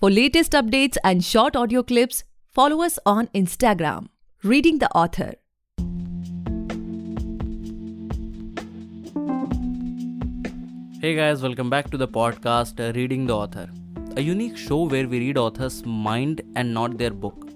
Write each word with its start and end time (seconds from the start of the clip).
For 0.00 0.10
latest 0.10 0.52
updates 0.52 0.96
and 1.04 1.24
short 1.24 1.54
audio 1.54 1.82
clips, 1.82 2.24
follow 2.50 2.82
us 2.82 2.98
on 3.06 3.28
Instagram, 3.28 4.08
Reading 4.42 4.80
the 4.80 4.90
Author. 4.90 5.34
Hey 11.00 11.14
guys, 11.14 11.42
welcome 11.42 11.70
back 11.70 11.90
to 11.90 11.96
the 11.96 12.08
podcast 12.08 12.80
uh, 12.80 12.92
Reading 12.94 13.26
the 13.26 13.36
Author, 13.36 13.70
a 14.16 14.20
unique 14.20 14.56
show 14.56 14.82
where 14.82 15.06
we 15.06 15.20
read 15.20 15.38
authors' 15.38 15.86
mind 15.86 16.42
and 16.56 16.74
not 16.74 16.98
their 16.98 17.12
book. 17.12 17.48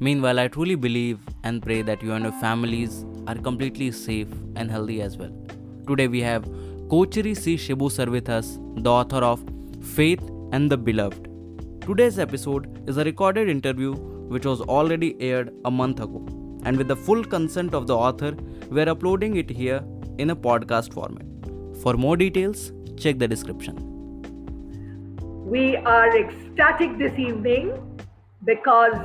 Meanwhile, 0.00 0.40
I 0.40 0.48
truly 0.48 0.74
believe 0.74 1.20
and 1.44 1.62
pray 1.62 1.82
that 1.82 2.02
you 2.02 2.12
and 2.14 2.24
your 2.24 2.32
families 2.40 3.04
are 3.28 3.36
completely 3.36 3.92
safe 3.92 4.28
and 4.56 4.70
healthy 4.70 5.00
as 5.02 5.16
well. 5.16 5.32
Today 5.86 6.08
we 6.08 6.20
have 6.20 6.44
Kochery 6.88 7.36
C. 7.36 7.56
Shibu 7.56 7.92
sir 7.92 8.06
with 8.06 8.28
us, 8.28 8.58
the 8.74 8.90
author 8.90 9.18
of 9.18 9.40
Faith 9.80 10.28
and 10.52 10.68
the 10.68 10.76
Beloved. 10.76 11.25
Today's 11.86 12.18
episode 12.18 12.82
is 12.88 12.96
a 12.96 13.04
recorded 13.04 13.48
interview 13.48 13.92
which 13.94 14.44
was 14.44 14.60
already 14.60 15.14
aired 15.20 15.54
a 15.64 15.70
month 15.70 16.00
ago, 16.00 16.20
and 16.64 16.76
with 16.76 16.88
the 16.88 16.96
full 16.96 17.22
consent 17.22 17.74
of 17.74 17.86
the 17.86 17.96
author, 17.96 18.32
we 18.70 18.82
are 18.82 18.88
uploading 18.88 19.36
it 19.36 19.48
here 19.48 19.84
in 20.18 20.30
a 20.30 20.34
podcast 20.34 20.92
format. 20.92 21.24
For 21.80 21.94
more 21.94 22.16
details, 22.16 22.72
check 22.96 23.20
the 23.20 23.28
description. 23.28 23.76
We 25.48 25.76
are 25.76 26.10
ecstatic 26.18 26.98
this 26.98 27.16
evening 27.20 27.72
because 28.44 28.96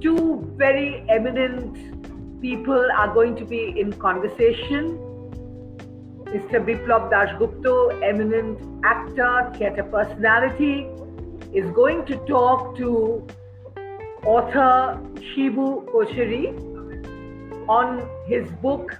two 0.00 0.50
very 0.56 1.04
eminent 1.10 2.40
people 2.40 2.90
are 2.96 3.12
going 3.12 3.36
to 3.36 3.44
be 3.44 3.78
in 3.78 3.92
conversation. 3.92 4.96
Mr. 6.24 6.64
Biplab 6.64 7.10
Dasgupta, 7.12 8.02
eminent 8.02 8.58
actor, 8.86 9.52
theatre 9.58 9.82
personality, 9.82 10.86
is 11.56 11.70
going 11.72 12.04
to 12.06 12.16
talk 12.26 12.76
to 12.76 13.26
author 14.24 15.00
Shibu 15.28 15.68
Kochery 15.92 16.44
on 17.68 18.08
his 18.26 18.50
book 18.66 18.98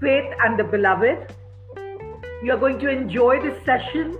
Faith 0.00 0.32
and 0.44 0.58
the 0.58 0.64
Beloved 0.64 1.34
you 2.42 2.52
are 2.52 2.58
going 2.58 2.78
to 2.80 2.88
enjoy 2.88 3.40
this 3.40 3.64
session. 3.64 4.18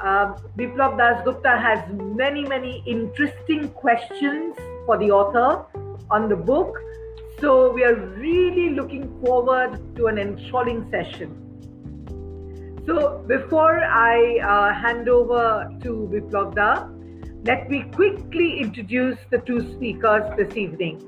Uh, 0.00 0.34
Biplab 0.56 0.96
Dasgupta 0.98 1.60
has 1.60 1.78
many, 1.92 2.42
many 2.44 2.82
interesting 2.86 3.68
questions 3.68 4.56
for 4.86 4.96
the 4.96 5.10
author 5.10 5.66
on 6.10 6.28
the 6.30 6.36
book. 6.36 6.78
So 7.40 7.72
we 7.72 7.84
are 7.84 7.94
really 7.94 8.70
looking 8.70 9.20
forward 9.22 9.78
to 9.96 10.06
an 10.06 10.18
enthralling 10.18 10.88
session. 10.90 11.49
So 12.86 13.24
before 13.26 13.84
I 13.84 14.38
uh, 14.38 14.74
hand 14.74 15.08
over 15.08 15.70
to 15.82 16.08
Biplab 16.12 16.54
Da, 16.54 16.88
let 17.44 17.68
me 17.68 17.84
quickly 17.94 18.60
introduce 18.60 19.18
the 19.30 19.38
two 19.38 19.60
speakers 19.72 20.22
this 20.36 20.56
evening. 20.56 20.98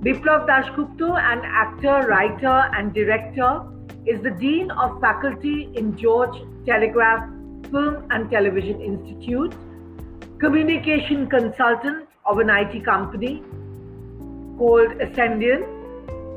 Biplab 0.00 0.46
Dasgupta, 0.46 1.18
an 1.18 1.42
actor, 1.44 2.08
writer, 2.08 2.70
and 2.74 2.94
director, 2.94 3.66
is 4.06 4.22
the 4.22 4.30
Dean 4.30 4.70
of 4.70 5.00
Faculty 5.00 5.70
in 5.74 5.96
George 5.96 6.36
Telegraph 6.64 7.28
Film 7.70 8.06
and 8.10 8.30
Television 8.30 8.80
Institute, 8.80 9.54
communication 10.38 11.28
consultant 11.28 12.08
of 12.24 12.38
an 12.38 12.48
IT 12.50 12.84
company 12.84 13.42
called 14.58 14.90
Ascendian. 15.00 15.64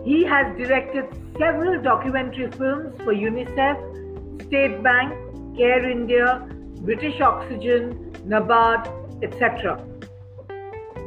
He 0.05 0.23
has 0.23 0.57
directed 0.57 1.05
several 1.37 1.81
documentary 1.81 2.49
films 2.51 2.95
for 3.03 3.13
UNICEF, 3.13 3.77
State 4.50 4.83
Bank, 4.83 5.14
Care 5.55 5.89
India, 5.89 6.45
British 6.81 7.22
Oxygen, 7.22 8.11
NABARD, 8.28 9.23
etc. 9.23 9.78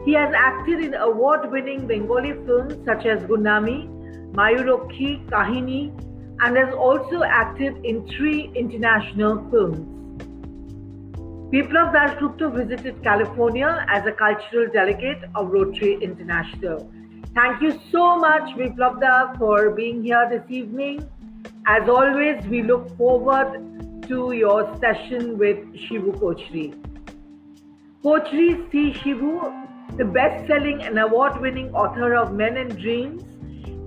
He 0.04 0.14
has 0.14 0.32
acted 0.34 0.84
in 0.84 0.94
award 0.94 1.50
winning 1.50 1.86
Bengali 1.86 2.32
films 2.46 2.74
such 2.84 3.04
as 3.04 3.20
Gunami, 3.24 3.88
Mayurokhi, 4.32 5.28
Kahini, 5.28 5.92
and 6.40 6.56
has 6.56 6.72
also 6.74 7.22
acted 7.22 7.84
in 7.84 8.06
three 8.08 8.50
international 8.54 9.48
films. 9.50 9.88
Biplab 11.52 11.92
Dasgupta 11.94 12.50
visited 12.54 13.02
California 13.02 13.84
as 13.88 14.06
a 14.06 14.12
cultural 14.12 14.68
delegate 14.72 15.22
of 15.34 15.50
Rotary 15.50 15.98
International. 16.02 16.90
Thank 17.34 17.60
you 17.60 17.78
so 17.90 18.16
much, 18.16 18.54
Biplab 18.56 19.38
for 19.38 19.70
being 19.70 20.02
here 20.02 20.28
this 20.30 20.48
evening. 20.48 21.08
As 21.66 21.88
always, 21.88 22.44
we 22.46 22.62
look 22.64 22.96
forward 22.96 24.02
to 24.08 24.32
your 24.32 24.76
session 24.80 25.38
with 25.38 25.58
Shibu 25.74 26.18
Kochery. 26.18 26.74
Kochery 28.02 28.68
C. 28.72 28.92
Shibu, 28.92 29.96
the 29.96 30.04
best-selling 30.04 30.82
and 30.82 30.98
award-winning 30.98 31.72
author 31.72 32.16
of 32.16 32.32
Men 32.32 32.56
and 32.56 32.76
Dreams 32.76 33.22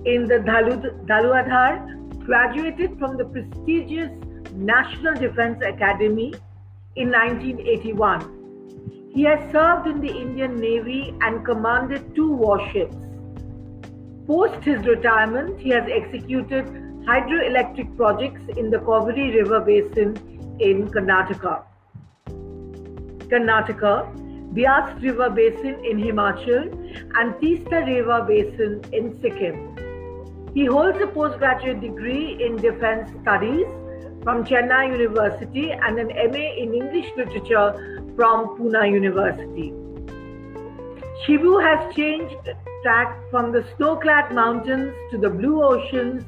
in 0.06 0.24
the 0.24 0.40
Dhauladhar 0.40 2.26
graduated 2.26 2.98
from 2.98 3.18
the 3.18 3.26
prestigious 3.26 4.10
National 4.54 5.14
Defense 5.14 5.62
Academy 5.62 6.34
in 6.96 7.12
1981. 7.12 9.12
He 9.14 9.24
has 9.24 9.52
served 9.52 9.88
in 9.88 10.00
the 10.00 10.16
Indian 10.16 10.62
Navy 10.62 11.14
and 11.20 11.44
commanded 11.44 12.16
two 12.16 12.32
warships. 12.32 12.96
Post 14.28 14.64
his 14.64 14.86
retirement, 14.86 15.60
he 15.60 15.72
has 15.72 15.84
executed 15.92 16.85
hydroelectric 17.08 17.96
projects 17.98 18.42
in 18.58 18.70
the 18.72 18.78
Kaveri 18.78 19.34
River 19.36 19.60
Basin 19.60 20.16
in 20.60 20.88
Karnataka. 20.90 21.64
Karnataka, 23.30 24.54
Beas 24.54 25.02
River 25.04 25.30
Basin 25.30 25.86
in 25.86 25.98
Himachal, 25.98 26.66
and 27.20 27.34
Teesta 27.42 27.86
River 27.86 28.26
Basin 28.28 28.84
in 28.92 29.20
Sikkim. 29.22 29.76
He 30.56 30.66
holds 30.66 31.00
a 31.00 31.08
postgraduate 31.08 31.82
degree 31.82 32.44
in 32.44 32.56
defense 32.56 33.12
studies 33.22 33.68
from 34.24 34.44
Chennai 34.44 34.92
University 34.92 35.72
and 35.72 36.00
an 36.00 36.08
MA 36.08 36.46
in 36.64 36.74
English 36.74 37.12
literature 37.16 38.14
from 38.16 38.58
Pune 38.58 38.92
University. 38.92 39.74
Shibu 41.24 41.62
has 41.62 41.94
changed 41.96 42.50
track 42.82 43.20
from 43.30 43.52
the 43.52 43.66
snow-clad 43.76 44.34
mountains 44.34 44.94
to 45.12 45.18
the 45.18 45.30
blue 45.30 45.62
oceans 45.64 46.24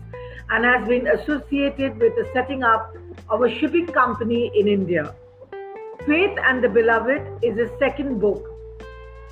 and 0.50 0.66
has 0.66 0.88
been 0.88 1.08
associated 1.08 2.00
with 2.00 2.16
the 2.16 2.30
setting 2.34 2.64
up 2.64 2.96
of 3.30 3.42
a 3.42 3.50
shipping 3.50 3.88
company 3.88 4.52
in 4.56 4.68
India. 4.68 5.14
Faith 6.06 6.38
and 6.44 6.64
the 6.64 6.70
Beloved 6.70 7.44
is 7.44 7.58
his 7.58 7.70
second 7.80 8.20
book. 8.20 8.46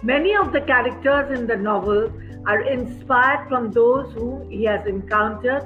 Many 0.03 0.35
of 0.35 0.51
the 0.51 0.61
characters 0.61 1.37
in 1.37 1.47
the 1.47 1.55
novel 1.55 2.11
are 2.45 2.61
inspired 2.61 3.47
from 3.47 3.71
those 3.71 4.11
whom 4.13 4.49
he 4.49 4.63
has 4.65 4.85
encountered 4.85 5.63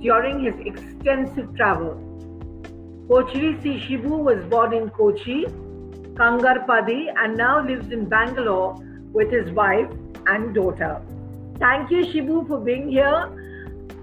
during 0.00 0.44
his 0.44 0.54
extensive 0.64 1.54
travel. 1.56 1.94
Kochery 3.08 3.62
C. 3.62 3.78
Shibu 3.78 4.22
was 4.28 4.44
born 4.46 4.72
in 4.72 4.90
Kochi, 4.90 5.44
Kangarpadi, 6.14 7.12
and 7.16 7.36
now 7.36 7.66
lives 7.66 7.90
in 7.90 8.08
Bangalore 8.08 8.76
with 9.12 9.30
his 9.30 9.50
wife 9.52 9.90
and 10.26 10.54
daughter. 10.54 11.02
Thank 11.58 11.90
you, 11.90 12.04
Shibu, 12.04 12.46
for 12.48 12.58
being 12.58 12.88
here. 12.88 13.43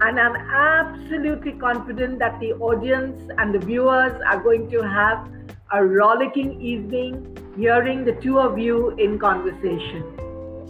And 0.04 0.20
I'm 0.20 0.36
absolutely 0.36 1.52
confident 1.52 2.18
that 2.20 2.40
the 2.40 2.54
audience 2.54 3.22
and 3.38 3.54
the 3.54 3.60
viewers 3.60 4.20
are 4.26 4.42
going 4.42 4.70
to 4.72 4.82
have 4.82 5.30
a 5.72 5.86
rollicking 5.86 6.60
evening 6.60 7.38
hearing 7.56 8.04
the 8.04 8.14
two 8.14 8.40
of 8.40 8.58
you 8.58 8.90
in 8.98 9.20
conversation. 9.20 10.04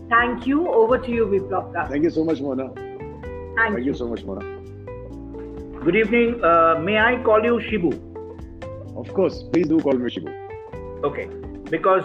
Thank 0.10 0.46
you. 0.46 0.68
Over 0.68 0.98
to 0.98 1.10
you, 1.10 1.26
Biplab 1.28 1.74
Da. 1.74 1.88
Thank 1.88 2.04
you 2.04 2.10
so 2.10 2.26
much, 2.26 2.42
Mona. 2.42 2.74
Thank, 2.76 3.56
Thank 3.58 3.78
you. 3.80 3.86
you 3.86 3.94
so 3.94 4.10
much, 4.10 4.26
Mona. 4.26 4.42
Good 5.86 5.96
evening. 5.96 6.44
Uh, 6.44 6.80
may 6.82 7.00
I 7.00 7.24
call 7.24 7.42
you 7.42 7.60
Shibu? 7.70 7.94
Of 8.98 9.14
course, 9.14 9.44
please 9.44 9.68
do 9.70 9.80
call 9.80 9.94
me 9.94 10.10
Shibu. 10.10 11.04
Okay, 11.06 11.28
because 11.70 12.04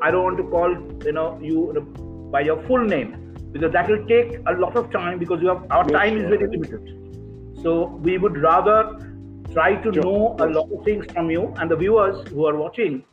I 0.00 0.12
don't 0.12 0.22
want 0.22 0.36
to 0.36 0.44
call 0.44 0.70
you 1.04 1.12
know 1.12 1.38
you 1.42 1.82
by 2.30 2.42
your 2.42 2.62
full 2.68 2.84
name 2.84 3.27
because 3.52 3.72
that 3.72 3.88
will 3.88 4.04
take 4.06 4.36
a 4.46 4.52
lot 4.52 4.76
of 4.76 4.90
time 4.92 5.18
because 5.18 5.40
you 5.42 5.48
have 5.48 5.64
our 5.70 5.88
Yes, 5.88 6.00
time 6.00 6.16
is 6.18 6.26
very 6.28 6.46
limited. 6.50 6.80
So 7.62 7.96
we 8.02 8.18
would 8.18 8.36
rather 8.38 8.96
try 9.52 9.76
to 9.76 9.92
Sure, 9.92 10.04
know 10.04 10.36
a 10.40 10.46
lot 10.46 10.66
of 10.72 10.84
things 10.84 11.06
from 11.14 11.30
you 11.30 11.54
and 11.58 11.70
the 11.70 11.76
viewers 11.76 12.16
who 12.30 12.46
are 12.46 12.56
watching. 12.56 13.04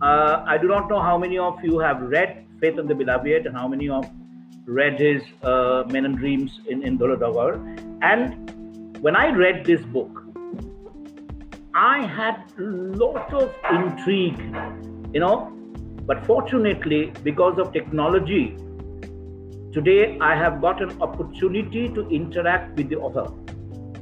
Uh, 0.00 0.42
I 0.46 0.58
do 0.58 0.68
not 0.68 0.88
know 0.90 1.00
how 1.00 1.18
many 1.18 1.38
of 1.38 1.54
you 1.62 1.78
have 1.78 2.00
read 2.02 2.46
Faith 2.60 2.78
and 2.78 2.88
the 2.88 2.94
Beloved 2.94 3.46
and 3.46 3.56
how 3.56 3.68
many 3.68 3.88
of 3.88 4.06
read 4.66 4.98
his 5.00 5.22
uh, 5.42 5.84
Men 5.86 6.04
and 6.06 6.16
Dreams 6.18 6.60
in 6.68 6.82
in 6.82 6.98
Dhauladhar. 6.98 7.60
And 8.02 8.34
when 9.00 9.16
I 9.16 9.30
read 9.30 9.66
this 9.66 9.82
book, 9.84 10.22
I 11.74 12.06
had 12.06 12.36
a 12.58 12.62
lot 12.62 13.32
of 13.32 13.54
intrigue, 13.70 14.42
you 15.12 15.20
know, 15.20 15.52
but 16.06 16.24
fortunately, 16.26 17.16
because 17.22 17.58
of 17.58 17.72
technology, 17.72 18.58
today 19.72 20.18
I 20.20 20.34
have 20.36 20.60
got 20.60 20.82
an 20.82 21.00
opportunity 21.00 21.88
to 21.88 22.08
interact 22.08 22.76
with 22.76 22.90
the 22.90 22.96
author, 22.96 23.24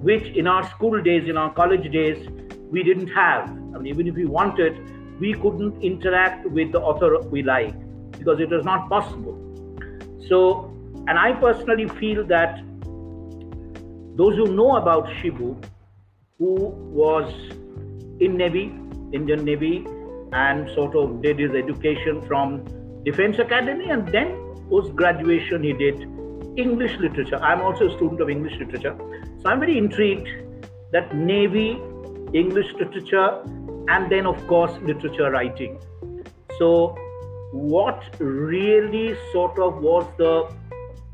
which 0.02 0.25
in 0.37 0.46
our 0.46 0.69
school 0.70 1.00
days, 1.00 1.28
in 1.28 1.37
our 1.37 1.52
college 1.55 1.90
days, 1.93 2.28
we 2.70 2.82
didn't 2.82 3.08
have. 3.08 3.49
I 3.49 3.78
mean, 3.78 3.87
even 3.87 4.08
if 4.08 4.14
we 4.14 4.25
wanted, 4.25 4.78
we 5.20 5.34
couldn't 5.34 5.81
interact 5.82 6.46
with 6.50 6.72
the 6.72 6.81
author 6.81 7.20
we 7.20 7.43
like 7.43 7.75
because 8.19 8.40
it 8.40 8.50
was 8.50 8.64
not 8.64 8.88
possible. 8.88 9.38
So, 10.28 10.75
and 11.06 11.19
I 11.19 11.32
personally 11.32 11.88
feel 11.88 12.25
that 12.26 12.56
those 14.17 14.37
who 14.37 14.55
know 14.55 14.76
about 14.76 15.06
Shibu, 15.06 15.64
who 16.38 16.55
was 17.00 17.32
in 18.20 18.37
Navy, 18.37 18.75
Indian 19.12 19.44
Navy, 19.44 19.87
and 20.32 20.69
sort 20.75 20.96
of 20.96 21.22
did 21.22 21.38
his 21.38 21.52
education 21.52 22.22
from 22.22 22.64
Defense 23.05 23.38
Academy, 23.38 23.90
and 23.90 24.06
then 24.08 24.50
post 24.70 24.94
graduation 24.96 25.62
he 25.62 25.72
did 25.72 26.02
English 26.56 26.96
literature. 26.99 27.37
I'm 27.37 27.61
also 27.61 27.88
a 27.88 27.96
student 27.96 28.20
of 28.20 28.31
English 28.31 28.58
literature, 28.58 28.96
so 29.43 29.49
I'm 29.50 29.61
very 29.61 29.76
intrigued 29.78 30.28
that 30.93 31.14
Navy, 31.14 31.70
English 32.32 32.72
literature, 32.78 33.43
and 33.88 34.11
then 34.11 34.26
of 34.26 34.46
course 34.46 34.72
literature 34.82 35.31
writing. 35.31 35.78
So, 36.58 36.94
what 37.52 38.05
really 38.19 39.17
sort 39.32 39.58
of 39.58 39.82
was 39.82 40.06
the 40.17 40.34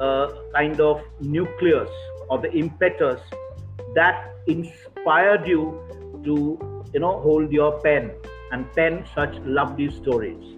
uh, 0.01 0.27
kind 0.55 0.81
of 0.81 1.01
nucleus 1.21 1.91
or 2.29 2.39
the 2.39 2.53
impetus 2.53 3.21
that 3.95 4.35
inspired 4.47 5.47
you 5.47 5.63
to 6.25 6.85
you 6.93 7.01
know 7.01 7.21
hold 7.21 7.53
your 7.53 7.81
pen 7.81 8.11
and 8.53 8.71
pen 8.75 9.05
such 9.15 9.35
lovely 9.45 9.91
stories 9.91 10.56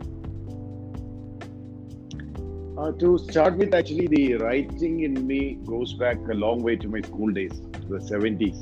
uh, 2.79 2.93
to 2.93 3.19
start 3.19 3.57
with, 3.57 3.75
actually, 3.75 4.07
the 4.07 4.35
writing 4.35 5.01
in 5.01 5.27
me 5.27 5.59
goes 5.67 5.95
back 5.95 6.17
a 6.31 6.35
long 6.35 6.63
way 6.63 6.77
to 6.77 6.89
my 6.89 7.01
school 7.01 7.33
days, 7.33 7.61
the 7.89 7.99
70s. 7.99 8.59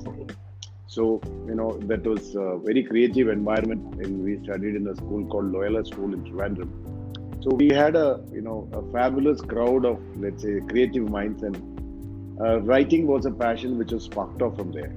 So, 0.87 1.21
you 1.47 1.55
know, 1.55 1.79
that 1.83 2.05
was 2.05 2.35
a 2.35 2.59
very 2.65 2.83
creative 2.83 3.29
environment. 3.29 3.97
And 3.97 4.25
we 4.25 4.43
studied 4.43 4.75
in 4.77 4.87
a 4.89 4.97
school 4.97 5.27
called 5.27 5.53
Loyola 5.53 5.85
School 5.85 6.15
in 6.15 6.25
Trivandrum. 6.25 7.43
So 7.43 7.55
we 7.55 7.69
had 7.69 7.95
a, 7.95 8.25
you 8.33 8.41
know, 8.41 8.69
a 8.73 8.81
fabulous 8.93 9.41
crowd 9.43 9.85
of, 9.85 10.01
let's 10.17 10.43
say, 10.43 10.61
creative 10.61 11.11
minds. 11.11 11.43
And 11.43 12.41
uh, 12.41 12.61
writing 12.63 13.07
was 13.07 13.27
a 13.27 13.31
passion 13.31 13.77
which 13.77 13.93
was 13.93 14.05
sparked 14.05 14.41
off 14.41 14.57
from 14.57 14.73
there. 14.73 14.95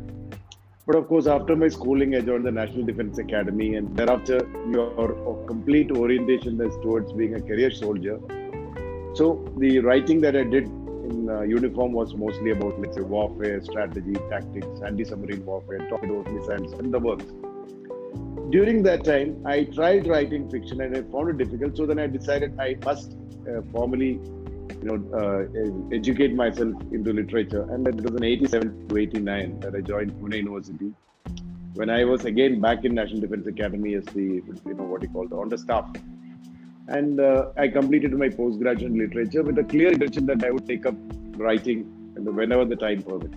But 0.87 0.95
of 0.95 1.07
course, 1.07 1.27
after 1.27 1.55
my 1.55 1.67
schooling, 1.67 2.15
I 2.15 2.21
joined 2.21 2.45
the 2.45 2.51
National 2.51 2.85
Defense 2.85 3.17
Academy. 3.17 3.75
And 3.75 3.95
thereafter, 3.97 4.49
your 4.71 5.43
complete 5.45 5.91
orientation 5.91 6.61
is 6.61 6.73
towards 6.77 7.11
being 7.11 7.35
a 7.35 7.41
career 7.41 7.69
soldier 7.69 8.19
so 9.15 9.51
the 9.57 9.79
writing 9.79 10.21
that 10.21 10.35
I 10.35 10.43
did 10.43 10.65
in 10.65 11.29
uh, 11.29 11.41
uniform 11.41 11.93
was 11.93 12.13
mostly 12.13 12.51
about, 12.51 12.79
let's 12.79 12.95
say, 12.95 13.01
warfare, 13.01 13.61
strategy, 13.63 14.13
tactics, 14.29 14.67
anti-submarine 14.85 15.45
warfare, 15.45 15.79
torpedoes, 15.89 16.25
missiles, 16.27 16.73
and 16.73 16.93
the 16.93 16.99
works. 16.99 17.25
During 18.51 18.83
that 18.83 19.03
time, 19.03 19.41
I 19.45 19.63
tried 19.65 20.07
writing 20.07 20.49
fiction 20.49 20.81
and 20.81 20.95
I 20.95 21.01
found 21.11 21.29
it 21.29 21.37
difficult. 21.37 21.77
So 21.77 21.85
then 21.85 21.99
I 21.99 22.07
decided 22.07 22.59
I 22.59 22.77
must 22.85 23.15
uh, 23.47 23.61
formally, 23.71 24.19
you 24.81 24.83
know, 24.83 24.97
uh, 25.19 25.95
educate 25.95 26.33
myself 26.35 26.73
into 26.91 27.13
literature. 27.13 27.63
And 27.71 27.87
it 27.87 27.95
was 27.95 28.13
in 28.15 28.23
87 28.23 28.89
to 28.89 28.97
89 28.97 29.59
that 29.61 29.75
I 29.75 29.81
joined 29.81 30.13
Pune 30.13 30.37
University. 30.37 30.91
When 31.73 31.89
I 31.89 32.05
was 32.05 32.25
again 32.25 32.59
back 32.59 32.85
in 32.85 32.95
National 32.95 33.21
Defense 33.21 33.45
Academy 33.47 33.93
as 33.95 34.05
the, 34.05 34.21
you 34.21 34.73
know, 34.75 34.83
what 34.83 35.01
you 35.01 35.09
call 35.09 35.27
the 35.27 35.35
on 35.35 35.49
the 35.49 35.57
staff 35.57 35.89
and 36.89 37.19
uh, 37.19 37.49
I 37.55 37.67
completed 37.67 38.13
my 38.13 38.29
postgraduate 38.29 38.93
literature 38.93 39.43
with 39.43 39.57
a 39.59 39.63
clear 39.63 39.91
intention 39.91 40.25
that 40.25 40.43
I 40.43 40.49
would 40.49 40.67
take 40.67 40.85
up 40.85 40.95
writing 41.37 41.83
whenever 42.15 42.65
the 42.65 42.75
time 42.75 43.03
permits. 43.03 43.35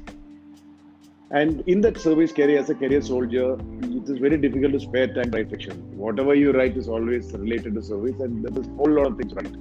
And 1.31 1.63
in 1.67 1.81
that 1.83 1.99
service 1.99 2.33
career 2.33 2.59
as 2.59 2.71
a 2.71 2.75
career 2.75 3.01
soldier, 3.01 3.57
it 3.83 4.09
is 4.09 4.19
very 4.19 4.37
difficult 4.37 4.73
to 4.73 4.81
spare 4.81 5.07
time 5.07 5.31
to 5.31 5.39
write 5.39 5.51
fiction. 5.51 5.77
Whatever 5.97 6.35
you 6.35 6.53
write 6.53 6.77
is 6.77 6.89
always 6.89 7.33
related 7.33 7.75
to 7.75 7.83
service, 7.83 8.21
and 8.21 8.45
there 8.45 8.61
is 8.61 8.69
a 8.69 8.71
whole 8.73 8.91
lot 8.91 9.07
of 9.07 9.17
things 9.17 9.33
right. 9.35 9.55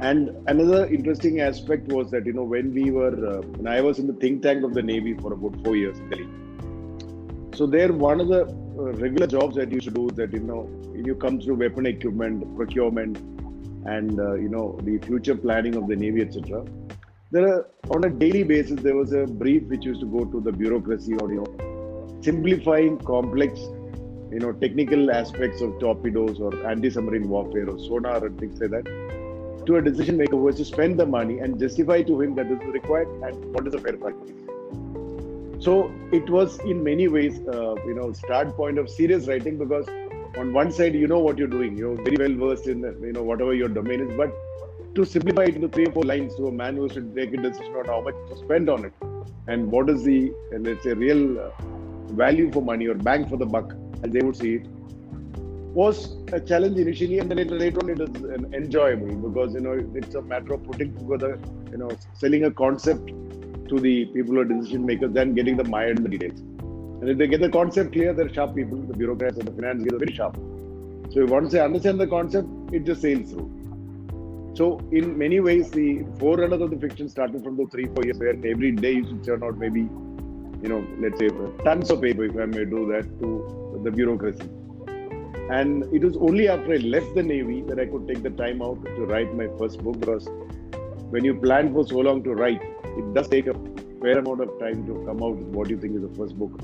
And 0.00 0.30
another 0.48 0.86
interesting 0.86 1.40
aspect 1.40 1.86
was 1.88 2.10
that 2.10 2.26
you 2.26 2.32
know 2.32 2.42
when 2.42 2.74
we 2.74 2.90
were 2.90 3.14
uh, 3.32 3.42
when 3.42 3.68
I 3.68 3.80
was 3.80 4.00
in 4.00 4.08
the 4.08 4.14
think 4.14 4.42
tank 4.42 4.64
of 4.64 4.74
the 4.74 4.82
Navy 4.82 5.14
for 5.14 5.32
about 5.32 5.62
four 5.64 5.76
years. 5.76 5.96
So 7.54 7.66
there, 7.66 7.92
one 7.92 8.20
of 8.20 8.26
the 8.26 8.61
regular 8.74 9.26
jobs 9.26 9.56
that 9.56 9.70
you 9.70 9.80
should 9.80 9.94
do 9.94 10.08
that 10.14 10.32
you 10.32 10.40
know 10.40 10.68
you 10.94 11.14
come 11.14 11.40
through 11.40 11.54
weapon 11.54 11.86
equipment 11.86 12.56
procurement 12.56 13.18
and 13.86 14.18
uh, 14.20 14.34
you 14.34 14.48
know 14.48 14.78
the 14.82 14.98
future 14.98 15.34
planning 15.34 15.76
of 15.76 15.88
the 15.88 15.96
navy 15.96 16.22
etc 16.22 16.64
there 17.30 17.48
are 17.48 17.66
on 17.90 18.04
a 18.04 18.10
daily 18.10 18.42
basis 18.42 18.80
there 18.80 18.96
was 18.96 19.12
a 19.12 19.26
brief 19.26 19.62
which 19.64 19.84
used 19.84 20.00
to 20.00 20.06
go 20.06 20.24
to 20.24 20.40
the 20.40 20.52
bureaucracy 20.52 21.14
or 21.16 21.32
you 21.32 21.40
know 21.42 22.20
simplifying 22.22 22.98
complex 22.98 23.58
you 24.30 24.40
know 24.40 24.52
technical 24.52 25.10
aspects 25.10 25.60
of 25.60 25.78
torpedoes 25.78 26.40
or 26.40 26.52
anti-submarine 26.66 27.28
warfare 27.28 27.68
or 27.68 27.78
sonar 27.78 28.24
and 28.26 28.38
things 28.38 28.60
like 28.60 28.70
that 28.70 28.86
to 29.66 29.76
a 29.76 29.82
decision 29.82 30.16
maker 30.16 30.36
who 30.36 30.46
has 30.46 30.56
to 30.56 30.64
spend 30.64 30.98
the 30.98 31.06
money 31.06 31.38
and 31.38 31.58
justify 31.58 32.02
to 32.02 32.20
him 32.20 32.34
that 32.34 32.48
this 32.48 32.60
is 32.60 32.72
required 32.72 33.08
and 33.22 33.54
what 33.54 33.66
is 33.66 33.74
a 33.74 33.78
fair 33.78 33.96
practice 33.96 34.51
so 35.64 35.92
it 36.12 36.28
was 36.28 36.58
in 36.60 36.82
many 36.82 37.08
ways, 37.08 37.40
uh, 37.48 37.74
you 37.86 37.94
know, 37.94 38.12
start 38.12 38.56
point 38.56 38.78
of 38.78 38.90
serious 38.90 39.28
writing 39.28 39.58
because 39.58 39.86
on 40.36 40.52
one 40.52 40.72
side 40.72 40.94
you 40.94 41.06
know 41.06 41.20
what 41.20 41.38
you're 41.38 41.54
doing, 41.58 41.76
you're 41.76 41.96
very 42.02 42.16
well 42.16 42.48
versed 42.48 42.66
in 42.66 42.80
you 42.80 43.12
know 43.12 43.22
whatever 43.22 43.54
your 43.54 43.68
domain 43.68 44.00
is, 44.00 44.16
but 44.16 44.32
to 44.94 45.04
simplify 45.04 45.44
it 45.44 45.54
into 45.54 45.68
three 45.68 45.86
or 45.86 45.92
four 45.92 46.02
lines 46.04 46.34
to 46.36 46.48
a 46.48 46.52
man 46.52 46.76
who 46.76 46.88
should 46.88 47.14
take 47.14 47.32
a 47.32 47.36
decision 47.36 47.74
on 47.76 47.86
how 47.86 48.00
much 48.00 48.14
to 48.28 48.36
spend 48.36 48.68
on 48.68 48.84
it 48.84 48.92
and 49.46 49.70
what 49.70 49.88
is 49.88 50.04
the 50.04 50.32
let's 50.58 50.84
say 50.84 50.92
real 50.92 51.40
uh, 51.40 51.50
value 52.22 52.50
for 52.52 52.62
money 52.62 52.86
or 52.86 52.94
bang 52.94 53.26
for 53.28 53.36
the 53.36 53.46
buck 53.46 53.72
as 54.02 54.10
they 54.10 54.20
would 54.20 54.36
see 54.36 54.54
it 54.56 54.66
was 55.80 56.16
a 56.32 56.40
challenge 56.40 56.76
initially 56.78 57.18
and 57.18 57.30
then 57.30 57.48
later, 57.58 57.78
on 57.82 57.88
it 57.88 58.00
is 58.00 58.22
an 58.24 58.52
enjoyable 58.52 59.14
because 59.28 59.54
you 59.54 59.60
know 59.60 59.72
it's 59.94 60.14
a 60.14 60.22
matter 60.22 60.52
of 60.54 60.62
putting 60.64 60.94
together 60.98 61.38
you 61.70 61.78
know 61.78 61.90
selling 62.12 62.44
a 62.44 62.50
concept 62.50 63.10
to 63.72 63.80
the 63.80 64.04
people 64.06 64.34
who 64.34 64.40
are 64.40 64.44
decision 64.44 64.84
makers 64.84 65.12
than 65.12 65.34
getting 65.34 65.56
the 65.56 65.64
mired 65.64 65.98
in 65.98 66.02
the 66.04 66.10
details. 66.16 66.40
And 67.00 67.08
if 67.10 67.18
they 67.18 67.26
get 67.26 67.40
the 67.40 67.48
concept 67.48 67.92
clear, 67.92 68.12
they're 68.12 68.32
sharp 68.32 68.54
people. 68.54 68.78
The 68.78 68.96
bureaucrats 68.96 69.38
and 69.38 69.48
the 69.48 69.52
finance 69.52 69.82
guys 69.84 69.94
are 69.94 69.98
very 69.98 70.14
sharp. 70.14 70.36
So 71.12 71.24
once 71.26 71.52
they 71.52 71.60
understand 71.60 71.98
the 71.98 72.06
concept, 72.06 72.48
it 72.72 72.84
just 72.84 73.02
sails 73.02 73.30
through. 73.30 73.50
So 74.54 74.78
in 74.92 75.16
many 75.16 75.40
ways, 75.40 75.70
the 75.70 76.04
forerunners 76.18 76.60
of 76.60 76.70
the 76.70 76.76
fiction 76.76 77.08
started 77.08 77.42
from 77.42 77.56
the 77.56 77.66
three, 77.66 77.86
four 77.86 78.04
years 78.04 78.18
where 78.18 78.36
every 78.52 78.72
day 78.72 78.92
you 78.92 79.06
should 79.08 79.24
churn 79.24 79.42
out 79.42 79.58
maybe, 79.58 79.80
you 80.62 80.68
know, 80.68 80.86
let's 81.00 81.18
say 81.18 81.28
tons 81.64 81.90
of 81.90 82.02
paper, 82.02 82.24
if 82.24 82.36
I 82.36 82.44
may 82.44 82.64
do 82.66 82.86
that, 82.92 83.08
to 83.20 83.80
the 83.82 83.90
bureaucracy. 83.90 84.48
And 85.50 85.84
it 85.94 86.04
was 86.04 86.16
only 86.16 86.48
after 86.48 86.74
I 86.74 86.76
left 86.76 87.14
the 87.14 87.22
Navy 87.22 87.62
that 87.62 87.80
I 87.80 87.86
could 87.86 88.06
take 88.06 88.22
the 88.22 88.30
time 88.30 88.62
out 88.62 88.84
to 88.84 89.06
write 89.06 89.34
my 89.34 89.48
first 89.58 89.82
book 89.82 89.98
because 89.98 90.28
when 91.10 91.24
you 91.24 91.34
plan 91.34 91.72
for 91.72 91.86
so 91.86 91.98
long 91.98 92.22
to 92.24 92.34
write, 92.34 92.62
it 92.98 93.14
does 93.14 93.28
take 93.28 93.46
a 93.46 93.54
fair 94.00 94.18
amount 94.18 94.40
of 94.40 94.58
time 94.58 94.84
to 94.86 94.94
come 95.06 95.22
out 95.22 95.36
What 95.56 95.68
do 95.68 95.74
you 95.74 95.80
think 95.80 95.96
is 95.96 96.02
the 96.02 96.14
first 96.16 96.38
book. 96.38 96.60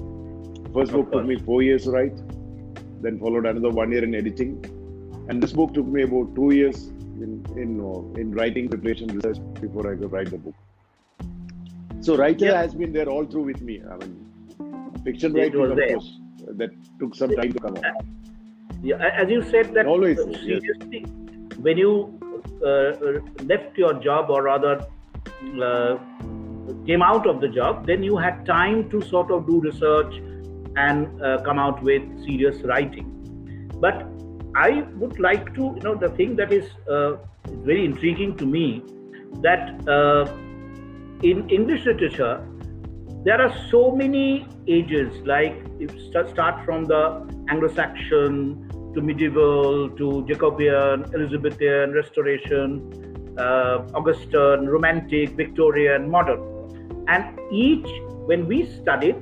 First 0.75 0.93
book 0.93 1.11
took 1.13 1.25
me 1.25 1.39
four 1.39 1.63
years 1.63 1.85
to 1.85 1.93
write, 1.93 2.17
then 3.03 3.19
followed 3.19 3.47
another 3.47 3.71
one 3.71 3.93
year 3.93 4.05
in 4.05 4.15
editing, 4.15 4.53
and 5.29 5.43
this 5.43 5.53
book 5.53 5.73
took 5.75 5.87
me 5.87 6.03
about 6.03 6.35
two 6.35 6.51
years 6.55 6.89
in 7.27 7.45
in, 7.57 7.81
uh, 7.81 8.21
in 8.21 8.33
writing 8.33 8.69
preparation 8.69 9.09
research 9.09 9.39
before 9.61 9.91
I 9.93 9.97
could 9.97 10.13
write 10.13 10.31
the 10.31 10.39
book. 10.39 10.55
So 12.01 12.17
writer 12.17 12.47
yeah. 12.47 12.61
has 12.61 12.75
been 12.75 12.93
there 12.93 13.09
all 13.09 13.25
through 13.25 13.45
with 13.45 13.61
me. 13.61 13.81
I 13.91 13.97
mean, 13.97 15.01
fiction 15.05 15.33
writing, 15.33 15.65
of 15.65 15.77
there. 15.77 15.95
course, 15.95 16.11
that 16.63 16.71
took 17.01 17.15
some 17.15 17.35
time 17.35 17.53
to 17.53 17.61
come 17.61 17.77
out. 17.77 18.05
Yeah, 18.83 18.97
as 18.97 19.29
you 19.31 19.43
said 19.43 19.75
that 19.75 19.87
always 19.87 20.19
seriously, 20.19 21.05
yes. 21.07 21.59
when 21.59 21.77
you 21.79 21.93
uh, 22.65 22.93
left 23.45 23.77
your 23.77 23.95
job, 23.95 24.31
or 24.31 24.43
rather 24.45 24.87
came 26.87 27.03
out 27.03 27.27
of 27.27 27.41
the 27.41 27.49
job, 27.49 27.87
then 27.87 28.03
you 28.03 28.17
had 28.17 28.45
time 28.47 28.91
to 28.91 29.01
sort 29.03 29.31
of 29.31 29.47
do 29.47 29.61
research 29.61 30.15
and 30.77 31.23
uh, 31.23 31.39
come 31.43 31.59
out 31.59 31.83
with 31.83 32.03
serious 32.25 32.63
writing. 32.63 33.15
But 33.81 34.07
I 34.55 34.83
would 34.97 35.19
like 35.21 35.55
to, 35.55 35.75
you 35.77 35.83
know, 35.83 35.95
the 35.95 36.11
thing 36.11 36.37
that 36.37 36.53
is 36.53 36.65
uh, 36.91 37.17
very 37.65 37.85
intriguing 37.85 38.37
to 38.37 38.47
me 38.47 38.83
that 39.43 39.89
uh, 39.89 40.31
in 41.23 41.49
English 41.49 41.85
literature, 41.85 42.47
there 43.25 43.41
are 43.41 43.55
so 43.71 43.91
many 43.91 44.47
ages, 44.67 45.13
like 45.27 45.63
if 45.79 45.91
start 46.11 46.65
from 46.65 46.85
the 46.85 47.27
Anglo-Saxon 47.49 48.93
to 48.95 49.01
medieval 49.01 49.91
to 49.91 50.25
Jacobean, 50.27 51.05
Elizabethan, 51.15 51.93
Restoration, 51.93 52.91
uh, 52.95 53.18
Augustan, 53.95 54.67
Romantic, 54.67 55.31
Victorian, 55.31 56.11
Modern. 56.11 56.41
And 57.09 57.39
each, 57.51 57.89
when 58.27 58.47
we 58.47 58.67
studied, 58.67 59.17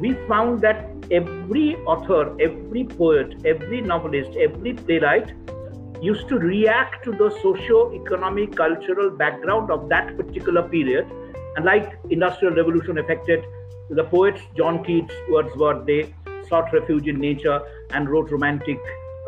we 0.00 0.14
found 0.26 0.60
that 0.62 0.88
every 1.10 1.76
author, 1.86 2.34
every 2.40 2.84
poet, 2.84 3.34
every 3.44 3.80
novelist, 3.80 4.36
every 4.36 4.74
playwright 4.74 5.32
used 6.00 6.28
to 6.28 6.36
react 6.36 7.04
to 7.04 7.12
the 7.12 7.30
socio-economic, 7.42 8.56
cultural 8.56 9.10
background 9.10 9.70
of 9.70 9.88
that 9.88 10.16
particular 10.16 10.68
period. 10.68 11.06
And 11.56 11.64
like 11.64 11.98
Industrial 12.10 12.54
Revolution 12.54 12.98
affected 12.98 13.44
the 13.90 14.04
poets, 14.04 14.40
John 14.56 14.82
Keats, 14.82 15.14
Wordsworth, 15.28 15.86
they 15.86 16.12
sought 16.48 16.72
refuge 16.72 17.06
in 17.06 17.20
nature 17.20 17.60
and 17.90 18.08
wrote 18.08 18.30
romantic 18.30 18.78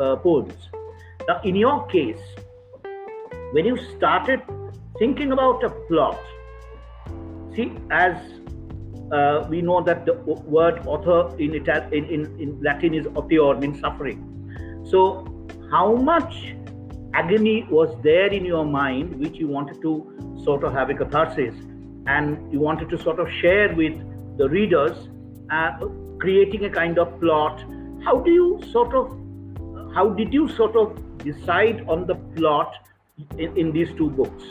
uh, 0.01 0.17
poems. 0.17 0.55
Now, 1.29 1.41
in 1.45 1.55
your 1.55 1.87
case, 1.87 2.19
when 3.55 3.65
you 3.65 3.77
started 3.97 4.43
thinking 4.99 5.31
about 5.31 5.63
a 5.63 5.71
plot, 5.89 6.21
see, 7.55 7.73
as 7.93 8.17
uh, 9.13 9.47
we 9.49 9.63
know 9.63 9.81
that 9.81 10.05
the 10.05 10.15
word 10.55 10.81
author 10.87 11.37
in, 11.39 11.55
in, 11.55 12.05
in, 12.15 12.41
in 12.41 12.61
Latin 12.61 12.95
is 12.95 13.07
auteur, 13.15 13.55
means 13.61 13.79
suffering. 13.79 14.19
So, 14.91 15.25
how 15.71 15.95
much 15.95 16.57
agony 17.15 17.65
was 17.71 17.95
there 18.03 18.27
in 18.27 18.45
your 18.45 18.65
mind 18.65 19.21
which 19.21 19.37
you 19.37 19.47
wanted 19.47 19.81
to 19.83 20.41
sort 20.43 20.65
of 20.65 20.73
have 20.73 20.91
a 20.91 20.95
catharsis 20.95 21.55
and 22.09 22.53
you 22.53 22.59
wanted 22.59 22.89
to 22.89 22.99
sort 22.99 23.21
of 23.21 23.31
share 23.31 23.73
with 23.73 23.97
the 24.37 24.49
readers, 24.49 25.09
uh, 25.53 25.79
creating 26.19 26.65
a 26.65 26.71
kind 26.71 26.99
of 26.99 27.21
plot? 27.21 27.65
How 28.05 28.19
do 28.19 28.33
you 28.33 28.61
sort 28.73 28.93
of, 28.95 29.13
how 29.95 30.09
did 30.09 30.35
you 30.35 30.49
sort 30.49 30.75
of 30.75 30.99
decide 31.19 31.85
on 31.87 32.09
the 32.09 32.17
plot 32.17 32.75
in, 33.39 33.57
in 33.57 33.73
these 33.73 33.93
two 33.97 34.11
books? 34.11 34.45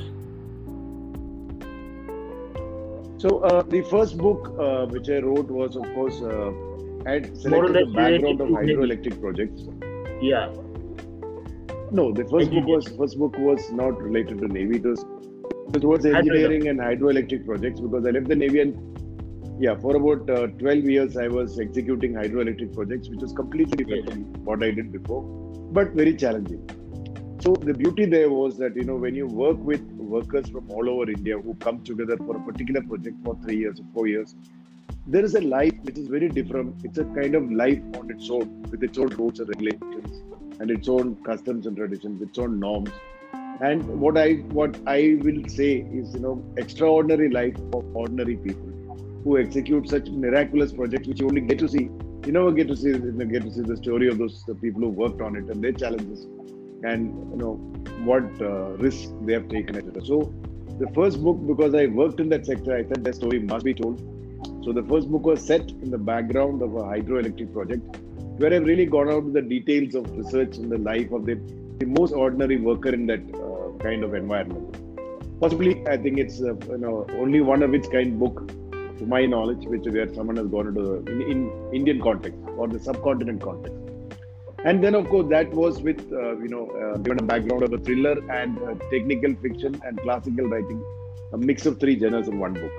So 3.17 3.39
uh, 3.39 3.63
the 3.63 3.81
first 3.89 4.17
book 4.17 4.53
uh, 4.59 4.85
which 4.87 5.09
I 5.09 5.19
wrote 5.19 5.49
was, 5.49 5.75
of 5.75 5.85
course, 5.93 6.21
uh, 6.21 6.51
had 7.05 7.37
selected 7.37 7.75
the 7.75 7.93
background 7.93 8.41
of 8.41 8.49
hydroelectric 8.49 9.19
projects. 9.21 9.61
Yeah. 10.21 10.53
No, 11.91 12.11
the 12.11 12.25
first 12.29 12.51
book 12.51 12.65
was 12.65 12.87
first 12.87 13.17
book 13.17 13.37
was 13.37 13.71
not 13.71 14.01
related 14.01 14.39
to 14.39 14.47
navy. 14.47 14.77
It 14.77 14.85
was 14.85 15.05
towards 15.79 16.05
engineering 16.05 16.67
and 16.67 16.79
hydroelectric 16.79 17.45
projects 17.45 17.79
because 17.79 18.05
I 18.05 18.11
left 18.11 18.27
the 18.27 18.35
navy 18.35 18.61
and 18.61 18.89
yeah, 19.61 19.75
for 19.75 19.95
about 19.95 20.29
uh, 20.29 20.47
12 20.47 20.85
years 20.85 21.15
I 21.15 21.27
was 21.27 21.59
executing 21.59 22.13
hydroelectric 22.13 22.73
projects, 22.73 23.09
which 23.09 23.19
was 23.19 23.31
completely 23.31 23.85
different 23.85 24.33
from 24.33 24.45
what 24.45 24.63
I 24.63 24.71
did 24.71 24.91
before, 24.91 25.21
but 25.71 25.91
very 25.91 26.15
challenging. 26.15 26.67
So 27.43 27.53
the 27.53 27.73
beauty 27.73 28.05
there 28.05 28.29
was 28.29 28.57
that 28.59 28.73
you 28.73 28.85
know 28.85 28.95
when 28.95 29.15
you 29.15 29.27
work 29.27 29.57
with 29.57 29.81
workers 30.11 30.49
from 30.49 30.71
all 30.71 30.89
over 30.89 31.11
India 31.11 31.37
who 31.37 31.53
come 31.55 31.83
together 31.83 32.15
for 32.15 32.37
a 32.37 32.39
particular 32.39 32.81
project 32.81 33.17
for 33.25 33.35
three 33.43 33.57
years 33.57 33.81
or 33.81 33.85
four 33.93 34.07
years, 34.07 34.33
there 35.05 35.25
is 35.25 35.35
a 35.35 35.41
life 35.41 35.73
which 35.81 35.97
is 35.97 36.07
very 36.07 36.29
different. 36.29 36.85
It's 36.85 36.99
a 36.99 37.03
kind 37.03 37.35
of 37.35 37.51
life 37.51 37.81
on 37.99 38.09
its 38.11 38.29
own 38.29 38.61
with 38.71 38.81
its 38.81 38.97
own 38.97 39.09
rules 39.17 39.41
and 39.41 39.49
regulations 39.49 40.21
and 40.61 40.71
its 40.71 40.87
own 40.87 41.17
customs 41.25 41.65
and 41.65 41.75
traditions, 41.75 42.21
its 42.21 42.39
own 42.39 42.61
norms. 42.61 42.91
And 43.59 43.83
what 43.99 44.17
I 44.17 44.35
what 44.59 44.79
I 44.87 45.17
will 45.21 45.43
say 45.49 45.71
is 45.99 46.13
you 46.13 46.21
know 46.21 46.41
extraordinary 46.55 47.29
life 47.29 47.57
of 47.73 47.83
ordinary 47.93 48.37
people 48.37 48.71
who 49.25 49.37
execute 49.37 49.89
such 49.89 50.07
miraculous 50.07 50.71
projects 50.71 51.09
which 51.09 51.19
you 51.19 51.27
only 51.27 51.41
get 51.41 51.59
to 51.59 51.67
see. 51.67 51.89
You 52.25 52.31
never 52.31 52.53
get 52.53 52.69
to 52.69 52.77
see 52.77 52.91
you 52.91 53.11
know, 53.11 53.25
get 53.25 53.43
to 53.43 53.51
see 53.51 53.67
the 53.73 53.75
story 53.75 54.07
of 54.07 54.17
those 54.17 54.45
people 54.61 54.83
who 54.83 54.91
worked 54.91 55.19
on 55.19 55.35
it 55.35 55.49
and 55.49 55.61
their 55.61 55.73
challenges 55.73 56.25
and 56.83 57.07
you 57.31 57.37
know 57.37 57.53
what 58.09 58.23
uh, 58.41 58.69
risks 58.85 59.11
they 59.21 59.33
have 59.33 59.47
taken 59.49 59.75
etc. 59.75 60.05
So 60.05 60.33
the 60.79 60.89
first 60.93 61.23
book 61.23 61.37
because 61.47 61.75
I 61.75 61.85
worked 61.87 62.19
in 62.19 62.29
that 62.29 62.45
sector, 62.45 62.75
I 62.75 62.83
thought 62.83 63.03
that 63.03 63.15
story 63.15 63.39
must 63.39 63.65
be 63.65 63.73
told. 63.73 63.99
So 64.63 64.73
the 64.73 64.83
first 64.83 65.09
book 65.09 65.25
was 65.25 65.45
set 65.45 65.69
in 65.69 65.91
the 65.91 65.97
background 65.97 66.61
of 66.61 66.75
a 66.75 66.83
hydroelectric 66.83 67.53
project 67.53 67.97
where 68.39 68.53
I've 68.53 68.65
really 68.65 68.85
gone 68.85 69.09
out 69.09 69.25
to 69.25 69.31
the 69.31 69.41
details 69.41 69.95
of 69.95 70.09
research 70.17 70.57
in 70.57 70.69
the 70.69 70.77
life 70.77 71.11
of 71.11 71.25
the, 71.25 71.35
the 71.77 71.85
most 71.85 72.13
ordinary 72.13 72.57
worker 72.57 72.89
in 72.89 73.05
that 73.07 73.21
uh, 73.35 73.77
kind 73.83 74.03
of 74.03 74.13
environment. 74.13 74.79
Possibly, 75.39 75.85
I 75.87 75.97
think 75.97 76.17
it's 76.17 76.41
uh, 76.41 76.55
you 76.69 76.77
know 76.77 77.05
only 77.19 77.41
one 77.41 77.61
of 77.61 77.73
its 77.73 77.87
kind 77.87 78.17
book, 78.19 78.47
to 78.97 79.05
my 79.05 79.25
knowledge, 79.25 79.65
which 79.65 79.85
where 79.85 80.11
someone 80.13 80.37
has 80.37 80.47
gone 80.47 80.67
into 80.67 80.81
the, 80.81 81.11
in, 81.11 81.21
in 81.21 81.73
Indian 81.73 82.01
context 82.01 82.39
or 82.57 82.67
the 82.67 82.79
subcontinent 82.79 83.41
context. 83.41 83.82
And 84.65 84.81
then, 84.83 84.95
of 84.95 85.09
course, 85.09 85.27
that 85.29 85.51
was 85.53 85.81
with 85.81 86.01
uh, 86.11 86.37
you 86.37 86.47
know 86.47 86.67
uh, 86.81 86.97
given 86.97 87.19
a 87.19 87.23
background 87.23 87.63
of 87.63 87.73
a 87.73 87.77
thriller 87.77 88.15
and 88.31 88.57
uh, 88.59 88.75
technical 88.91 89.35
fiction 89.35 89.79
and 89.85 89.99
classical 90.01 90.45
writing, 90.47 90.81
a 91.33 91.37
mix 91.37 91.65
of 91.65 91.79
three 91.79 91.99
genres 91.99 92.27
in 92.29 92.39
one 92.39 92.53
book. 92.53 92.71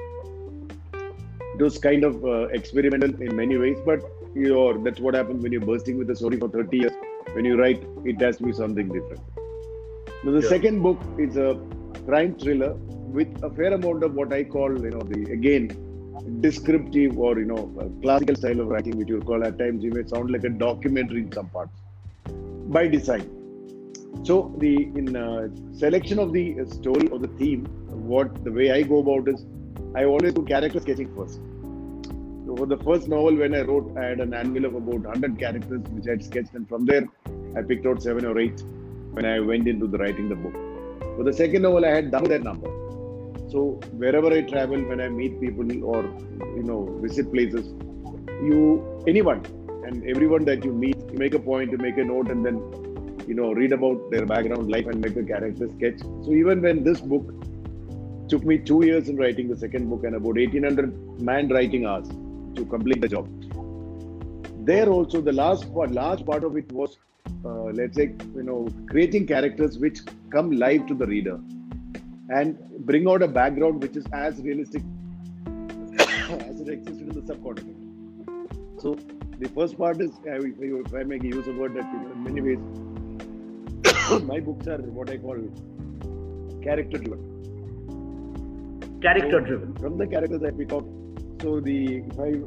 It 1.56 1.62
was 1.62 1.78
kind 1.78 2.04
of 2.04 2.24
uh, 2.24 2.46
experimental 2.60 3.14
in 3.22 3.36
many 3.36 3.58
ways, 3.58 3.76
but 3.84 4.00
you 4.34 4.48
know 4.54 4.82
that's 4.82 4.98
what 5.00 5.14
happens 5.14 5.42
when 5.42 5.52
you're 5.52 5.60
bursting 5.72 5.98
with 5.98 6.10
a 6.10 6.16
story 6.16 6.38
for 6.38 6.48
30 6.48 6.78
years. 6.78 6.92
When 7.34 7.44
you 7.44 7.56
write, 7.60 7.84
it 8.04 8.20
has 8.22 8.38
to 8.38 8.44
be 8.44 8.52
something 8.52 8.88
different. 8.88 9.20
Now, 10.24 10.32
the 10.32 10.42
Yeah. 10.42 10.48
second 10.48 10.82
book 10.82 11.00
is 11.18 11.36
a 11.36 11.48
crime 12.06 12.34
thriller 12.34 12.74
with 13.18 13.42
a 13.42 13.50
fair 13.50 13.72
amount 13.74 14.02
of 14.04 14.14
what 14.14 14.32
I 14.32 14.44
call, 14.44 14.72
you 14.86 14.90
know, 14.90 15.02
the 15.14 15.20
again 15.32 15.68
descriptive 16.40 17.18
or 17.18 17.38
you 17.38 17.44
know 17.44 17.92
classical 18.02 18.36
style 18.36 18.60
of 18.60 18.68
writing, 18.68 18.96
which 18.98 19.08
you 19.08 19.20
call 19.20 19.44
at 19.44 19.58
times 19.58 19.82
you 19.82 19.90
may 19.90 20.04
sound 20.06 20.30
like 20.30 20.44
a 20.44 20.48
documentary 20.48 21.22
in 21.22 21.32
some 21.32 21.48
parts 21.48 21.72
by 22.68 22.86
design. 22.88 23.30
So 24.22 24.54
the 24.58 24.74
in 25.00 25.16
uh, 25.16 25.48
selection 25.76 26.18
of 26.18 26.32
the 26.32 26.64
story 26.70 27.08
or 27.08 27.18
the 27.18 27.28
theme, 27.38 27.64
what 27.90 28.44
the 28.44 28.52
way 28.52 28.70
I 28.72 28.82
go 28.82 28.98
about 28.98 29.28
is 29.28 29.44
I 29.94 30.04
always 30.04 30.32
do 30.34 30.44
character 30.44 30.80
sketching 30.80 31.14
first. 31.16 31.40
So 32.46 32.56
for 32.56 32.66
the 32.66 32.78
first 32.78 33.08
novel, 33.08 33.36
when 33.36 33.54
I 33.54 33.62
wrote, 33.62 33.96
I 33.96 34.04
had 34.04 34.20
an 34.20 34.34
annual 34.34 34.66
of 34.66 34.74
about 34.74 35.00
100 35.00 35.38
characters 35.38 35.80
which 35.90 36.06
I 36.06 36.10
had 36.10 36.24
sketched, 36.24 36.54
and 36.54 36.68
from 36.68 36.84
there 36.84 37.06
I 37.56 37.62
picked 37.62 37.86
out 37.86 38.02
seven 38.02 38.24
or 38.24 38.38
eight 38.38 38.62
when 39.12 39.24
I 39.24 39.40
went 39.40 39.68
into 39.68 39.86
the 39.86 39.98
writing 39.98 40.28
the 40.28 40.36
book. 40.36 40.54
For 41.16 41.24
the 41.24 41.32
second 41.32 41.62
novel, 41.62 41.84
I 41.84 41.90
had 41.90 42.10
double 42.10 42.28
that 42.28 42.42
number. 42.42 42.83
So 43.54 43.60
wherever 44.02 44.32
I 44.36 44.40
travel, 44.42 44.80
when 44.90 45.00
I 45.00 45.08
meet 45.08 45.40
people 45.40 45.68
or 45.90 46.02
you 46.56 46.64
know 46.64 46.78
visit 47.02 47.32
places, 47.32 47.68
you 48.46 49.04
anyone 49.06 49.44
and 49.86 50.04
everyone 50.12 50.44
that 50.46 50.64
you 50.64 50.72
meet, 50.72 50.96
you 51.12 51.18
make 51.18 51.34
a 51.34 51.38
point 51.38 51.70
to 51.70 51.76
make 51.76 51.96
a 51.96 52.02
note 52.02 52.32
and 52.32 52.44
then 52.44 52.56
you 53.28 53.34
know 53.34 53.52
read 53.52 53.70
about 53.70 54.10
their 54.10 54.26
background, 54.26 54.72
life, 54.72 54.88
and 54.88 55.00
make 55.00 55.16
a 55.16 55.22
character 55.22 55.70
sketch. 55.76 56.00
So 56.00 56.32
even 56.32 56.62
when 56.62 56.82
this 56.82 57.00
book 57.00 57.32
took 58.28 58.44
me 58.44 58.58
two 58.58 58.84
years 58.84 59.08
in 59.08 59.16
writing 59.24 59.48
the 59.48 59.56
second 59.56 59.88
book 59.88 60.02
and 60.02 60.16
about 60.16 60.34
1800 60.34 61.22
man 61.22 61.48
writing 61.48 61.86
hours 61.86 62.08
to 62.56 62.66
complete 62.76 63.02
the 63.02 63.14
job. 63.16 63.28
There 64.66 64.88
also 64.88 65.20
the 65.20 65.38
last 65.44 65.72
part, 65.72 65.92
large 65.92 66.26
part 66.26 66.42
of 66.42 66.56
it 66.56 66.72
was, 66.72 66.98
uh, 67.44 67.66
let's 67.80 67.94
say, 67.94 68.14
you 68.34 68.42
know, 68.42 68.66
creating 68.90 69.28
characters 69.28 69.78
which 69.78 70.00
come 70.32 70.50
live 70.50 70.88
to 70.88 70.94
the 70.94 71.06
reader 71.06 71.38
and 72.30 72.58
bring 72.80 73.08
out 73.08 73.22
a 73.22 73.28
background 73.28 73.82
which 73.82 73.96
is 73.96 74.04
as 74.12 74.40
realistic 74.40 74.82
as 75.98 76.60
it 76.60 76.68
existed 76.68 77.08
in 77.08 77.20
the 77.20 77.26
subcontinent. 77.26 77.76
So 78.80 78.96
the 79.38 79.48
first 79.48 79.76
part 79.78 80.00
is, 80.00 80.10
if 80.24 80.42
I, 80.42 80.46
if 80.88 80.94
I 80.94 81.02
make 81.02 81.22
use 81.22 81.46
of 81.46 81.56
word 81.56 81.74
that 81.74 81.84
in 81.92 82.22
many 82.24 82.40
ways, 82.40 82.58
my 84.22 84.40
books 84.40 84.66
are 84.66 84.78
what 84.78 85.10
I 85.10 85.18
call 85.18 85.36
character 86.62 86.98
driven. 86.98 87.30
Character 89.02 89.40
So, 89.40 89.40
driven. 89.40 89.74
From 89.74 89.98
the 89.98 90.06
characters 90.06 90.42
I 90.42 90.50
pick 90.50 90.72
out. 90.72 90.86
So 91.42 91.60
the 91.60 91.96
if 91.98 92.18
I 92.18 92.40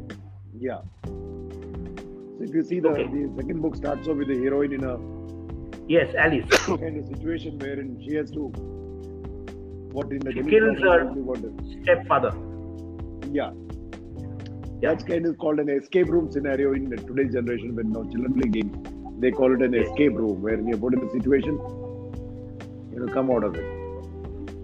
yeah. 0.60 0.82
So 1.06 2.44
if 2.44 2.54
you 2.54 2.64
see 2.64 2.80
the, 2.80 2.90
Okay. 2.90 3.04
the 3.06 3.34
second 3.36 3.62
book 3.62 3.76
starts 3.76 4.08
off 4.08 4.18
with 4.18 4.28
the 4.28 4.38
heroine 4.38 4.74
in 4.74 4.84
a 4.84 4.98
Yes, 5.88 6.14
Alice. 6.16 6.46
kind 6.66 6.98
of 6.98 7.08
situation 7.08 7.58
wherein 7.60 8.02
she 8.04 8.16
has 8.16 8.32
to 8.32 8.52
what 9.94 10.12
in 10.12 10.20
the 10.20 10.32
She 10.34 10.44
kills 10.44 10.78
her- 10.80 11.00
probably 11.06 11.22
what 11.22 11.42
the- 11.42 11.54
Stepfather. 11.84 12.34
yeah. 13.32 13.52
Yeah. 14.82 14.90
That's 14.90 15.04
kind 15.04 15.26
of 15.26 15.38
called 15.40 15.60
an 15.60 15.70
escape 15.70 16.08
room 16.10 16.32
scenario 16.32 16.74
in 16.74 16.90
today's 16.90 17.34
generation 17.34 17.76
when 17.76 17.92
now 17.92 18.04
children 18.12 18.34
play 18.34 18.50
games. 18.50 18.76
They 19.20 19.32
call 19.32 19.54
it 19.56 19.62
an 19.68 19.74
escape 19.74 20.14
room 20.14 20.42
where 20.42 20.60
you're 20.60 20.78
put 20.78 20.94
in 20.94 21.02
a 21.04 21.10
situation, 21.12 21.58
you 22.94 23.00
know, 23.00 23.08
come 23.14 23.32
out 23.32 23.44
of 23.44 23.56
it. 23.56 23.66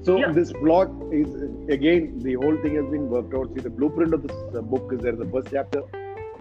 So 0.03 0.17
Yeah. 0.17 0.31
this 0.31 0.51
plot 0.53 0.91
is 1.11 1.29
again 1.77 2.19
the 2.27 2.33
whole 2.43 2.57
thing 2.63 2.75
has 2.75 2.85
been 2.93 3.09
worked 3.09 3.33
out. 3.33 3.53
See, 3.55 3.61
the 3.61 3.69
blueprint 3.81 4.13
of 4.13 4.21
this 4.27 4.37
uh, 4.55 4.61
book 4.61 4.91
is 4.93 4.99
there 4.99 5.13
in 5.13 5.19
the 5.19 5.29
first 5.35 5.47
chapter, 5.51 5.81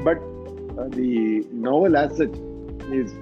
but 0.08 0.18
uh, 0.78 0.88
the 1.00 1.46
novel 1.68 1.96
as 1.96 2.16
such 2.16 2.36
is 3.00 3.14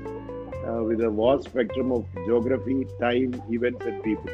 uh, 0.66 0.82
with 0.90 1.00
a 1.08 1.10
vast 1.10 1.44
spectrum 1.50 1.92
of 1.92 2.06
geography, 2.26 2.86
time, 3.00 3.34
events, 3.50 3.84
and 3.86 4.02
people, 4.02 4.30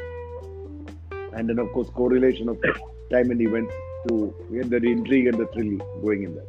and 1.37 1.49
then 1.49 1.59
of 1.59 1.71
course 1.73 1.89
correlation 1.89 2.49
of 2.49 2.57
time 3.11 3.31
and 3.31 3.41
events 3.41 3.73
to 4.07 4.33
get 4.51 4.69
the 4.69 4.77
intrigue 4.77 5.27
and 5.27 5.37
the 5.37 5.47
thrill 5.53 5.77
going 6.01 6.23
in 6.23 6.35
there. 6.35 6.47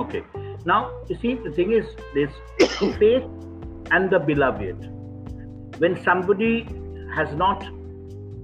Okay. 0.00 0.22
Now, 0.64 1.02
you 1.08 1.16
see, 1.16 1.34
the 1.34 1.50
thing 1.50 1.72
is 1.72 1.86
this 2.14 2.30
faith 2.98 3.24
and 3.90 4.10
the 4.10 4.18
beloved. 4.18 4.88
When 5.78 6.02
somebody 6.02 6.68
has 7.14 7.34
not 7.34 7.66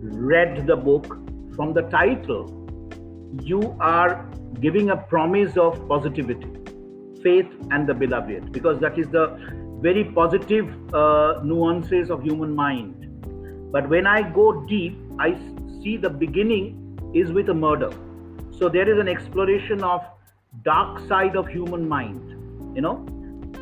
read 0.02 0.66
the 0.66 0.76
book 0.76 1.18
from 1.54 1.72
the 1.72 1.82
title, 1.82 2.52
you 3.42 3.76
are 3.80 4.28
giving 4.60 4.90
a 4.90 4.96
promise 4.96 5.56
of 5.56 5.86
positivity, 5.88 6.48
faith 7.22 7.46
and 7.70 7.86
the 7.86 7.94
beloved, 7.94 8.52
because 8.52 8.80
that 8.80 8.98
is 8.98 9.08
the 9.08 9.26
very 9.80 10.04
positive 10.04 10.94
uh, 10.94 11.40
nuances 11.44 12.10
of 12.10 12.22
human 12.22 12.54
mind. 12.54 12.95
But 13.76 13.90
when 13.90 14.06
I 14.06 14.22
go 14.22 14.64
deep, 14.68 14.98
I 15.18 15.36
see 15.82 15.98
the 15.98 16.08
beginning 16.08 17.12
is 17.14 17.30
with 17.30 17.50
a 17.50 17.54
murder. 17.54 17.90
So 18.58 18.70
there 18.70 18.90
is 18.90 18.98
an 18.98 19.06
exploration 19.06 19.82
of 19.84 20.02
dark 20.64 21.06
side 21.08 21.36
of 21.36 21.46
human 21.46 21.86
mind, 21.86 22.74
you 22.74 22.80
know, 22.80 22.94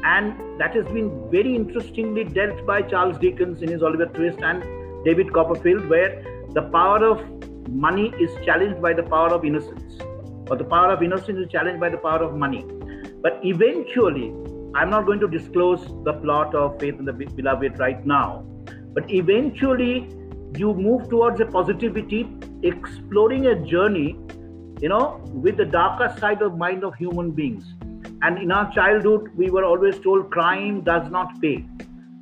and 0.04 0.60
that 0.60 0.76
has 0.76 0.86
been 0.98 1.10
very 1.32 1.56
interestingly 1.56 2.22
dealt 2.22 2.64
by 2.64 2.82
Charles 2.82 3.18
Dickens 3.18 3.60
in 3.60 3.68
his 3.68 3.82
Oliver 3.82 4.06
Twist 4.06 4.38
and 4.38 4.62
David 5.04 5.32
Copperfield, 5.32 5.88
where 5.88 6.22
the 6.50 6.62
power 6.62 7.04
of 7.04 7.26
money 7.68 8.14
is 8.20 8.30
challenged 8.44 8.80
by 8.80 8.92
the 8.92 9.02
power 9.02 9.34
of 9.34 9.44
innocence, 9.44 10.00
or 10.48 10.56
the 10.56 10.70
power 10.76 10.92
of 10.92 11.02
innocence 11.02 11.38
is 11.40 11.50
challenged 11.50 11.80
by 11.80 11.88
the 11.88 11.98
power 11.98 12.22
of 12.22 12.36
money. 12.36 12.64
But 13.20 13.40
eventually, 13.42 14.32
I'm 14.76 14.90
not 14.90 15.06
going 15.06 15.18
to 15.18 15.26
disclose 15.26 15.84
the 16.04 16.12
plot 16.12 16.54
of 16.54 16.78
Faith 16.78 17.00
in 17.00 17.04
the 17.04 17.12
Beloved 17.12 17.80
right 17.80 18.06
now, 18.06 18.46
but 18.94 19.10
eventually, 19.10 20.08
you 20.56 20.72
move 20.72 21.08
towards 21.10 21.40
a 21.40 21.46
positivity, 21.46 22.28
exploring 22.62 23.48
a 23.48 23.54
journey, 23.56 24.16
you 24.80 24.88
know, 24.88 25.20
with 25.32 25.56
the 25.56 25.64
darker 25.64 26.14
side 26.18 26.42
of 26.42 26.56
mind 26.56 26.84
of 26.84 26.94
human 26.94 27.32
beings. 27.32 27.64
And 28.22 28.38
in 28.38 28.52
our 28.52 28.72
childhood, 28.72 29.30
we 29.36 29.50
were 29.50 29.64
always 29.64 29.98
told 29.98 30.30
crime 30.30 30.82
does 30.82 31.10
not 31.10 31.40
pay. 31.42 31.64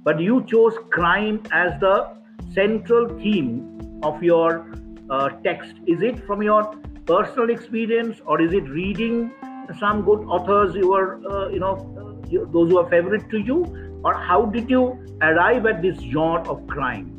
But 0.02 0.19
you 0.19 0.45
chose 0.47 0.75
crime 0.91 1.43
as 1.52 1.79
the 1.81 2.09
central 2.52 3.09
theme 3.19 4.00
of 4.02 4.23
your 4.23 4.67
uh, 5.11 5.29
text. 5.45 5.75
Is 5.87 6.02
it 6.02 6.26
from 6.26 6.43
your 6.43 6.75
personal 7.07 7.50
experience 7.50 8.21
or 8.26 8.41
is 8.41 8.52
it 8.52 8.69
reading 8.69 9.31
some 9.79 10.02
good 10.02 10.21
authors 10.25 10.75
you 10.75 10.93
are, 10.93 11.25
uh, 11.26 11.49
you 11.49 11.61
know, 11.61 11.75
uh, 11.99 12.45
those 12.50 12.71
who 12.71 12.79
are 12.79 12.88
favorite 12.88 13.29
to 13.31 13.38
you? 13.38 13.91
Or 14.04 14.14
how 14.14 14.47
did 14.47 14.68
you 14.68 14.82
arrive 15.21 15.66
at 15.66 15.82
this 15.82 15.99
genre 16.00 16.42
of 16.50 16.66
crime? 16.66 17.18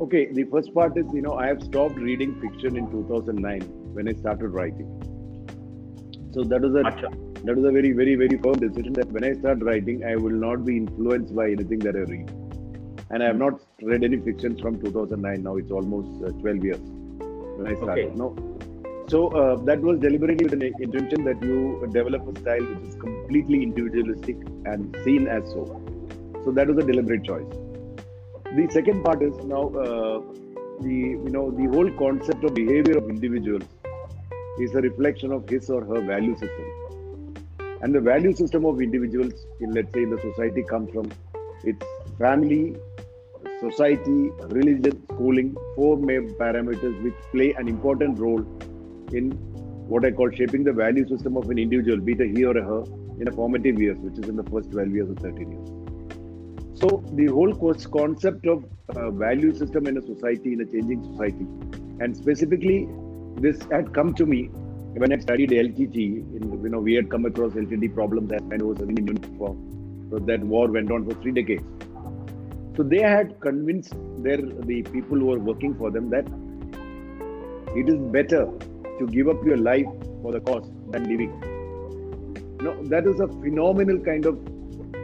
Okay, 0.00 0.32
the 0.32 0.44
first 0.44 0.74
part 0.74 0.96
is, 0.96 1.06
you 1.12 1.22
know, 1.22 1.34
I 1.34 1.46
have 1.46 1.62
stopped 1.62 1.96
reading 1.96 2.40
fiction 2.40 2.76
in 2.76 2.90
2009 2.90 3.60
when 3.94 4.08
I 4.08 4.12
started 4.12 4.48
writing. 4.48 4.88
So 6.32 6.42
that 6.44 6.62
was 6.62 6.74
a 6.74 6.82
Achha. 6.84 7.44
that 7.44 7.56
was 7.56 7.64
a 7.64 7.72
very, 7.72 7.92
very, 7.92 8.14
very 8.14 8.38
firm 8.38 8.54
decision 8.54 8.92
that 8.94 9.10
when 9.12 9.24
I 9.24 9.32
start 9.34 9.62
writing, 9.62 10.04
I 10.04 10.16
will 10.16 10.38
not 10.46 10.64
be 10.64 10.76
influenced 10.76 11.34
by 11.34 11.50
anything 11.50 11.80
that 11.80 11.96
I 11.96 12.04
read. 12.10 12.30
And 13.10 13.22
I 13.22 13.26
have 13.26 13.36
not 13.36 13.60
read 13.82 14.04
any 14.04 14.18
fiction 14.18 14.56
from 14.58 14.80
2009. 14.80 15.42
Now 15.42 15.56
it's 15.56 15.70
almost 15.70 16.22
uh, 16.24 16.30
12 16.40 16.64
years 16.64 16.80
when 16.80 17.66
I 17.66 17.74
started. 17.74 18.06
Okay. 18.06 18.16
No. 18.16 18.59
So 19.10 19.28
uh, 19.28 19.56
that 19.68 19.80
was 19.80 19.98
deliberately 19.98 20.44
with 20.44 20.52
an 20.52 20.62
intention 20.62 21.24
that 21.24 21.42
you 21.42 21.84
develop 21.92 22.28
a 22.32 22.40
style 22.40 22.66
which 22.72 22.90
is 22.90 22.94
completely 22.94 23.64
individualistic 23.64 24.36
and 24.66 24.96
seen 25.04 25.26
as 25.26 25.50
so. 25.50 25.64
So 26.44 26.52
that 26.52 26.68
was 26.68 26.78
a 26.78 26.86
deliberate 26.86 27.24
choice. 27.24 27.50
The 28.58 28.68
second 28.70 29.02
part 29.02 29.20
is 29.24 29.34
now 29.54 29.64
uh, 29.86 30.20
the 30.82 30.94
you 31.24 31.32
know 31.36 31.50
the 31.50 31.66
whole 31.74 31.90
concept 32.02 32.44
of 32.44 32.54
behavior 32.54 32.98
of 32.98 33.10
individuals 33.10 33.64
is 34.60 34.76
a 34.76 34.80
reflection 34.80 35.32
of 35.32 35.48
his 35.48 35.68
or 35.70 35.84
her 35.84 36.00
value 36.12 36.38
system, 36.38 37.34
and 37.82 37.92
the 37.92 38.00
value 38.12 38.32
system 38.32 38.64
of 38.64 38.80
individuals 38.80 39.46
in 39.58 39.72
let's 39.72 39.92
say 39.92 40.04
in 40.04 40.10
the 40.10 40.20
society 40.28 40.62
comes 40.62 40.88
from 40.92 41.10
its 41.64 41.84
family, 42.16 42.76
society, 43.58 44.30
religion, 44.60 45.04
schooling, 45.12 45.54
four 45.74 45.96
main 45.96 46.34
parameters 46.44 47.02
which 47.02 47.24
play 47.32 47.52
an 47.54 47.66
important 47.66 48.20
role 48.20 48.44
in 49.12 49.32
what 49.90 50.04
I 50.04 50.10
call 50.12 50.30
shaping 50.30 50.64
the 50.64 50.72
value 50.72 51.06
system 51.08 51.36
of 51.36 51.50
an 51.50 51.58
individual, 51.58 51.98
be 51.98 52.12
it 52.12 52.20
a 52.20 52.26
he 52.26 52.44
or 52.44 52.56
a 52.56 52.62
her, 52.62 52.84
in 53.20 53.28
a 53.28 53.32
formative 53.32 53.80
years, 53.80 53.98
which 53.98 54.18
is 54.18 54.28
in 54.28 54.36
the 54.36 54.44
first 54.44 54.70
12 54.70 54.90
years 54.90 55.10
or 55.10 55.14
13 55.14 55.50
years. 55.50 56.80
So 56.80 57.04
the 57.12 57.26
whole 57.26 57.52
concept 57.54 58.46
of 58.46 58.64
uh, 58.96 59.10
value 59.10 59.54
system 59.54 59.86
in 59.86 59.98
a 59.98 60.02
society, 60.02 60.54
in 60.54 60.60
a 60.62 60.64
changing 60.64 61.02
society, 61.12 61.46
and 62.00 62.16
specifically 62.16 62.88
this 63.36 63.60
had 63.70 63.92
come 63.92 64.14
to 64.14 64.24
me 64.24 64.44
when 64.94 65.12
I 65.12 65.18
studied 65.18 65.50
LTT. 65.50 65.96
In, 66.36 66.60
you 66.62 66.68
know, 66.70 66.78
we 66.78 66.94
had 66.94 67.10
come 67.10 67.26
across 67.26 67.52
LTT 67.52 67.94
problems 67.94 68.32
as 68.32 68.40
when 68.42 68.62
I 68.62 68.64
was 68.64 68.80
in 68.80 69.18
for 69.36 69.56
so 70.10 70.18
that 70.18 70.40
war 70.40 70.68
went 70.68 70.90
on 70.90 71.04
for 71.04 71.14
three 71.20 71.32
decades. 71.32 71.62
So 72.76 72.82
they 72.82 73.00
had 73.00 73.38
convinced 73.40 73.94
their 74.18 74.38
the 74.38 74.82
people 74.82 75.18
who 75.18 75.26
were 75.26 75.38
working 75.38 75.74
for 75.74 75.90
them 75.90 76.10
that 76.10 76.26
it 77.76 77.88
is 77.88 77.98
better 78.18 78.48
to 79.00 79.06
give 79.16 79.28
up 79.28 79.44
your 79.44 79.56
life 79.56 79.90
for 80.22 80.32
the 80.32 80.40
cause 80.40 80.70
than 80.90 81.08
living. 81.12 81.32
No, 82.62 82.72
that 82.94 83.06
is 83.06 83.20
a 83.20 83.28
phenomenal 83.28 83.98
kind 83.98 84.26
of 84.26 84.38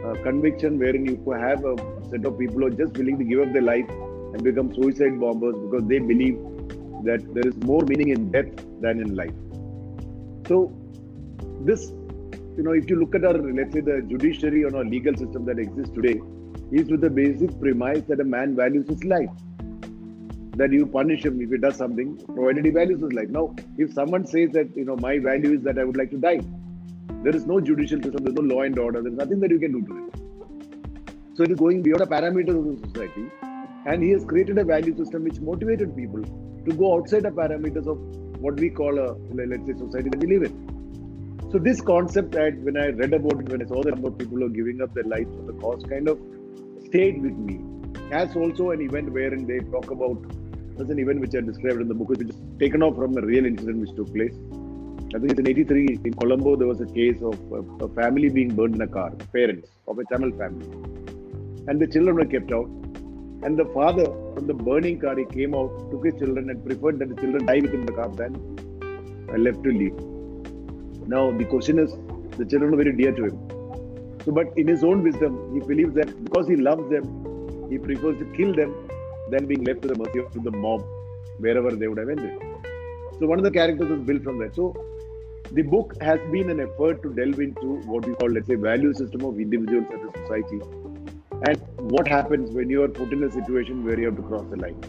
uh, 0.05 0.13
conviction 0.23 0.77
wherein 0.79 1.05
you 1.05 1.31
have 1.31 1.65
a 1.65 1.75
set 2.09 2.25
of 2.25 2.37
people 2.39 2.59
who 2.61 2.67
are 2.67 2.77
just 2.83 2.97
willing 2.97 3.17
to 3.17 3.25
give 3.25 3.41
up 3.45 3.53
their 3.53 3.67
life 3.69 3.89
and 4.33 4.43
become 4.43 4.73
suicide 4.73 5.19
bombers 5.19 5.55
because 5.65 5.87
they 5.87 5.99
believe 5.99 6.37
that 7.03 7.25
there 7.33 7.47
is 7.47 7.57
more 7.63 7.81
meaning 7.83 8.09
in 8.09 8.31
death 8.31 8.51
than 8.81 8.99
in 8.99 9.15
life. 9.15 9.33
So, 10.47 10.71
this, 11.65 11.89
you 12.57 12.63
know, 12.63 12.71
if 12.71 12.89
you 12.89 12.97
look 12.99 13.15
at 13.15 13.25
our, 13.25 13.33
let's 13.33 13.73
say, 13.73 13.81
the 13.81 14.01
judiciary 14.07 14.63
or 14.63 14.75
our 14.75 14.85
legal 14.85 15.15
system 15.15 15.45
that 15.45 15.59
exists 15.59 15.93
today, 15.93 16.21
is 16.71 16.89
with 16.89 17.01
the 17.01 17.09
basic 17.09 17.59
premise 17.59 18.03
that 18.07 18.19
a 18.19 18.23
man 18.23 18.55
values 18.55 18.87
his 18.89 19.03
life. 19.03 19.29
That 20.57 20.71
you 20.73 20.85
punish 20.87 21.23
him 21.23 21.39
if 21.41 21.51
he 21.51 21.57
does 21.57 21.75
something, 21.75 22.17
provided 22.33 22.65
he 22.65 22.71
values 22.71 23.01
his 23.01 23.13
life. 23.13 23.29
Now, 23.29 23.55
if 23.77 23.93
someone 23.93 24.25
says 24.25 24.51
that, 24.53 24.75
you 24.75 24.85
know, 24.85 24.95
my 24.95 25.19
value 25.19 25.53
is 25.53 25.61
that 25.63 25.77
I 25.77 25.83
would 25.83 25.97
like 25.97 26.09
to 26.11 26.17
die, 26.17 26.41
there 27.23 27.35
is 27.35 27.45
no 27.45 27.59
judicial 27.59 28.01
system, 28.01 28.23
there's 28.23 28.35
no 28.35 28.41
law 28.41 28.61
and 28.61 28.77
order, 28.79 29.01
there's 29.01 29.15
nothing 29.15 29.39
that 29.41 29.51
you 29.51 29.59
can 29.59 29.71
do 29.73 29.81
to 29.87 29.97
it. 30.05 31.35
So 31.35 31.43
it 31.43 31.51
is 31.51 31.59
going 31.59 31.83
beyond 31.83 32.01
the 32.01 32.07
parameters 32.07 32.57
of 32.57 32.81
the 32.81 32.87
society. 32.87 33.29
And 33.85 34.03
he 34.03 34.09
has 34.11 34.25
created 34.25 34.57
a 34.57 34.63
value 34.63 34.97
system 34.97 35.23
which 35.25 35.39
motivated 35.39 35.95
people 35.95 36.23
to 36.23 36.75
go 36.75 36.95
outside 36.95 37.23
the 37.23 37.29
parameters 37.29 37.87
of 37.87 37.99
what 38.41 38.59
we 38.59 38.69
call 38.69 38.97
a, 38.97 39.15
let's 39.33 39.67
say, 39.67 39.73
society 39.73 40.09
that 40.09 40.19
we 40.19 40.27
live 40.37 40.43
in. 40.43 41.49
So 41.51 41.59
this 41.59 41.81
concept 41.81 42.31
that 42.31 42.57
when 42.57 42.77
I 42.77 42.87
read 42.87 43.13
about 43.13 43.39
it, 43.41 43.49
when 43.49 43.61
I 43.61 43.65
saw 43.65 43.83
the 43.83 43.91
number 43.91 44.09
of 44.09 44.17
people 44.17 44.39
who 44.39 44.45
are 44.47 44.49
giving 44.49 44.81
up 44.81 44.93
their 44.93 45.05
lives 45.05 45.33
for 45.35 45.43
the 45.43 45.53
cause, 45.53 45.83
kind 45.87 46.09
of 46.09 46.19
stayed 46.85 47.21
with 47.21 47.33
me. 47.33 47.59
As 48.11 48.35
also 48.35 48.71
an 48.71 48.81
event 48.81 49.11
wherein 49.11 49.45
they 49.45 49.59
talk 49.59 49.91
about, 49.91 50.17
there's 50.77 50.89
an 50.91 50.99
event 50.99 51.19
which 51.19 51.33
I 51.35 51.41
described 51.41 51.81
in 51.81 51.87
the 51.87 51.93
book, 51.95 52.09
which 52.09 52.21
is 52.21 52.35
taken 52.59 52.83
off 52.83 52.95
from 52.95 53.17
a 53.17 53.21
real 53.21 53.45
incident 53.45 53.79
which 53.79 53.95
took 53.95 54.13
place. 54.13 54.35
I 55.15 55.19
think 55.19 55.31
it's 55.31 55.39
in 55.39 55.47
83 55.47 55.99
in 56.05 56.13
Colombo, 56.13 56.55
there 56.55 56.67
was 56.67 56.81
a 56.81 56.85
case 56.85 57.21
of 57.21 57.39
a, 57.51 57.85
a 57.85 57.89
family 57.95 58.29
being 58.29 58.53
burned 58.55 58.75
in 58.75 58.81
a 58.81 58.87
car, 58.87 59.11
parents 59.33 59.69
of 59.87 59.97
a 59.97 60.03
Tamil 60.05 60.31
family. 60.37 60.67
And 61.67 61.79
the 61.79 61.87
children 61.87 62.15
were 62.15 62.25
kept 62.25 62.51
out. 62.51 62.69
And 63.43 63.57
the 63.57 63.65
father 63.73 64.05
from 64.35 64.47
the 64.47 64.53
burning 64.53 64.99
car, 64.99 65.15
he 65.15 65.25
came 65.25 65.55
out, 65.55 65.69
took 65.91 66.05
his 66.05 66.15
children, 66.15 66.49
and 66.49 66.63
preferred 66.65 66.99
that 66.99 67.09
the 67.09 67.15
children 67.15 67.45
die 67.45 67.59
within 67.59 67.85
the 67.85 67.93
car 67.93 68.09
than 68.09 68.35
uh, 69.29 69.37
left 69.37 69.63
to 69.63 69.71
live. 69.71 69.97
Now, 71.07 71.31
the 71.31 71.45
question 71.45 71.79
is 71.79 71.91
the 72.37 72.45
children 72.45 72.73
are 72.73 72.77
very 72.77 72.95
dear 72.95 73.13
to 73.13 73.25
him. 73.25 73.37
So, 74.25 74.31
but 74.31 74.47
in 74.57 74.67
his 74.67 74.83
own 74.83 75.03
wisdom, 75.03 75.53
he 75.53 75.59
believes 75.59 75.93
that 75.95 76.23
because 76.23 76.47
he 76.47 76.55
loves 76.55 76.89
them, 76.89 77.67
he 77.69 77.77
prefers 77.77 78.17
to 78.19 78.25
kill 78.37 78.53
them 78.53 78.75
than 79.29 79.45
being 79.45 79.63
left 79.63 79.81
to 79.83 79.87
the 79.87 79.95
mercy 79.95 80.19
of 80.19 80.43
the 80.43 80.51
mob 80.51 80.81
wherever 81.39 81.71
they 81.71 81.87
would 81.87 81.97
have 81.97 82.09
ended. 82.09 82.39
So, 83.19 83.27
one 83.27 83.39
of 83.39 83.43
the 83.43 83.51
characters 83.51 83.89
is 83.89 84.05
built 84.05 84.23
from 84.23 84.39
that. 84.39 84.55
So, 84.55 84.75
the 85.51 85.61
book 85.61 85.95
has 86.01 86.19
been 86.31 86.49
an 86.49 86.59
effort 86.59 87.01
to 87.03 87.13
delve 87.13 87.39
into 87.39 87.77
what 87.85 88.05
we 88.05 88.13
call, 88.15 88.29
let's 88.29 88.47
say, 88.47 88.55
value 88.55 88.93
system 88.93 89.23
of 89.23 89.39
individuals 89.39 89.85
as 89.93 90.01
a 90.03 90.11
society, 90.19 90.59
and 91.47 91.91
what 91.91 92.07
happens 92.07 92.51
when 92.51 92.69
you 92.69 92.83
are 92.83 92.89
put 92.89 93.11
in 93.13 93.23
a 93.23 93.31
situation 93.31 93.85
where 93.85 93.99
you 93.99 94.07
have 94.07 94.17
to 94.17 94.23
cross 94.23 94.45
the 94.49 94.57
line. 94.57 94.79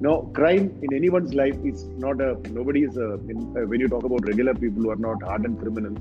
Now, 0.00 0.28
crime 0.34 0.78
in 0.82 0.94
anyone's 0.94 1.34
life 1.34 1.56
is 1.64 1.84
not 2.04 2.20
a 2.20 2.36
nobody 2.50 2.84
is 2.84 2.96
a. 2.96 3.14
In, 3.28 3.54
uh, 3.56 3.66
when 3.66 3.80
you 3.80 3.88
talk 3.88 4.04
about 4.04 4.26
regular 4.26 4.54
people 4.54 4.82
who 4.82 4.90
are 4.90 4.96
not 4.96 5.22
hardened 5.22 5.58
criminals, 5.60 5.98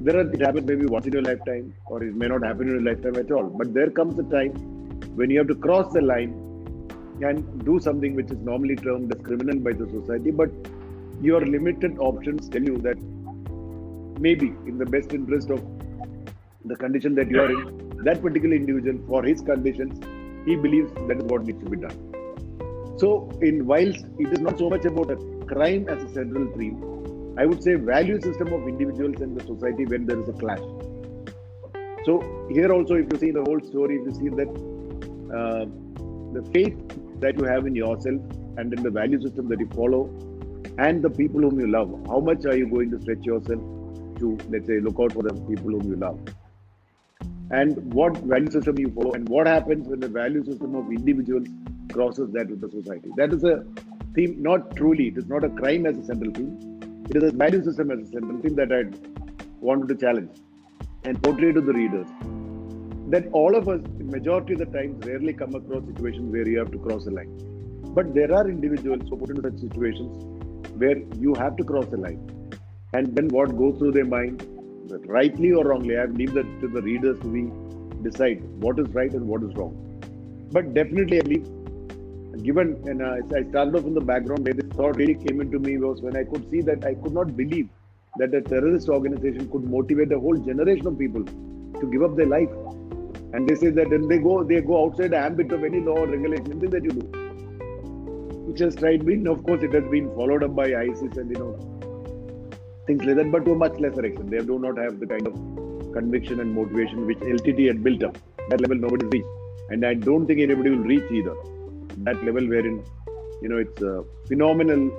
there 0.00 0.16
are 0.18 0.30
it 0.30 0.40
happens 0.40 0.66
maybe 0.66 0.86
once 0.86 1.06
in 1.06 1.12
your 1.12 1.22
lifetime, 1.22 1.74
or 1.86 2.02
it 2.02 2.14
may 2.14 2.28
not 2.28 2.42
happen 2.42 2.68
in 2.68 2.74
your 2.74 2.82
lifetime 2.82 3.16
at 3.16 3.30
all. 3.30 3.44
But 3.44 3.72
there 3.72 3.90
comes 3.90 4.18
a 4.18 4.24
time 4.24 4.73
when 5.14 5.30
you 5.30 5.38
have 5.38 5.48
to 5.48 5.54
cross 5.54 5.92
the 5.92 6.00
line 6.00 6.32
and 7.22 7.64
do 7.64 7.78
something 7.78 8.14
which 8.14 8.30
is 8.30 8.38
normally 8.38 8.76
termed 8.76 9.14
as 9.14 9.20
criminal 9.22 9.58
by 9.58 9.72
the 9.72 9.88
society, 9.90 10.30
but 10.30 10.50
your 11.20 11.40
limited 11.40 11.96
options 11.98 12.48
tell 12.48 12.62
you 12.62 12.78
that 12.78 12.98
maybe 14.20 14.48
in 14.66 14.78
the 14.78 14.86
best 14.86 15.12
interest 15.12 15.50
of 15.50 15.62
the 16.64 16.76
condition 16.76 17.14
that 17.14 17.30
you 17.30 17.40
are 17.40 17.50
in, 17.50 18.04
that 18.04 18.20
particular 18.20 18.56
individual, 18.56 18.98
for 19.06 19.22
his 19.22 19.40
conditions, 19.40 20.02
he 20.46 20.56
believes 20.56 20.92
that 21.08 21.18
is 21.18 21.24
what 21.24 21.44
needs 21.44 21.62
to 21.62 21.70
be 21.70 21.76
done. 21.76 22.96
So, 22.98 23.30
in 23.42 23.66
whilst 23.66 24.04
it 24.18 24.32
is 24.32 24.40
not 24.40 24.58
so 24.58 24.70
much 24.70 24.84
about 24.84 25.10
a 25.10 25.16
crime 25.46 25.88
as 25.88 26.02
a 26.02 26.12
central 26.12 26.46
theme, 26.56 27.34
I 27.36 27.46
would 27.46 27.62
say 27.62 27.74
value 27.74 28.20
system 28.20 28.52
of 28.52 28.68
individuals 28.68 29.20
and 29.20 29.36
the 29.36 29.44
society 29.44 29.86
when 29.86 30.06
there 30.06 30.20
is 30.20 30.28
a 30.28 30.32
clash. 30.32 30.60
So 32.04 32.46
here 32.50 32.72
also, 32.72 32.94
if 32.94 33.12
you 33.12 33.18
see 33.18 33.30
the 33.30 33.42
whole 33.42 33.60
story, 33.60 33.96
if 33.96 34.06
you 34.06 34.14
see 34.14 34.28
that 34.28 34.48
uh, 35.34 35.64
the 36.36 36.42
faith 36.52 36.76
that 37.20 37.38
you 37.38 37.44
have 37.44 37.66
in 37.66 37.74
yourself 37.74 38.20
and 38.56 38.72
in 38.72 38.82
the 38.82 38.90
value 38.90 39.20
system 39.20 39.48
that 39.48 39.60
you 39.60 39.68
follow, 39.74 40.02
and 40.78 41.02
the 41.02 41.10
people 41.10 41.40
whom 41.40 41.60
you 41.60 41.66
love, 41.66 41.90
how 42.06 42.20
much 42.20 42.46
are 42.46 42.56
you 42.56 42.66
going 42.68 42.90
to 42.90 43.00
stretch 43.00 43.24
yourself 43.24 43.60
to, 44.18 44.38
let's 44.48 44.66
say, 44.66 44.80
look 44.80 44.98
out 45.00 45.12
for 45.12 45.22
the 45.22 45.34
people 45.48 45.70
whom 45.70 45.90
you 45.90 45.96
love? 45.96 46.18
And 47.50 47.92
what 47.92 48.16
value 48.18 48.50
system 48.50 48.78
you 48.78 48.90
follow, 48.90 49.12
and 49.12 49.28
what 49.28 49.46
happens 49.46 49.86
when 49.86 50.00
the 50.00 50.08
value 50.08 50.44
system 50.44 50.74
of 50.74 50.90
individuals 50.90 51.46
crosses 51.92 52.30
that 52.32 52.48
with 52.48 52.60
the 52.60 52.70
society. 52.70 53.10
That 53.16 53.32
is 53.32 53.44
a 53.44 53.64
theme, 54.14 54.42
not 54.42 54.74
truly, 54.76 55.08
it 55.08 55.18
is 55.18 55.26
not 55.26 55.44
a 55.44 55.50
crime 55.50 55.86
as 55.86 55.96
a 55.96 56.04
central 56.04 56.32
theme. 56.32 57.04
It 57.10 57.16
is 57.16 57.32
a 57.32 57.36
value 57.36 57.62
system 57.62 57.90
as 57.90 58.08
a 58.08 58.10
central 58.10 58.40
theme 58.40 58.56
that 58.56 58.72
I 58.72 58.82
wanted 59.60 59.88
to 59.88 59.94
challenge 59.94 60.30
and 61.04 61.22
portray 61.22 61.52
to 61.52 61.60
the 61.60 61.72
readers. 61.72 62.08
That 63.08 63.28
all 63.32 63.54
of 63.54 63.68
us, 63.68 63.80
majority 63.98 64.54
of 64.54 64.60
the 64.60 64.66
times, 64.66 65.04
rarely 65.06 65.32
come 65.32 65.54
across 65.54 65.84
situations 65.86 66.32
where 66.32 66.48
you 66.48 66.58
have 66.58 66.70
to 66.72 66.78
cross 66.78 67.06
a 67.06 67.10
line. 67.10 67.32
But 67.94 68.14
there 68.14 68.32
are 68.32 68.48
individuals 68.48 69.02
who 69.08 69.16
put 69.16 69.30
into 69.30 69.42
such 69.42 69.60
situations 69.60 70.24
where 70.76 70.98
you 71.18 71.34
have 71.34 71.56
to 71.56 71.64
cross 71.64 71.86
a 71.92 71.96
line. 71.96 72.20
And 72.92 73.14
then 73.14 73.28
what 73.28 73.56
goes 73.56 73.78
through 73.78 73.92
their 73.92 74.04
mind, 74.04 74.46
rightly 75.06 75.52
or 75.52 75.64
wrongly, 75.64 75.98
I 75.98 76.06
leave 76.06 76.32
that 76.34 76.46
to 76.60 76.68
the 76.68 76.82
readers 76.82 77.18
to 77.20 77.28
be 77.28 77.50
decide 78.02 78.42
what 78.62 78.78
is 78.78 78.88
right 78.88 79.12
and 79.12 79.26
what 79.26 79.42
is 79.42 79.54
wrong. 79.54 79.74
But 80.52 80.74
definitely, 80.74 81.18
I 81.18 81.22
believe 81.22 81.46
given 82.42 82.76
and 82.86 83.02
uh, 83.02 83.36
I 83.36 83.48
started 83.48 83.76
off 83.76 83.84
in 83.84 83.94
the 83.94 84.00
background 84.00 84.44
where 84.44 84.54
this 84.54 84.66
thought 84.76 84.96
really 84.96 85.14
came 85.14 85.40
into 85.40 85.58
me 85.58 85.78
was 85.78 86.02
when 86.02 86.16
I 86.16 86.24
could 86.24 86.48
see 86.50 86.60
that 86.62 86.84
I 86.84 86.94
could 86.94 87.12
not 87.12 87.36
believe 87.36 87.68
that 88.18 88.34
a 88.34 88.40
terrorist 88.40 88.88
organization 88.88 89.48
could 89.50 89.64
motivate 89.64 90.12
a 90.12 90.18
whole 90.18 90.36
generation 90.36 90.86
of 90.86 90.98
people 90.98 91.24
to 91.24 91.90
give 91.90 92.02
up 92.02 92.16
their 92.16 92.26
life. 92.26 92.50
And 93.34 93.48
they 93.48 93.54
say 93.56 93.70
that 93.70 93.88
when 93.90 94.08
they 94.08 94.18
go, 94.18 94.44
they 94.44 94.60
go 94.60 94.84
outside 94.84 95.10
the 95.10 95.18
ambit 95.18 95.50
of 95.52 95.64
any 95.64 95.80
law 95.80 95.96
or 96.02 96.06
regulation, 96.06 96.52
anything 96.52 96.70
that 96.70 96.84
you 96.84 96.90
do. 96.90 97.04
Which 98.48 98.60
has 98.60 98.76
tried 98.76 99.04
been, 99.04 99.26
of 99.26 99.42
course, 99.44 99.62
it 99.64 99.72
has 99.74 99.84
been 99.90 100.08
followed 100.14 100.44
up 100.44 100.54
by 100.54 100.66
ISIS 100.82 101.16
and 101.22 101.30
you 101.30 101.38
know 101.42 101.52
things 102.86 103.04
like 103.04 103.16
that, 103.16 103.32
but 103.32 103.44
to 103.46 103.52
a 103.52 103.56
much 103.56 103.80
lesser 103.80 104.04
extent. 104.04 104.30
They 104.30 104.38
do 104.38 104.58
not 104.58 104.78
have 104.78 105.00
the 105.00 105.06
kind 105.06 105.26
of 105.26 105.34
conviction 105.92 106.40
and 106.40 106.54
motivation 106.54 107.06
which 107.06 107.18
LTT 107.18 107.66
had 107.66 107.82
built 107.82 108.04
up. 108.04 108.16
That 108.50 108.60
level 108.60 108.76
nobody's 108.76 109.10
reached, 109.10 109.26
and 109.70 109.84
I 109.84 109.94
don't 109.94 110.26
think 110.26 110.40
anybody 110.40 110.70
will 110.70 110.86
reach 110.94 111.10
either 111.10 111.34
that 112.08 112.22
level 112.24 112.46
wherein 112.48 112.84
you 113.42 113.48
know 113.48 113.58
it's 113.58 113.82
a 113.82 114.04
phenomenal 114.28 114.90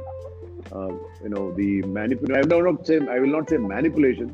uh, 0.71 0.93
you 1.23 1.29
know 1.29 1.51
the 1.53 1.81
manipulation 1.83 2.53
I 2.53 2.55
will 2.55 2.73
not 2.73 2.87
say 2.87 2.99
I 2.99 3.19
will 3.19 3.35
not 3.37 3.49
say 3.49 3.57
manipulation 3.57 4.29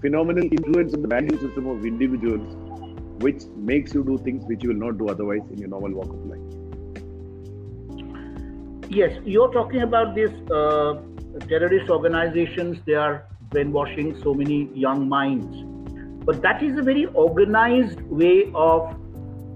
phenomenal 0.00 0.44
influence 0.44 0.94
on 0.94 1.02
the 1.02 1.08
value 1.08 1.38
system 1.38 1.66
of 1.66 1.84
individuals 1.84 2.69
which 3.20 3.44
makes 3.56 3.94
you 3.94 4.04
do 4.04 4.18
things 4.18 4.44
which 4.46 4.62
you 4.62 4.70
will 4.70 4.82
not 4.86 4.98
do 4.98 5.08
otherwise 5.08 5.42
in 5.50 5.58
your 5.58 5.68
normal 5.68 5.92
walk 5.92 6.08
of 6.08 6.26
life. 6.26 6.40
Yes 8.88 9.18
you're 9.24 9.52
talking 9.52 9.82
about 9.82 10.14
these 10.14 10.30
uh, 10.50 11.00
terrorist 11.48 11.90
organizations 11.90 12.78
they 12.86 12.94
are 12.94 13.26
brainwashing 13.50 14.16
so 14.22 14.32
many 14.32 14.70
young 14.74 15.08
minds. 15.08 15.64
But 16.24 16.42
that 16.42 16.62
is 16.62 16.78
a 16.78 16.82
very 16.82 17.06
organized 17.06 18.00
way 18.02 18.50
of 18.54 18.94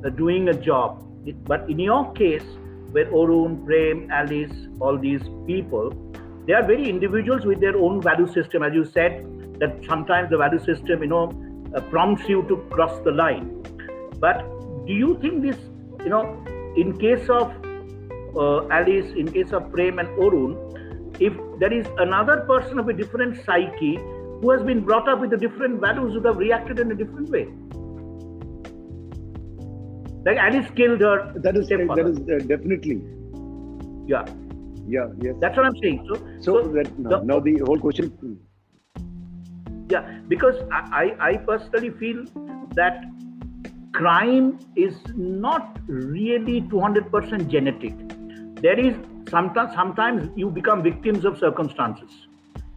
uh, 0.05 0.11
doing 0.11 0.48
a 0.48 0.55
job. 0.55 1.03
But 1.44 1.68
in 1.70 1.79
your 1.79 2.12
case, 2.12 2.44
where 2.90 3.07
Orun, 3.07 3.64
Prem, 3.64 4.11
Alice, 4.11 4.53
all 4.81 4.98
these 4.98 5.22
people, 5.46 5.92
they 6.46 6.53
are 6.53 6.64
very 6.64 6.88
individuals 6.88 7.44
with 7.44 7.61
their 7.61 7.77
own 7.77 8.00
value 8.03 8.27
system. 8.33 8.62
As 8.62 8.74
you 8.74 8.85
said, 8.85 9.22
that 9.61 9.85
sometimes 9.88 10.31
the 10.31 10.37
value 10.37 10.59
system, 10.59 11.03
you 11.03 11.09
know, 11.09 11.31
uh, 11.75 11.81
prompts 11.83 12.29
you 12.29 12.43
to 12.49 12.57
cross 12.71 12.99
the 13.05 13.11
line. 13.11 13.63
But 14.21 14.39
do 14.87 14.93
you 14.93 15.19
think 15.21 15.43
this, 15.43 15.57
you 16.01 16.11
know, 16.11 16.43
in 16.77 16.99
case 16.99 17.29
of 17.29 17.53
uh, 18.37 18.69
Alice, 18.69 19.13
in 19.17 19.31
case 19.33 19.53
of 19.53 19.71
Prem 19.73 19.99
and 19.99 20.09
Orun, 20.19 21.21
if 21.21 21.33
there 21.61 21.73
is 21.73 21.87
another 21.99 22.41
person 22.49 22.79
of 22.79 22.89
a 22.89 22.93
different 22.93 23.45
psyche 23.45 23.97
who 23.97 24.51
has 24.51 24.63
been 24.63 24.85
brought 24.85 25.09
up 25.09 25.21
with 25.21 25.31
the 25.31 25.37
different 25.37 25.81
values 25.81 26.15
would 26.15 26.25
have 26.25 26.37
reacted 26.37 26.81
in 26.81 26.91
a 26.91 26.95
different 26.95 27.29
way? 27.31 27.47
Like 30.25 30.39
Alice 30.39 30.71
killed 30.75 31.01
her. 31.01 31.33
That 31.37 31.57
is 31.57 31.69
that 31.69 31.81
is 31.81 32.19
uh, 32.19 32.47
definitely. 32.47 33.03
Yeah. 34.07 34.25
Yeah. 34.87 35.09
Yes. 35.21 35.35
That's 35.41 35.57
what 35.57 35.67
I'm 35.67 35.77
saying. 35.83 36.07
So. 36.09 36.15
So, 36.41 36.63
so 36.63 36.69
that 36.73 36.99
no, 36.99 37.11
the, 37.11 37.25
now 37.25 37.41
the 37.41 37.59
whole 37.67 37.79
question. 37.79 38.41
Yeah, 39.90 40.20
because 40.29 40.57
I 40.73 41.14
I 41.20 41.37
personally 41.37 41.90
feel 41.90 42.25
that 42.75 43.05
crime 43.92 44.59
is 44.75 44.94
not 45.14 45.79
really 45.87 46.61
200% 46.62 47.49
genetic. 47.49 47.94
There 48.62 48.79
is 48.79 48.94
sometimes 49.29 49.75
sometimes 49.75 50.31
you 50.37 50.51
become 50.51 50.83
victims 50.83 51.25
of 51.25 51.38
circumstances. 51.38 52.27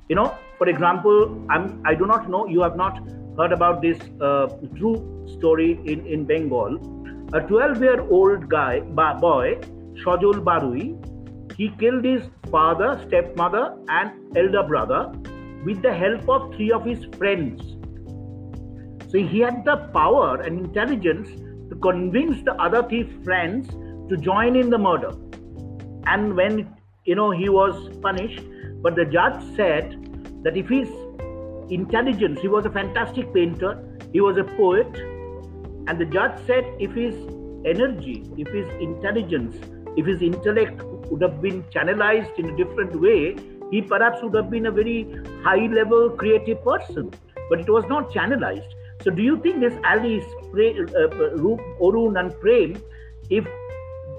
You 0.09 0.15
know, 0.15 0.27
for 0.57 0.67
example, 0.69 1.45
I'm 1.49 1.81
I 1.85 1.95
do 1.95 2.05
not 2.05 2.29
know 2.29 2.45
you 2.47 2.61
have 2.61 2.75
not 2.75 2.99
heard 3.37 3.51
about 3.51 3.81
this 3.81 3.97
uh, 4.21 4.47
true 4.75 4.95
story 5.37 5.71
in 5.85 6.05
in 6.05 6.25
Bengal 6.25 6.79
a 7.33 7.41
12 7.41 7.81
year 7.81 7.99
old 8.09 8.47
guy, 8.47 8.79
boy, 8.79 9.59
Shajul 10.01 10.43
Barui, 10.45 10.95
he 11.57 11.69
killed 11.77 12.05
his 12.05 12.23
father, 12.49 13.03
stepmother, 13.05 13.75
and 13.89 14.37
elder 14.37 14.63
brother 14.63 15.11
with 15.65 15.81
the 15.81 15.93
help 15.93 16.29
of 16.29 16.53
three 16.55 16.71
of 16.71 16.85
his 16.85 17.05
friends. 17.17 17.61
So 19.11 19.17
he 19.17 19.39
had 19.39 19.63
the 19.65 19.77
power 19.93 20.41
and 20.41 20.65
intelligence 20.65 21.29
to 21.69 21.75
convince 21.75 22.43
the 22.43 22.53
other 22.53 22.83
three 22.87 23.03
friends 23.23 23.69
to 24.09 24.17
join 24.17 24.55
in 24.55 24.69
the 24.69 24.77
murder. 24.77 25.11
And 26.05 26.35
when 26.35 26.75
you 27.05 27.15
know 27.15 27.31
he 27.31 27.49
was 27.49 27.89
punished, 28.01 28.43
but 28.81 28.95
the 28.95 29.05
judge 29.05 29.41
said 29.55 29.95
that 30.43 30.55
if 30.55 30.67
his 30.69 30.89
intelligence, 31.69 32.39
he 32.41 32.47
was 32.47 32.65
a 32.65 32.69
fantastic 32.69 33.33
painter, 33.33 33.97
he 34.13 34.21
was 34.21 34.37
a 34.37 34.43
poet, 34.43 34.87
and 35.87 35.99
the 35.99 36.05
judge 36.05 36.37
said 36.45 36.65
if 36.79 36.93
his 36.93 37.15
energy, 37.65 38.29
if 38.37 38.47
his 38.49 38.67
intelligence, 38.81 39.55
if 39.97 40.05
his 40.05 40.21
intellect 40.21 40.81
would 40.83 41.21
have 41.21 41.41
been 41.41 41.63
channelized 41.63 42.37
in 42.37 42.49
a 42.49 42.57
different 42.57 42.99
way, 42.99 43.35
he 43.71 43.81
perhaps 43.81 44.21
would 44.23 44.33
have 44.35 44.49
been 44.49 44.65
a 44.67 44.71
very 44.71 45.07
high 45.43 45.67
level 45.67 46.09
creative 46.09 46.63
person. 46.63 47.11
But 47.49 47.59
it 47.59 47.69
was 47.69 47.85
not 47.87 48.11
channelized. 48.11 48.69
So, 49.03 49.11
do 49.11 49.21
you 49.21 49.39
think 49.41 49.59
this 49.61 49.73
Alice, 49.83 50.25
uh, 50.47 51.07
Orun, 51.79 52.19
and 52.19 52.37
Prem, 52.39 52.81
if 53.29 53.45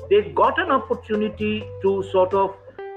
they 0.09 0.23
got 0.31 0.59
an 0.59 0.71
opportunity 0.71 1.65
to 1.83 2.03
sort 2.11 2.33
of 2.33 2.57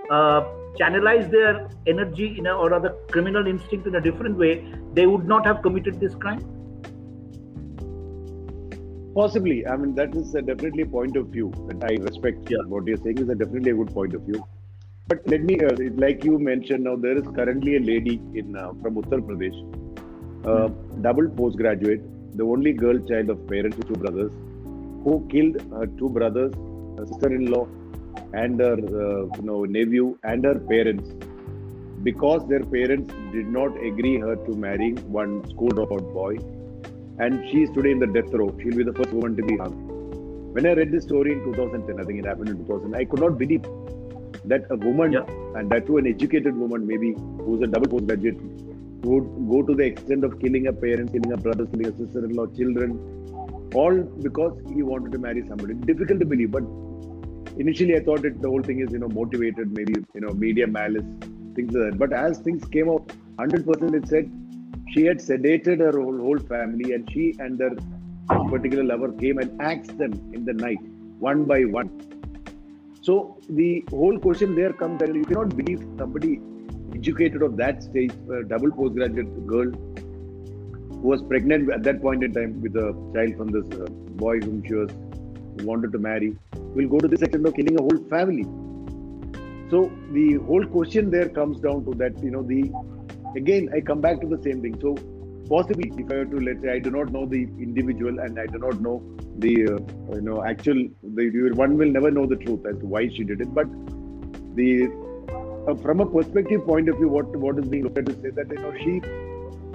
uh, 0.10 0.42
channelize 0.80 1.30
their 1.32 1.68
energy 1.88 2.36
in 2.38 2.48
a, 2.48 2.54
or 2.54 2.74
other 2.74 2.96
criminal 3.10 3.48
instinct 3.48 3.88
in 3.88 3.96
a 3.96 4.02
different 4.02 4.38
way, 4.38 4.64
they 4.94 5.08
would 5.08 5.28
not 5.28 5.46
have 5.46 5.62
committed 5.62 6.00
this 6.00 6.16
crime? 6.16 6.40
Possibly. 9.14 9.68
I 9.68 9.76
mean, 9.76 9.94
that 9.96 10.16
is 10.16 10.32
definitely 10.32 10.84
a 10.84 10.86
point 10.86 11.18
of 11.18 11.28
view 11.28 11.52
that 11.68 11.84
I 11.84 12.02
respect. 12.02 12.50
Yeah. 12.50 12.60
What 12.68 12.88
you're 12.88 12.98
saying 12.98 13.18
is 13.18 13.28
a 13.28 13.36
definitely 13.36 13.72
a 13.72 13.76
good 13.76 13.94
point 13.94 14.14
of 14.14 14.22
view. 14.22 14.46
But 15.12 15.28
let 15.28 15.42
me, 15.44 15.56
uh, 15.60 15.72
like 15.98 16.24
you 16.24 16.40
mentioned, 16.40 16.86
now 16.86 16.96
there 16.96 17.18
is 17.18 17.26
currently 17.38 17.76
a 17.76 17.80
lady 17.82 18.22
in 18.34 18.56
uh, 18.56 18.70
from 18.82 18.96
Uttar 19.00 19.20
Pradesh, 19.30 19.58
uh, 20.46 20.70
mm. 20.70 21.02
double 21.06 21.28
postgraduate, 21.40 22.04
the 22.38 22.46
only 22.46 22.72
girl 22.72 22.98
child 23.10 23.30
of 23.30 23.46
parents 23.50 23.76
with 23.76 23.90
two 23.90 24.00
brothers, 24.04 24.32
who 25.04 25.16
killed 25.34 25.58
her 25.74 25.88
two 25.98 26.08
brothers, 26.18 26.54
her 26.98 27.06
sister-in-law, 27.08 27.68
and 28.44 28.62
her 28.62 28.78
uh, 29.02 29.26
you 29.36 29.44
know 29.50 29.66
nephew 29.66 30.18
and 30.24 30.46
her 30.46 30.58
parents 30.72 31.12
because 32.04 32.48
their 32.48 32.64
parents 32.78 33.14
did 33.34 33.52
not 33.60 33.84
agree 33.92 34.18
her 34.18 34.38
to 34.48 34.56
marrying 34.68 34.98
one 35.20 35.36
school 35.50 35.78
dropout 35.82 36.08
boy 36.14 36.34
and 37.20 37.46
she 37.50 37.64
is 37.64 37.70
today 37.72 37.92
in 37.92 38.00
the 38.00 38.08
death 38.08 38.34
row. 38.34 38.50
She'll 38.64 38.82
be 38.84 38.90
the 38.94 38.94
first 38.94 39.12
woman 39.12 39.36
to 39.36 39.44
be 39.44 39.58
hung. 39.58 39.76
When 40.54 40.66
I 40.66 40.74
read 40.74 40.92
this 40.94 41.04
story 41.04 41.34
in 41.34 41.44
2010, 41.44 42.00
I 42.00 42.04
think 42.06 42.20
it 42.20 42.26
happened 42.26 42.50
in 42.50 42.66
2000, 42.66 42.96
I 42.96 43.04
could 43.04 43.20
not 43.20 43.38
believe 43.38 43.66
that 44.46 44.66
a 44.70 44.76
woman, 44.76 45.12
yeah. 45.12 45.26
and 45.56 45.70
that 45.70 45.86
too 45.86 45.98
an 45.98 46.08
educated 46.08 46.56
woman, 46.56 46.86
maybe 46.86 47.14
who's 47.46 47.62
a 47.62 47.68
double 47.68 47.88
postgraduate, 47.88 48.42
would 49.04 49.26
go 49.50 49.62
to 49.64 49.74
the 49.76 49.84
extent 49.84 50.24
of 50.24 50.40
killing 50.40 50.66
her 50.66 50.74
parents, 50.74 51.12
killing 51.12 51.30
her 51.30 51.38
brothers, 51.38 51.68
killing 51.72 51.86
her 51.86 51.98
sister-in-law, 51.98 52.48
children, 52.58 53.70
all 53.74 54.02
because 54.28 54.58
he 54.74 54.84
wanted 54.84 55.12
to 55.12 55.18
marry 55.18 55.48
somebody. 55.48 55.74
Difficult 55.74 56.20
to 56.20 56.26
believe, 56.26 56.52
but 56.52 56.64
initially 57.58 57.96
I 57.96 58.04
thought 58.04 58.26
it 58.26 58.42
the 58.42 58.50
whole 58.50 58.62
thing 58.62 58.80
is 58.80 58.92
you 58.92 59.00
know 59.00 59.10
motivated, 59.10 59.76
maybe 59.76 59.94
you 60.14 60.22
know 60.22 60.34
media 60.34 60.68
malice, 60.68 61.04
things 61.56 61.74
like 61.74 61.92
that. 61.92 62.00
But 62.00 62.14
as 62.14 62.40
things 62.40 62.66
came 62.66 62.90
out, 62.90 63.12
hundred 63.38 63.66
percent 63.66 63.96
it 63.96 64.08
said 64.08 64.32
she 64.94 65.06
had 65.06 65.18
sedated 65.18 65.80
her 65.80 66.00
whole, 66.00 66.18
whole 66.18 66.40
family 66.40 66.94
and 66.94 67.10
she 67.12 67.36
and 67.40 67.60
her 67.60 67.76
particular 68.50 68.84
lover 68.84 69.12
came 69.14 69.38
and 69.38 69.62
axed 69.62 69.98
them 69.98 70.14
in 70.34 70.46
the 70.46 70.54
night 70.54 70.80
one 71.20 71.44
by 71.46 71.62
one 71.64 71.90
so 73.02 73.38
the 73.50 73.84
whole 73.90 74.18
question 74.20 74.56
there 74.56 74.74
comes 74.74 75.00
that 75.00 75.14
you 75.14 75.26
cannot 75.26 75.56
believe 75.58 75.84
somebody 75.98 76.40
educated 76.96 77.42
of 77.42 77.58
that 77.58 77.82
stage 77.84 78.12
a 78.38 78.44
double 78.44 78.72
postgraduate 78.72 79.48
girl 79.48 79.72
who 81.02 81.08
was 81.14 81.24
pregnant 81.24 81.72
at 81.72 81.84
that 81.84 82.02
point 82.02 82.24
in 82.24 82.34
time 82.34 82.62
with 82.62 82.76
a 82.76 82.90
child 83.16 83.36
from 83.38 83.48
this 83.56 83.80
uh, 83.80 83.86
boy 84.24 84.40
whom 84.40 84.64
she 84.68 84.76
was 84.76 84.92
wanted 85.64 85.92
to 85.92 86.00
marry 86.00 86.36
will 86.76 86.88
go 86.88 87.00
to 87.00 87.08
this 87.08 87.22
extent 87.22 87.46
of 87.46 87.56
killing 87.56 87.78
a 87.80 87.82
whole 87.82 88.04
family. 88.10 88.44
So 89.72 89.92
the 90.12 90.36
whole 90.46 90.66
question 90.66 91.10
there 91.10 91.30
comes 91.30 91.60
down 91.60 91.86
to 91.86 91.94
that 91.96 92.22
you 92.24 92.32
know 92.32 92.44
the 92.44 92.72
again 93.36 93.70
i 93.76 93.82
come 93.82 94.02
back 94.02 94.22
to 94.22 94.28
the 94.28 94.42
same 94.44 94.62
thing. 94.62 94.80
So 94.80 94.96
possibly 95.54 95.88
if 96.04 96.12
i 96.12 96.18
were 96.22 96.30
to 96.34 96.42
let's 96.48 96.62
say 96.64 96.72
i 96.78 96.80
do 96.88 96.92
not 96.98 97.12
know 97.16 97.26
the 97.36 97.42
individual 97.68 98.20
and 98.26 98.40
i 98.40 98.46
do 98.56 98.60
not 98.66 98.82
know 98.88 98.96
the 99.46 99.54
uh, 99.74 99.80
you 100.16 100.26
know 100.28 100.44
actual 100.52 100.82
the 101.20 101.52
one 101.64 101.78
will 101.78 101.92
never 102.00 102.12
know 102.18 102.26
the 102.34 102.40
truth 102.44 102.66
as 102.72 102.78
to 102.82 102.92
why 102.96 103.04
she 103.16 103.24
did 103.32 103.42
it 103.46 103.54
but 103.60 103.68
the 104.60 104.70
uh, 105.68 105.76
from 105.76 106.00
a 106.00 106.06
perspective 106.06 106.66
point 106.66 106.90
of 106.90 106.98
view, 106.98 107.08
what 107.08 107.36
what 107.38 107.58
is 107.60 107.68
being 107.68 107.84
looked 107.84 107.98
at 107.98 108.08
say 108.22 108.32
that 108.40 108.50
you 108.50 108.62
know 108.64 108.74
she 108.84 108.94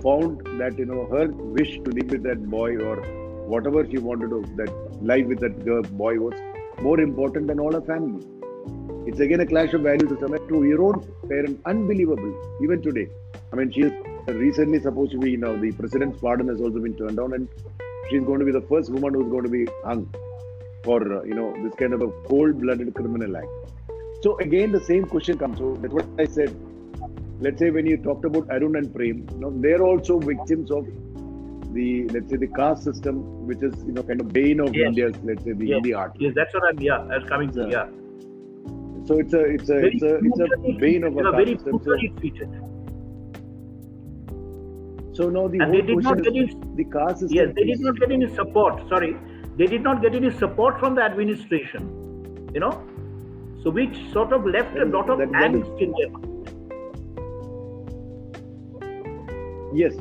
found 0.02 0.40
that 0.60 0.78
you 0.78 0.84
know 0.84 1.06
her 1.12 1.26
wish 1.58 1.76
to 1.84 1.90
live 1.98 2.10
with 2.10 2.22
that 2.22 2.44
boy 2.56 2.76
or 2.88 2.96
whatever 3.54 3.84
she 3.90 3.98
wanted 3.98 4.30
to 4.30 4.40
that 4.56 4.72
life 5.10 5.26
with 5.26 5.40
that 5.40 5.64
girl 5.64 5.82
boy 6.04 6.14
was 6.18 6.34
more 6.80 6.98
important 7.00 7.46
than 7.46 7.60
all 7.60 7.72
her 7.72 7.80
family. 7.80 8.26
It's 9.06 9.20
again 9.20 9.40
a 9.40 9.46
clash 9.46 9.72
of 9.72 9.82
values 9.82 10.10
to 10.10 10.18
some 10.20 10.36
to 10.48 10.64
your 10.64 10.82
own 10.82 11.06
parent, 11.28 11.60
unbelievable, 11.64 12.34
even 12.62 12.82
today. 12.82 13.08
I 13.52 13.56
mean, 13.56 13.70
she 13.70 13.82
is 13.82 13.92
recently 14.34 14.80
supposed 14.80 15.12
to 15.12 15.18
be, 15.18 15.30
you 15.32 15.36
know, 15.36 15.56
the 15.56 15.72
president's 15.72 16.20
pardon 16.20 16.48
has 16.48 16.60
also 16.60 16.78
been 16.78 16.96
turned 16.96 17.16
down, 17.16 17.32
and 17.32 17.48
she's 18.10 18.22
going 18.22 18.40
to 18.40 18.44
be 18.44 18.52
the 18.52 18.62
first 18.62 18.90
woman 18.90 19.14
who's 19.14 19.28
going 19.28 19.44
to 19.44 19.50
be 19.50 19.66
hung 19.84 20.12
for, 20.84 21.20
uh, 21.20 21.22
you 21.24 21.34
know, 21.34 21.54
this 21.62 21.74
kind 21.74 21.92
of 21.92 22.02
a 22.02 22.10
cold 22.28 22.60
blooded 22.60 22.94
criminal 22.94 23.36
act. 23.36 23.48
So, 24.22 24.38
again, 24.38 24.72
the 24.72 24.80
same 24.80 25.04
question 25.04 25.38
comes. 25.38 25.58
So, 25.58 25.74
that's 25.76 25.92
what 25.92 26.06
I 26.18 26.26
said. 26.26 26.56
Let's 27.40 27.58
say 27.58 27.70
when 27.70 27.86
you 27.86 27.96
talked 27.98 28.24
about 28.24 28.48
Arun 28.50 28.76
and 28.76 28.94
Prem, 28.94 29.28
you 29.30 29.38
know, 29.38 29.52
they're 29.60 29.82
also 29.82 30.18
victims 30.18 30.70
of 30.70 30.86
the, 31.74 32.08
let's 32.08 32.30
say, 32.30 32.36
the 32.36 32.46
caste 32.46 32.84
system, 32.84 33.46
which 33.46 33.62
is, 33.62 33.74
you 33.84 33.92
know, 33.92 34.02
kind 34.02 34.20
of 34.20 34.32
bane 34.32 34.60
of 34.60 34.74
yes. 34.74 34.86
India's, 34.88 35.16
let's 35.22 35.44
say, 35.44 35.52
the 35.52 35.66
yes. 35.66 35.74
Hindi 35.74 35.92
art. 35.92 36.16
Yes, 36.18 36.32
that's 36.34 36.54
what 36.54 36.64
I'm, 36.64 36.78
yeah, 36.80 37.04
that's 37.08 37.28
coming 37.28 37.52
to, 37.52 37.68
yeah. 37.68 37.88
So 39.06 39.18
it's 39.20 39.34
a 39.34 39.40
it's 39.40 39.68
a 39.68 39.74
very 39.74 39.96
it's 39.96 40.02
a 40.02 40.16
it's 40.16 40.40
a 40.40 40.80
bane 40.80 41.04
of 41.04 41.16
a 41.16 41.30
very 41.30 41.54
system. 41.56 41.80
So, 41.84 41.96
so 45.16 45.28
now 45.30 45.48
the 45.48 45.60
and 45.60 45.74
they 45.74 45.80
did 45.80 46.02
not 46.02 46.22
get 46.22 46.34
any, 46.34 46.46
the 46.74 46.84
caste 46.84 47.20
system. 47.20 47.36
Yes, 47.36 47.54
they 47.54 47.64
did 47.64 47.80
not 47.80 47.98
get 47.98 48.12
any 48.12 48.28
support. 48.34 48.88
Sorry, 48.88 49.16
they 49.56 49.66
did 49.66 49.82
not 49.82 50.02
get 50.02 50.14
any 50.14 50.30
support 50.30 50.78
from 50.80 50.94
the 50.94 51.02
administration. 51.02 52.50
You 52.54 52.60
know, 52.60 52.72
so 53.62 53.70
which 53.70 53.96
sort 54.12 54.32
of 54.32 54.46
left 54.46 54.76
a 54.76 54.84
lot 54.84 55.10
of 55.10 55.18
angst 55.18 55.80
in 55.80 55.92
them. 56.00 56.12
Yes, 59.74 59.94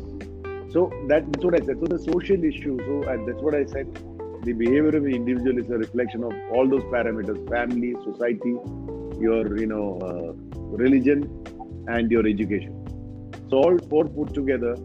so 0.71 0.91
that, 1.07 1.31
that's 1.31 1.45
what 1.45 1.55
I 1.61 1.65
said. 1.65 1.79
So 1.79 1.87
the 1.87 1.99
social 1.99 2.43
issue. 2.43 2.77
So 2.85 3.09
uh, 3.09 3.17
that's 3.25 3.41
what 3.41 3.55
I 3.55 3.65
said 3.65 3.87
the 4.45 4.53
behavior 4.53 4.95
of 4.97 5.03
the 5.03 5.15
individual 5.15 5.57
is 5.57 5.69
a 5.71 5.77
reflection 5.77 6.23
of 6.23 6.33
all 6.53 6.67
those 6.69 6.83
parameters 6.95 7.39
family 7.49 7.95
society 8.03 8.53
your 9.19 9.57
you 9.57 9.65
know 9.71 9.85
uh, 10.07 10.33
religion 10.83 11.23
and 11.87 12.11
your 12.11 12.27
education 12.27 12.75
so 13.49 13.63
all 13.63 13.79
four 13.89 14.03
put 14.17 14.33
together 14.35 14.75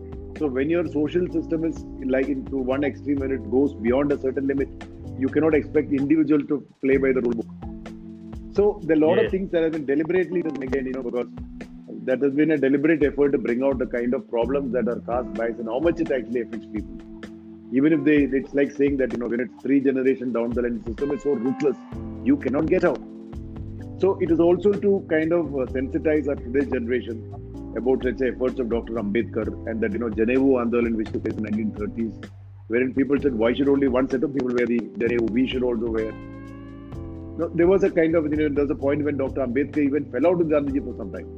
so 0.40 0.46
when 0.57 0.70
your 0.72 0.87
social 0.92 1.26
system 1.33 1.64
is 1.68 1.79
like 2.12 2.29
into 2.35 2.57
one 2.72 2.83
extreme 2.88 3.18
when 3.22 3.33
it 3.37 3.42
goes 3.55 3.74
beyond 3.87 4.12
a 4.14 4.18
certain 4.18 4.46
limit 4.50 4.87
you 5.22 5.29
cannot 5.35 5.55
expect 5.59 5.92
individual 5.92 6.42
to 6.53 6.57
play 6.83 6.96
by 6.96 7.12
the 7.16 7.20
rule 7.26 7.35
book. 7.40 7.50
So 8.59 8.81
there 8.85 8.96
are 8.96 9.00
a 9.00 9.07
lot 9.07 9.16
yes. 9.16 9.26
of 9.26 9.33
things 9.33 9.50
that 9.53 9.62
have 9.64 9.72
been 9.72 9.85
deliberately 9.85 10.40
done 10.46 10.62
again 10.62 10.87
you 10.87 10.94
know 10.94 11.03
because 11.03 11.26
that 12.07 12.22
has 12.22 12.33
been 12.33 12.53
a 12.53 12.57
deliberate 12.57 13.03
effort 13.03 13.33
to 13.33 13.38
bring 13.48 13.62
out 13.62 13.79
the 13.79 13.87
kind 13.87 14.14
of 14.14 14.31
problems 14.31 14.72
that 14.72 14.88
are 14.88 15.00
caused 15.11 15.35
by 15.35 15.48
us 15.50 15.59
and 15.59 15.68
how 15.68 15.79
much 15.79 16.00
it 16.00 16.11
actually 16.11 16.40
affects 16.46 16.66
people. 16.74 16.96
Even 17.72 17.92
if 17.98 18.03
they 18.09 18.16
it's 18.40 18.55
like 18.55 18.72
saying 18.81 18.96
that 19.03 19.12
you 19.12 19.18
know 19.18 19.29
when 19.35 19.40
it's 19.40 19.62
three 19.62 19.81
generation 19.81 20.33
down 20.33 20.50
the 20.59 20.62
line 20.62 20.79
the 20.79 20.85
system 20.90 21.12
is 21.18 21.22
so 21.22 21.35
ruthless 21.35 21.76
you 22.24 22.38
cannot 22.38 22.66
get 22.74 22.85
out. 22.85 23.03
So 23.98 24.16
it 24.22 24.31
is 24.31 24.40
also 24.40 24.72
to 24.72 25.07
kind 25.11 25.35
of 25.35 25.55
uh, 25.55 25.66
sensitize 25.79 26.29
our 26.29 26.37
today's 26.37 26.70
generation 26.79 27.39
about 27.77 28.05
let's 28.05 28.19
say 28.19 28.29
efforts 28.29 28.59
of 28.59 28.69
dr 28.69 28.93
ambedkar 29.03 29.47
and 29.69 29.81
that 29.81 29.93
you 29.93 30.01
know 30.03 30.11
Janevu 30.19 30.51
Andolan 30.63 30.97
which 30.97 31.11
took 31.13 31.25
place 31.25 31.37
in 31.37 31.45
1930s 31.45 32.31
wherein 32.69 32.93
people 32.95 33.21
said 33.21 33.35
why 33.35 33.53
should 33.53 33.69
only 33.69 33.89
one 33.89 34.09
set 34.09 34.23
of 34.23 34.35
people 34.35 34.55
wear 34.55 34.67
the 34.67 34.81
Janevu? 35.03 35.31
We 35.31 35.47
should 35.47 35.63
also 35.63 35.91
wear. 35.91 36.13
No, 37.39 37.49
there 37.55 37.67
was 37.67 37.85
a 37.85 37.91
kind 37.91 38.15
of 38.15 38.25
you 38.31 38.37
know 38.37 38.49
there 38.49 38.65
was 38.65 38.71
a 38.71 38.81
point 38.87 39.05
when 39.05 39.17
dr 39.17 39.41
ambedkar 39.47 39.85
even 39.91 40.11
fell 40.15 40.27
out 40.31 40.39
with 40.39 40.51
gandhiji 40.55 40.83
for 40.89 40.97
some 41.03 41.13
time 41.13 41.29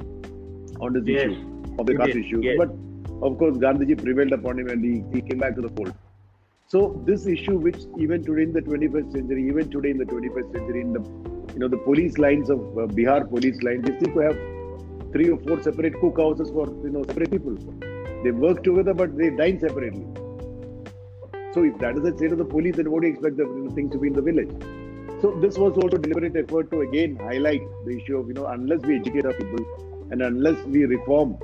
on 0.79 0.93
this 0.93 1.05
yes. 1.07 1.27
issue 1.27 1.75
of 1.79 1.85
the 1.85 1.97
caste 1.97 2.17
issue. 2.23 2.41
Yes. 2.47 2.57
but 2.61 2.71
of 3.27 3.37
course 3.37 3.57
gandhiji 3.65 4.01
prevailed 4.05 4.33
upon 4.39 4.59
him 4.59 4.69
and 4.69 4.83
he, 4.89 4.95
he 5.13 5.21
came 5.29 5.39
back 5.45 5.55
to 5.55 5.61
the 5.67 5.73
fold. 5.77 5.93
So 6.67 6.99
this 7.05 7.27
issue, 7.27 7.57
which 7.57 7.81
even 7.99 8.23
today 8.23 8.43
in 8.43 8.53
the 8.53 8.61
21st 8.61 9.11
century, 9.11 9.47
even 9.47 9.69
today 9.69 9.91
in 9.91 9.97
the 9.97 10.05
21st 10.05 10.51
century, 10.53 10.81
in 10.81 10.93
the 10.93 11.01
you 11.53 11.59
know 11.59 11.67
the 11.67 11.77
police 11.77 12.17
lines 12.17 12.49
of 12.49 12.59
uh, 12.59 12.87
Bihar 12.97 13.29
police 13.29 13.61
lines, 13.61 13.85
they 13.87 13.95
still 13.97 14.21
have 14.21 14.37
three 15.13 15.29
or 15.29 15.37
four 15.45 15.61
separate 15.61 15.93
cookhouses 16.01 16.51
for 16.57 16.67
you 16.85 16.91
know 16.97 17.03
separate 17.03 17.31
people. 17.31 17.55
They 18.23 18.31
work 18.31 18.63
together, 18.63 18.93
but 18.93 19.17
they 19.17 19.29
dine 19.29 19.59
separately. 19.59 20.07
So 21.53 21.63
if 21.63 21.77
that 21.79 21.97
is 21.97 22.03
the 22.03 22.13
state 22.17 22.31
of 22.31 22.39
the 22.39 22.45
police, 22.45 22.77
then 22.77 22.89
what 22.91 23.01
do 23.01 23.07
you 23.07 23.13
expect 23.13 23.37
the 23.37 23.43
you 23.43 23.65
know, 23.65 23.71
things 23.75 23.91
to 23.91 23.99
be 23.99 24.07
in 24.07 24.13
the 24.13 24.21
village? 24.21 24.49
So 25.21 25.31
this 25.39 25.57
was 25.57 25.77
also 25.77 25.97
a 25.97 25.99
deliberate 25.99 26.35
effort 26.35 26.71
to 26.71 26.81
again 26.81 27.15
highlight 27.15 27.61
the 27.85 27.97
issue 27.97 28.17
of 28.17 28.27
you 28.27 28.33
know 28.33 28.47
unless 28.47 28.81
we 28.81 28.95
educate 28.99 29.25
our 29.25 29.33
people 29.33 29.65
and 30.11 30.21
unless 30.21 30.63
we 30.65 30.85
reform 30.85 31.37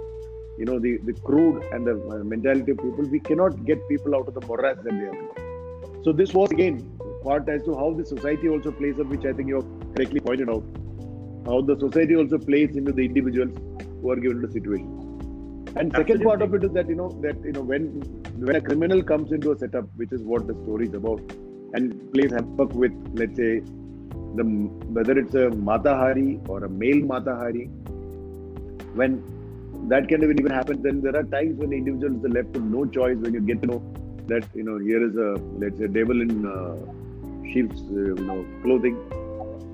you 0.58 0.66
know 0.66 0.80
the, 0.80 0.98
the 1.10 1.14
crude 1.28 1.64
and 1.72 1.88
the 1.88 1.96
uh, 2.12 2.24
mentality 2.24 2.72
of 2.72 2.78
people 2.78 3.06
we 3.16 3.20
cannot 3.20 3.64
get 3.66 3.88
people 3.88 4.16
out 4.16 4.28
of 4.28 4.34
the 4.34 4.46
morass 4.48 4.78
that 4.84 4.96
they 5.00 5.08
are 5.12 6.04
so 6.04 6.12
this 6.12 6.34
was 6.34 6.52
again 6.52 6.78
part 7.24 7.48
as 7.48 7.64
to 7.64 7.76
how 7.82 7.94
the 7.94 8.06
society 8.06 8.50
also 8.50 8.72
plays 8.72 9.00
up 9.00 9.08
which 9.16 9.26
i 9.32 9.32
think 9.32 9.48
you 9.48 9.62
have 9.62 9.70
correctly 9.96 10.20
pointed 10.20 10.50
out 10.50 10.79
how 11.46 11.62
the 11.62 11.78
society 11.80 12.16
also 12.16 12.38
plays 12.38 12.76
into 12.76 12.92
the 12.92 13.06
individuals 13.06 13.56
who 14.02 14.12
are 14.12 14.16
given 14.16 14.42
the 14.42 14.52
situation 14.52 14.96
and 15.76 15.92
second 15.92 16.22
Absolutely. 16.22 16.26
part 16.26 16.42
of 16.42 16.54
it 16.54 16.64
is 16.64 16.72
that 16.72 16.88
you 16.90 16.96
know 16.96 17.10
that 17.22 17.36
you 17.44 17.52
know 17.52 17.62
when 17.62 17.84
when 18.48 18.56
a 18.56 18.62
criminal 18.62 19.04
comes 19.04 19.32
into 19.32 19.52
a 19.52 19.58
setup 19.58 19.86
which 19.96 20.12
is 20.12 20.22
what 20.22 20.48
the 20.48 20.56
story 20.64 20.88
is 20.88 20.94
about 20.94 21.22
and 21.74 22.12
plays 22.14 22.32
havoc 22.32 22.74
with 22.74 22.94
let's 23.14 23.36
say 23.36 23.60
the 24.38 24.44
whether 24.98 25.18
it's 25.18 25.36
a 25.36 25.50
Mata 25.50 25.94
Hari 25.96 26.40
or 26.48 26.64
a 26.64 26.70
male 26.70 27.04
Mata 27.12 27.36
Hari 27.36 27.66
when 28.96 29.22
that 29.88 30.10
kind 30.10 30.24
of 30.24 30.32
even 30.32 30.52
happens, 30.52 30.84
then 30.84 31.02
there 31.02 31.16
are 31.16 31.24
times 31.24 31.58
when 31.58 31.70
the 31.70 31.78
individual 31.78 32.16
is 32.16 32.32
left 32.32 32.50
with 32.50 32.64
no 32.64 32.86
choice 32.86 33.18
when 33.18 33.34
you 33.34 33.42
get 33.42 33.62
to 33.62 33.68
know 33.68 33.82
that 34.28 34.44
you 34.54 34.64
know 34.64 34.78
here 34.78 35.04
is 35.08 35.16
a 35.16 35.30
let's 35.58 35.78
say 35.80 35.88
devil 35.88 36.22
in 36.22 36.46
uh, 36.46 36.76
sheep's 37.52 37.82
uh, 37.82 38.14
you 38.20 38.26
know 38.30 38.46
clothing. 38.64 38.98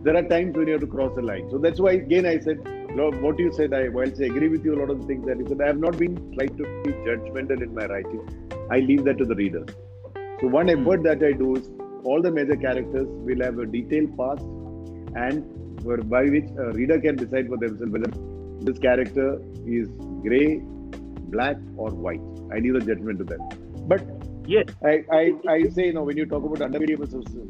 There 0.05 0.15
are 0.15 0.21
times 0.21 0.55
when 0.55 0.67
you 0.67 0.73
have 0.73 0.81
to 0.81 0.87
cross 0.87 1.13
the 1.15 1.23
line. 1.23 1.49
So 1.49 1.57
that's 1.57 1.79
why 1.79 1.93
again 1.93 2.25
I 2.27 2.37
said 2.37 2.59
what 2.95 3.39
you 3.39 3.51
said. 3.51 3.73
I 3.73 3.87
whilst 3.89 4.21
I 4.21 4.25
agree 4.25 4.49
with 4.49 4.63
you 4.63 4.75
a 4.75 4.79
lot 4.79 4.91
of 4.91 5.01
the 5.01 5.07
things 5.07 5.25
that 5.25 5.39
you 5.39 5.47
said, 5.47 5.61
I 5.61 5.67
have 5.67 5.79
not 5.79 5.97
been 5.97 6.15
trying 6.33 6.55
to 6.57 6.63
be 6.83 6.91
judgmental 7.07 7.63
in 7.63 7.73
my 7.73 7.85
writing. 7.87 8.21
I 8.69 8.79
leave 8.79 9.03
that 9.05 9.17
to 9.17 9.25
the 9.25 9.35
reader. 9.35 9.65
So 10.41 10.47
one 10.47 10.67
hmm. 10.67 10.81
effort 10.81 11.03
that 11.03 11.23
I 11.23 11.31
do 11.31 11.55
is 11.55 11.71
all 12.03 12.21
the 12.21 12.31
major 12.31 12.55
characters 12.55 13.07
will 13.07 13.41
have 13.43 13.57
a 13.57 13.65
detailed 13.65 14.15
past 14.17 14.43
and 15.15 15.43
by 16.09 16.23
which 16.25 16.45
a 16.57 16.71
reader 16.73 16.99
can 16.99 17.15
decide 17.15 17.47
for 17.47 17.57
themselves 17.57 17.91
whether 17.91 18.11
this 18.61 18.77
character 18.79 19.41
is 19.65 19.87
gray, 20.21 20.61
black, 21.33 21.57
or 21.77 21.89
white. 21.89 22.21
I 22.51 22.59
leave 22.59 22.73
the 22.73 22.81
judgment 22.81 23.19
to 23.19 23.25
them. 23.25 23.41
But 23.87 24.03
yes, 24.47 24.65
I, 24.83 25.03
I, 25.11 25.33
I 25.49 25.69
say, 25.69 25.87
you 25.87 25.93
know, 25.93 26.03
when 26.03 26.17
you 26.17 26.25
talk 26.25 26.43
about 26.43 26.61
system. 27.23 27.49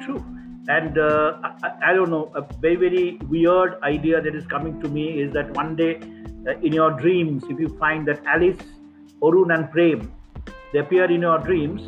True. 0.00 0.33
And 0.68 0.98
uh, 0.98 1.38
I, 1.62 1.90
I, 1.90 1.92
don't 1.92 2.10
know, 2.10 2.32
a 2.34 2.42
very, 2.60 2.76
very 2.76 3.18
weird 3.28 3.80
idea 3.82 4.20
that 4.20 4.34
is 4.34 4.46
coming 4.46 4.80
to 4.80 4.88
me 4.88 5.20
is 5.20 5.32
that 5.34 5.50
one 5.54 5.76
day 5.76 6.00
uh, 6.48 6.58
in 6.60 6.72
your 6.72 6.92
dreams, 6.92 7.44
if 7.50 7.60
you 7.60 7.68
find 7.78 8.08
that 8.08 8.24
Alice, 8.24 8.56
orun 9.20 9.54
and 9.54 9.70
Prem, 9.70 10.12
they 10.72 10.78
appear 10.78 11.04
in 11.04 11.20
your 11.20 11.38
dreams 11.38 11.82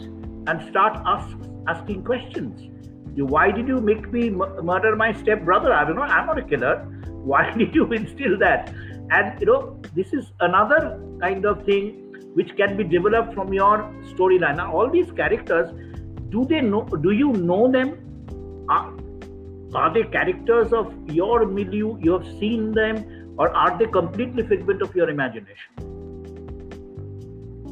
and 0.46 0.68
start 0.68 1.00
ask, 1.06 1.36
asking 1.66 2.04
questions. 2.04 2.70
Why 3.16 3.50
did 3.50 3.66
you 3.66 3.80
make 3.80 4.12
me 4.12 4.28
murder 4.28 4.94
my 4.94 5.14
step 5.14 5.42
brother? 5.42 5.72
I 5.72 5.84
don't 5.84 5.96
know. 5.96 6.02
I'm 6.02 6.26
not 6.26 6.38
a 6.38 6.42
killer 6.42 6.86
why 7.30 7.50
did 7.50 7.74
you 7.74 7.84
instill 7.92 8.38
that 8.38 8.72
and 9.10 9.40
you 9.40 9.46
know 9.46 9.80
this 9.94 10.12
is 10.12 10.32
another 10.40 10.80
kind 11.20 11.44
of 11.44 11.64
thing 11.64 11.86
which 12.34 12.50
can 12.56 12.76
be 12.76 12.84
developed 12.84 13.34
from 13.34 13.52
your 13.52 13.78
storyline 14.10 14.56
now 14.56 14.72
all 14.72 14.88
these 14.88 15.10
characters 15.20 15.70
do 16.34 16.44
they 16.44 16.60
know 16.60 16.82
do 17.06 17.10
you 17.22 17.32
know 17.32 17.70
them 17.70 17.94
are, 18.68 18.92
are 19.74 19.92
they 19.94 20.04
characters 20.04 20.72
of 20.72 20.92
your 21.08 21.46
milieu 21.46 21.96
you 22.00 22.12
have 22.12 22.26
seen 22.38 22.72
them 22.72 23.34
or 23.38 23.50
are 23.64 23.78
they 23.78 23.86
completely 23.86 24.46
figment 24.46 24.82
of 24.82 24.94
your 24.94 25.08
imagination 25.10 25.92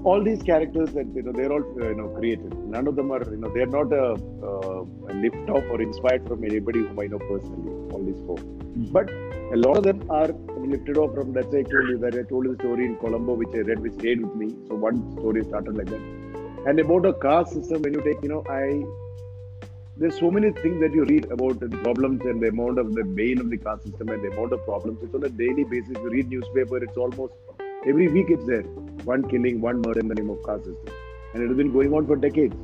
all 0.04 0.22
these 0.22 0.42
characters 0.42 0.90
that 0.92 1.06
you 1.14 1.22
know 1.22 1.32
they're 1.32 1.52
all 1.52 1.64
uh, 1.82 1.88
you 1.88 1.94
know 1.94 2.08
created 2.16 2.52
none 2.76 2.86
of 2.86 2.96
them 2.96 3.10
are 3.10 3.22
you 3.30 3.38
know 3.38 3.52
they're 3.54 3.74
not 3.78 3.92
a, 3.92 4.06
uh, 4.48 5.10
a 5.10 5.14
lift 5.22 5.48
off 5.48 5.64
or 5.70 5.80
inspired 5.80 6.26
from 6.28 6.44
anybody 6.44 6.80
whom 6.80 7.00
i 7.00 7.06
know 7.06 7.18
personally 7.30 7.72
all 7.92 8.04
these 8.04 8.20
4 8.26 8.36
mm-hmm. 8.36 8.92
but 8.92 9.08
a 9.54 9.56
lot 9.56 9.76
of 9.78 9.84
them 9.84 10.02
are 10.10 10.30
lifted 10.66 10.98
off 10.98 11.14
from 11.14 11.32
that's 11.32 11.46
why 11.46 11.60
I 11.60 11.62
told 11.62 11.88
you 11.88 11.98
that 11.98 12.14
I 12.14 12.22
told 12.22 12.46
you 12.46 12.56
the 12.56 12.62
story 12.62 12.86
in 12.86 12.96
Colombo 12.96 13.34
which 13.34 13.54
I 13.54 13.58
read 13.58 13.80
which 13.80 13.94
stayed 13.94 14.22
with 14.24 14.34
me. 14.34 14.48
So 14.68 14.74
one 14.74 15.12
story 15.12 15.44
started 15.44 15.76
like 15.76 15.86
that. 15.86 16.00
And 16.66 16.80
about 16.80 17.06
a 17.06 17.12
caste 17.14 17.52
system 17.52 17.82
when 17.82 17.92
you 17.94 18.02
take, 18.02 18.22
you 18.22 18.30
know, 18.30 18.42
I 18.48 18.82
there's 19.96 20.18
so 20.18 20.30
many 20.30 20.50
things 20.50 20.80
that 20.80 20.92
you 20.92 21.04
read 21.04 21.30
about 21.30 21.60
the 21.60 21.68
problems 21.68 22.22
and 22.22 22.40
the 22.40 22.48
amount 22.48 22.78
of 22.78 22.94
the 22.94 23.04
bane 23.04 23.40
of 23.40 23.50
the 23.50 23.56
caste 23.56 23.84
system 23.84 24.08
and 24.08 24.22
the 24.22 24.30
amount 24.32 24.52
of 24.52 24.64
problems. 24.64 24.98
It's 25.02 25.14
on 25.14 25.24
a 25.24 25.28
daily 25.28 25.64
basis. 25.64 25.96
You 26.02 26.10
read 26.10 26.28
newspaper, 26.28 26.82
it's 26.82 26.96
almost 26.96 27.34
every 27.86 28.08
week 28.08 28.26
it's 28.28 28.44
there. 28.44 28.62
One 29.12 29.22
killing, 29.28 29.60
one 29.60 29.82
murder 29.82 30.00
in 30.00 30.08
the 30.08 30.14
name 30.16 30.30
of 30.30 30.38
caste 30.44 30.64
system. 30.64 30.94
And 31.32 31.42
it 31.42 31.48
has 31.48 31.56
been 31.56 31.72
going 31.72 31.92
on 31.92 32.06
for 32.06 32.16
decades. 32.16 32.56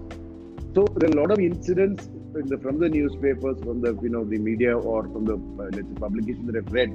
So 0.75 0.85
there 0.97 1.11
are 1.11 1.13
a 1.13 1.21
lot 1.21 1.31
of 1.31 1.39
incidents 1.39 2.09
the, 2.33 2.59
from 2.59 2.79
the 2.79 2.89
newspapers, 2.89 3.61
from 3.63 3.81
the 3.81 3.97
you 4.03 4.09
know 4.09 4.25
the 4.25 4.39
media, 4.39 4.77
or 4.77 5.03
from 5.03 5.25
the 5.25 5.35
uh, 5.35 5.69
let's 5.73 5.89
say 5.89 5.95
publications 5.95 6.47
that 6.47 6.57
I've 6.57 6.73
read, 6.73 6.95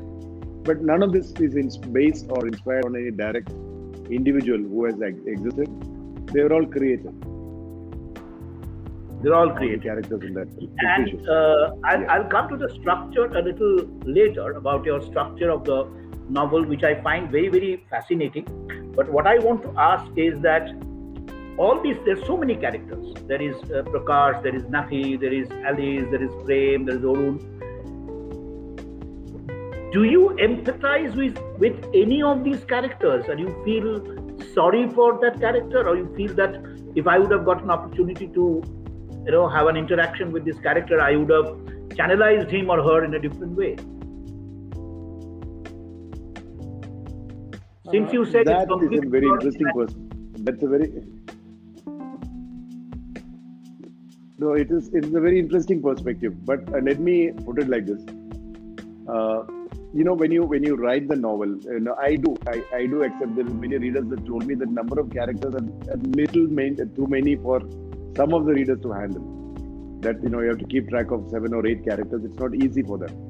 but 0.63 0.82
none 0.82 1.04
of 1.04 1.12
this 1.12 1.32
is 1.39 1.56
in, 1.56 1.69
based 1.91 2.28
or 2.30 2.48
inspired 2.48 2.86
on 2.86 2.95
any 2.95 3.12
direct 3.12 3.50
individual 4.10 4.60
who 4.60 4.86
has 4.86 4.95
like, 4.95 5.15
existed. 5.26 5.67
They 6.28 6.41
were 6.41 6.54
all 6.54 6.65
created. 6.65 7.13
They're 9.26 9.34
all 9.34 9.48
the 9.48 9.80
characters 9.80 10.22
in 10.22 10.36
that. 10.36 10.50
And 10.78 11.28
uh, 11.28 11.72
I'll, 11.84 12.02
Yeah. 12.02 12.14
I'll 12.14 12.26
come 12.26 12.48
to 12.50 12.58
the 12.58 12.70
structure 12.70 13.26
a 13.26 13.42
little 13.42 13.78
later 14.06 14.52
about 14.52 14.86
your 14.86 15.02
structure 15.02 15.50
of 15.50 15.64
the 15.66 15.88
novel, 16.30 16.64
which 16.64 16.84
I 16.84 17.02
find 17.02 17.32
very, 17.32 17.48
very 17.48 17.84
fascinating. 17.90 18.46
But 18.96 19.10
what 19.12 19.26
I 19.26 19.40
want 19.40 19.64
to 19.64 19.74
ask 19.78 20.06
is 20.16 20.40
that 20.42 20.70
all 21.58 21.82
these, 21.82 21.98
there's 22.06 22.24
so 22.28 22.38
many 22.38 22.56
characters. 22.56 23.16
There 23.26 23.42
is 23.42 23.56
uh, 23.64 23.82
Prakash, 23.90 24.44
there 24.44 24.56
is 24.56 24.62
Nafi, 24.66 25.20
there 25.20 25.34
is 25.34 25.50
Alice, 25.50 26.06
there 26.12 26.24
is 26.24 26.32
Prem, 26.46 26.86
there 26.86 26.98
is 26.98 27.02
Orun. 27.02 27.42
Do 29.92 30.04
you 30.04 30.38
empathize 30.40 31.16
with, 31.16 31.40
with 31.58 31.84
any 31.96 32.22
of 32.22 32.44
these 32.44 32.64
characters 32.66 33.26
and 33.28 33.40
you 33.40 33.50
feel 33.66 34.46
sorry 34.54 34.88
for 34.90 35.20
that 35.22 35.40
character 35.40 35.88
or 35.90 35.98
you 35.98 36.14
feel 36.16 36.36
that 36.36 36.64
if 36.96 37.08
I 37.08 37.18
would 37.18 37.32
have 37.32 37.46
got 37.46 37.64
an 37.64 37.72
opportunity 37.72 38.28
to 38.28 38.85
you 39.26 39.32
know 39.32 39.48
have 39.48 39.68
an 39.68 39.78
interaction 39.78 40.32
with 40.32 40.46
this 40.46 40.60
character 40.60 41.02
i 41.02 41.16
would 41.16 41.30
have 41.30 41.52
channelized 42.00 42.50
him 42.50 42.70
or 42.70 42.82
her 42.84 43.04
in 43.04 43.14
a 43.16 43.20
different 43.20 43.56
way 43.64 43.76
since 47.92 48.14
you 48.14 48.26
said 48.26 48.48
that 48.48 48.68
it's 48.70 48.94
is 48.94 49.06
a 49.06 49.10
very 49.10 49.28
interesting 49.28 49.68
question. 49.74 50.10
That's 50.40 50.64
a 50.64 50.68
very 50.68 50.88
no, 54.38 54.54
it 54.54 54.70
is 54.70 54.90
it's 54.94 55.08
a 55.08 55.20
very 55.20 55.40
interesting 55.40 55.82
perspective. 55.82 56.34
But 56.46 56.68
uh, 56.74 56.80
let 56.80 57.00
me 57.00 57.32
put 57.32 57.60
it 57.60 57.70
like 57.70 57.86
this: 57.86 58.02
uh, 59.08 59.44
you 59.94 60.04
know, 60.04 60.14
when 60.14 60.32
you 60.32 60.44
when 60.44 60.64
you 60.64 60.76
write 60.76 61.08
the 61.08 61.16
novel, 61.16 61.56
you 61.64 61.80
know, 61.80 61.96
I 62.00 62.16
do 62.16 62.36
I, 62.48 62.64
I 62.74 62.86
do 62.86 63.04
accept 63.04 63.36
there 63.36 63.46
are 63.46 63.58
many 63.66 63.78
readers 63.78 64.10
that 64.10 64.26
told 64.26 64.46
me 64.46 64.56
that 64.56 64.70
number 64.70 65.00
of 65.00 65.10
characters 65.12 65.56
are 65.56 65.66
a 65.94 65.98
little 66.22 66.48
main, 66.48 66.76
too 66.96 67.08
many 67.08 67.36
for 67.36 67.62
some 68.15 68.34
of 68.34 68.45
the 68.45 68.54
readers 68.54 68.80
to 68.82 68.91
handle. 68.91 69.32
That 70.01 70.21
you 70.23 70.30
know 70.30 70.41
you 70.41 70.49
have 70.49 70.60
to 70.60 70.65
keep 70.65 70.89
track 70.89 71.12
of 71.12 71.28
seven 71.30 71.54
or 71.54 71.65
eight 71.65 71.84
characters. 71.84 72.23
It's 72.23 72.39
not 72.39 72.56
easy 72.56 72.84
for 72.84 72.97
them. 72.97 73.30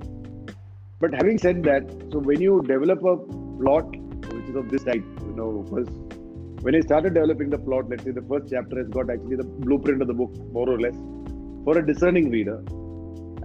But 0.99 1.13
having 1.13 1.37
said 1.37 1.63
that, 1.63 1.89
so 2.11 2.19
when 2.19 2.41
you 2.41 2.61
develop 2.65 2.99
a 3.03 3.17
plot 3.61 3.95
which 4.33 4.49
is 4.49 4.55
of 4.55 4.69
this 4.69 4.83
type, 4.83 5.03
you 5.27 5.33
know, 5.35 5.65
first 5.69 5.91
when 6.65 6.75
I 6.75 6.79
started 6.81 7.13
developing 7.13 7.49
the 7.51 7.59
plot, 7.59 7.89
let's 7.89 8.03
say 8.03 8.11
the 8.11 8.23
first 8.23 8.47
chapter 8.49 8.77
has 8.77 8.87
got 8.87 9.09
actually 9.09 9.35
the 9.35 9.43
blueprint 9.43 10.01
of 10.01 10.07
the 10.07 10.13
book, 10.13 10.35
more 10.51 10.67
or 10.67 10.79
less, 10.79 10.95
for 11.63 11.77
a 11.77 11.85
discerning 11.85 12.31
reader. 12.31 12.57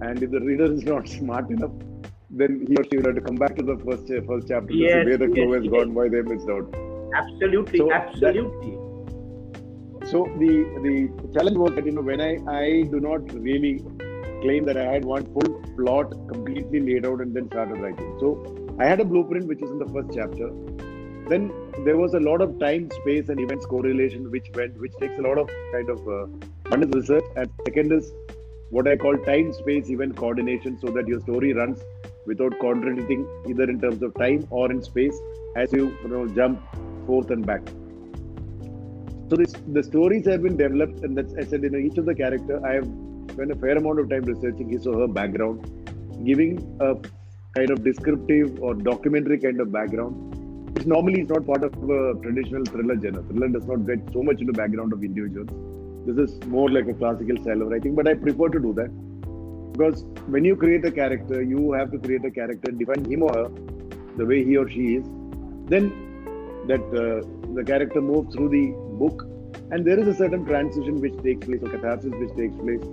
And 0.01 0.23
if 0.23 0.31
the 0.31 0.39
reader 0.39 0.71
is 0.73 0.83
not 0.83 1.07
smart 1.17 1.49
enough, 1.51 1.71
then 2.31 2.65
he 2.67 2.75
or 2.77 2.83
she 2.89 2.97
will 2.97 3.05
have 3.05 3.15
to 3.15 3.21
come 3.21 3.35
back 3.35 3.55
to 3.57 3.63
the 3.63 3.77
first 3.85 4.07
first 4.27 4.47
chapter 4.47 4.67
to 4.67 4.73
see 4.73 5.05
where 5.09 5.17
the 5.17 5.27
yes, 5.27 5.33
clue 5.35 5.51
has 5.53 5.63
yes. 5.65 5.71
gone, 5.71 5.93
why 5.93 6.09
they 6.09 6.21
missed 6.21 6.49
out. 6.49 6.73
absolutely 7.13 7.77
So 7.77 7.87
that- 7.89 8.07
absolutely 8.07 8.80
So 10.11 10.19
the 10.39 10.53
the 10.85 10.95
challenge 11.33 11.57
was 11.57 11.73
that 11.75 11.85
you 11.85 11.93
know 11.97 12.05
when 12.11 12.21
I 12.29 12.31
I 12.61 12.65
do 12.93 12.99
not 12.99 13.31
really 13.47 13.73
claim 14.41 14.65
that 14.69 14.77
I 14.83 14.85
had 14.93 15.05
one 15.05 15.25
full 15.33 15.51
plot 15.77 16.09
completely 16.31 16.79
laid 16.87 17.05
out 17.09 17.21
and 17.21 17.35
then 17.35 17.47
started 17.47 17.79
writing. 17.83 18.09
So 18.19 18.29
I 18.79 18.85
had 18.91 18.99
a 18.99 19.05
blueprint 19.05 19.47
which 19.47 19.61
is 19.61 19.69
in 19.75 19.79
the 19.79 19.89
first 19.95 20.09
chapter. 20.17 20.49
Then 21.29 21.43
there 21.85 21.97
was 21.97 22.13
a 22.13 22.19
lot 22.19 22.41
of 22.41 22.59
time, 22.59 22.89
space, 22.99 23.29
and 23.29 23.39
events 23.39 23.65
correlation 23.65 24.29
which 24.31 24.49
went, 24.55 24.77
which 24.85 24.95
takes 24.99 25.17
a 25.17 25.21
lot 25.21 25.37
of 25.37 25.49
kind 25.71 25.89
of 25.89 25.99
uh, 26.15 26.25
one 26.73 26.83
is 26.83 26.89
research 26.99 27.23
and 27.35 27.49
second 27.65 27.93
is 27.93 28.11
what 28.69 28.87
I 28.87 28.95
call 28.97 29.17
time, 29.17 29.53
space, 29.53 29.89
event 29.89 30.17
coordination, 30.17 30.79
so 30.79 30.87
that 30.97 31.07
your 31.07 31.21
story 31.21 31.53
runs 31.53 31.85
without 32.25 32.57
contradicting 32.59 33.27
either 33.47 33.63
in 33.63 33.79
terms 33.79 34.01
of 34.01 34.13
time 34.15 34.47
or 34.49 34.71
in 34.71 34.81
space 34.81 35.17
as 35.55 35.71
you, 35.71 35.85
you 36.03 36.09
know 36.09 36.27
jump 36.27 36.61
forth 37.05 37.31
and 37.31 37.45
back. 37.45 37.61
So 39.31 39.37
this, 39.37 39.53
the 39.71 39.81
stories 39.81 40.25
have 40.25 40.43
been 40.43 40.57
developed, 40.57 41.05
and 41.05 41.17
that's 41.17 41.33
I 41.35 41.45
said, 41.45 41.63
you 41.63 41.69
know, 41.69 41.77
each 41.77 41.97
of 41.97 42.05
the 42.05 42.13
character 42.13 42.55
I 42.65 42.73
have 42.73 42.87
spent 43.31 43.49
a 43.49 43.55
fair 43.55 43.77
amount 43.77 44.01
of 44.01 44.09
time 44.09 44.23
researching 44.23 44.67
his 44.67 44.85
or 44.85 44.99
her 44.99 45.07
background, 45.07 45.61
giving 46.25 46.57
a 46.81 46.95
kind 47.57 47.69
of 47.69 47.81
descriptive 47.81 48.61
or 48.61 48.73
documentary 48.73 49.39
kind 49.39 49.61
of 49.61 49.71
background, 49.71 50.35
which 50.75 50.85
normally 50.85 51.21
is 51.21 51.29
not 51.29 51.47
part 51.47 51.63
of 51.63 51.71
a 51.97 52.13
traditional 52.21 52.65
thriller 52.65 52.99
genre. 52.99 53.23
Thriller 53.23 53.47
does 53.47 53.65
not 53.67 53.87
get 53.87 53.99
so 54.11 54.21
much 54.21 54.41
into 54.41 54.51
background 54.51 54.91
of 54.91 55.01
individuals. 55.01 55.47
This 56.05 56.17
is 56.25 56.37
more 56.47 56.69
like 56.69 56.89
a 56.89 56.93
classical 56.93 57.41
style 57.41 57.61
of 57.61 57.69
writing, 57.69 57.95
but 57.95 58.09
I 58.09 58.15
prefer 58.15 58.49
to 58.49 58.59
do 58.59 58.73
that 58.73 58.91
because 59.71 60.03
when 60.27 60.43
you 60.43 60.57
create 60.57 60.83
a 60.83 60.91
character, 60.91 61.41
you 61.41 61.71
have 61.71 61.89
to 61.93 61.99
create 61.99 62.25
a 62.25 62.31
character, 62.31 62.69
define 62.69 63.05
him 63.05 63.23
or 63.23 63.33
her 63.33 63.49
the 64.17 64.25
way 64.25 64.43
he 64.43 64.57
or 64.57 64.69
she 64.69 64.95
is. 64.95 65.05
Then 65.67 65.93
that 66.67 66.81
uh, 66.81 67.25
the 67.55 67.63
character 67.63 68.01
moves 68.01 68.35
through 68.35 68.49
the 68.49 68.90
book, 69.03 69.23
and 69.71 69.85
there 69.85 69.99
is 69.99 70.07
a 70.07 70.15
certain 70.23 70.45
transition 70.45 70.99
which 71.05 71.17
takes 71.27 71.45
place, 71.47 71.61
or 71.63 71.69
catharsis 71.75 72.13
which 72.23 72.35
takes 72.41 72.55
place 72.65 72.83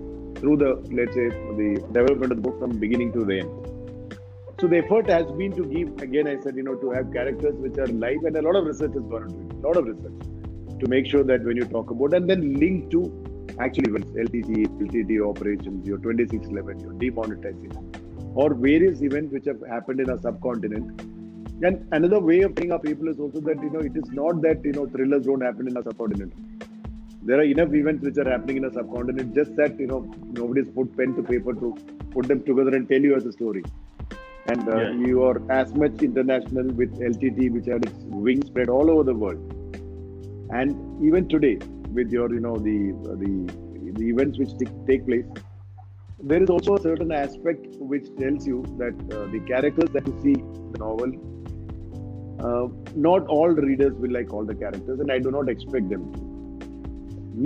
through 0.41 0.57
the 0.63 0.71
let's 0.99 1.15
say 1.21 1.29
the 1.61 1.71
development 1.99 2.31
of 2.33 2.39
the 2.39 2.45
book 2.49 2.59
from 2.61 2.79
beginning 2.87 3.13
to 3.19 3.25
the 3.25 3.41
end. 3.41 3.51
So 4.61 4.67
the 4.67 4.79
effort 4.79 5.09
has 5.11 5.31
been 5.41 5.53
to 5.61 5.65
give 5.75 6.03
again. 6.07 6.27
I 6.27 6.37
said 6.45 6.57
you 6.57 6.65
know 6.69 6.77
to 6.87 6.91
have 6.91 7.13
characters 7.13 7.55
which 7.67 7.79
are 7.79 7.93
live, 8.05 8.25
and 8.31 8.37
a 8.37 8.43
lot 8.49 8.57
of 8.57 8.67
research 8.67 8.95
has 9.01 9.07
gone 9.15 9.29
into 9.29 9.45
it. 9.45 9.65
A 9.65 9.67
lot 9.69 9.77
of 9.77 9.87
research 9.93 10.19
to 10.81 10.89
make 10.89 11.07
sure 11.07 11.25
that 11.25 11.45
when 11.45 11.57
you 11.57 11.65
talk 11.65 11.91
about 11.91 12.15
and 12.15 12.31
then 12.31 12.55
link 12.55 12.91
to 12.91 13.01
actually 13.61 13.91
events, 13.91 14.11
LTC, 14.13 14.67
LTT 14.81 15.29
operations, 15.29 15.87
your 15.87 15.99
2611, 15.99 16.81
your 16.81 16.93
demonetization, 17.05 18.35
or 18.35 18.55
various 18.55 19.03
events 19.03 19.33
which 19.33 19.47
have 19.47 19.63
happened 19.69 20.01
in 20.01 20.11
a 20.11 20.19
subcontinent. 20.19 21.01
And 21.63 21.87
another 21.93 22.21
way 22.21 22.43
of 22.43 22.55
bringing 22.55 22.73
up 22.73 22.85
people 22.85 23.09
is 23.09 23.19
also 23.19 23.41
that 23.41 23.61
you 23.63 23.71
know 23.71 23.81
it 23.81 23.97
is 23.97 24.11
not 24.13 24.41
that 24.43 24.65
you 24.65 24.73
know 24.73 24.87
thrillers 24.87 25.25
don't 25.27 25.41
happen 25.41 25.67
in 25.69 25.77
a 25.77 25.83
subcontinent. 25.83 26.33
There 27.23 27.39
are 27.41 27.43
enough 27.43 27.75
events 27.75 28.05
which 28.05 28.17
are 28.19 28.29
happening 28.31 28.59
in 28.59 28.65
a 28.65 28.73
subcontinent. 28.73 29.35
Just 29.35 29.57
that 29.57 29.79
you 29.79 29.87
know 29.89 30.01
nobody's 30.41 30.69
put 30.71 30.97
pen 30.97 31.15
to 31.17 31.23
paper 31.23 31.55
to 31.55 31.77
put 32.13 32.29
them 32.29 32.45
together 32.45 32.75
and 32.77 32.89
tell 32.89 33.01
you 33.01 33.17
as 33.17 33.27
a 33.27 33.33
story. 33.33 33.65
And 34.47 34.69
uh, 34.69 34.77
Yeah. 34.83 34.93
you 35.07 35.25
are 35.25 35.43
as 35.51 35.75
much 35.75 36.03
international 36.03 36.69
with 36.83 36.99
LTT, 37.01 37.51
which 37.53 37.67
had 37.67 37.85
its 37.85 37.99
wings 38.05 38.47
spread 38.47 38.69
all 38.69 38.91
over 38.91 39.03
the 39.03 39.15
world. 39.15 39.41
And 40.51 41.05
even 41.05 41.29
today, 41.29 41.59
with 41.93 42.11
your 42.13 42.33
you 42.33 42.41
know 42.41 42.57
the 42.57 42.79
the 43.25 43.33
the 43.99 44.09
events 44.15 44.39
which 44.39 44.55
take- 44.63 44.79
take 44.87 45.07
place, 45.07 45.27
there 46.23 46.43
is 46.43 46.51
also 46.51 46.77
a 46.77 46.81
certain 46.81 47.13
aspect 47.13 47.67
which 47.95 48.07
tells 48.21 48.47
you 48.47 48.63
that 48.79 48.95
uh, 49.17 49.27
the 49.35 49.41
characters 49.51 49.91
that 49.97 50.07
you 50.07 50.15
see 50.23 50.37
in 50.41 50.73
the 50.73 50.79
novel, 50.79 51.13
uh, 52.41 52.67
not 52.95 53.27
all 53.27 53.49
readers 53.49 53.95
will 53.95 54.13
like 54.13 54.33
all 54.33 54.45
the 54.45 54.55
characters, 54.55 55.01
and 55.01 55.11
I 55.13 55.19
do 55.19 55.31
not 55.31 55.49
expect 55.49 55.89
them 55.91 56.13
to. 56.13 56.21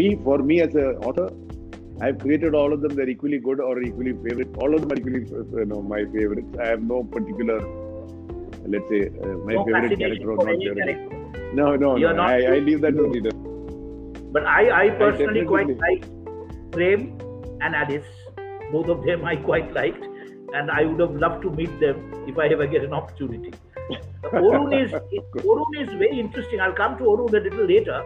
Me, 0.01 0.17
for 0.25 0.39
me 0.39 0.61
as 0.61 0.75
an 0.75 0.97
author, 1.09 1.31
I've 2.01 2.19
created 2.19 2.55
all 2.55 2.73
of 2.73 2.81
them. 2.81 2.95
They're 2.95 3.09
equally 3.09 3.39
good 3.39 3.61
or 3.61 3.81
equally 3.83 4.13
favorite. 4.27 4.57
All 4.59 4.75
of 4.75 4.81
them 4.81 4.93
are 4.93 4.97
equally, 4.97 5.27
you 5.61 5.65
know, 5.67 5.83
my 5.83 6.05
favorites. 6.17 6.57
I 6.61 6.67
have 6.69 6.83
no 6.83 7.05
particular, 7.05 7.59
let's 8.67 8.89
say, 8.89 9.03
uh, 9.09 9.27
my 9.49 9.55
no 9.55 9.65
favorite 9.65 9.99
character 9.99 10.31
or 10.33 10.37
not 10.37 10.47
favorite. 10.47 10.77
character. 10.87 11.53
No, 11.55 11.77
no, 11.77 11.97
You're 11.97 12.11
no. 12.15 12.23
not- 12.23 12.31
I, 12.31 12.57
I 12.57 12.59
leave 12.61 12.81
that 12.83 12.93
to 12.97 13.03
the 13.03 13.09
reader. 13.17 13.35
but 14.35 14.47
i 14.51 14.61
i 14.77 14.91
personally 15.01 15.41
definitely 15.41 15.49
quite 15.49 15.73
like 15.81 16.05
prem 16.75 17.03
and 17.67 17.77
alice 17.81 18.13
both 18.75 18.89
of 18.95 19.03
them 19.09 19.25
i 19.33 19.35
quite 19.49 19.75
liked 19.79 20.07
and 20.61 20.71
i 20.77 20.85
would 20.91 21.03
have 21.05 21.17
loved 21.25 21.43
to 21.47 21.51
meet 21.59 21.75
them 21.83 21.99
if 22.33 22.39
i 22.45 22.47
ever 22.55 22.67
get 22.77 22.87
an 22.89 22.95
opportunity 23.01 23.53
Orun 24.33 24.73
is 24.83 24.93
Orun 25.45 25.81
is 25.83 25.89
very 25.89 26.19
interesting. 26.19 26.61
I'll 26.61 26.73
come 26.73 26.97
to 26.99 27.05
Orun 27.05 27.35
a 27.35 27.41
little 27.41 27.67
later 27.67 28.03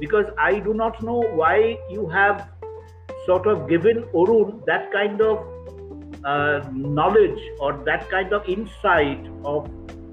because 0.00 0.26
I 0.38 0.58
do 0.60 0.74
not 0.74 1.02
know 1.02 1.20
why 1.20 1.78
you 1.90 2.08
have 2.08 2.48
sort 3.26 3.46
of 3.46 3.68
given 3.68 4.04
Orun 4.14 4.64
that 4.66 4.90
kind 4.92 5.20
of 5.20 5.44
uh, 6.24 6.60
knowledge 6.72 7.40
or 7.60 7.72
that 7.84 8.08
kind 8.10 8.32
of 8.32 8.48
insight 8.48 9.26
of 9.44 9.70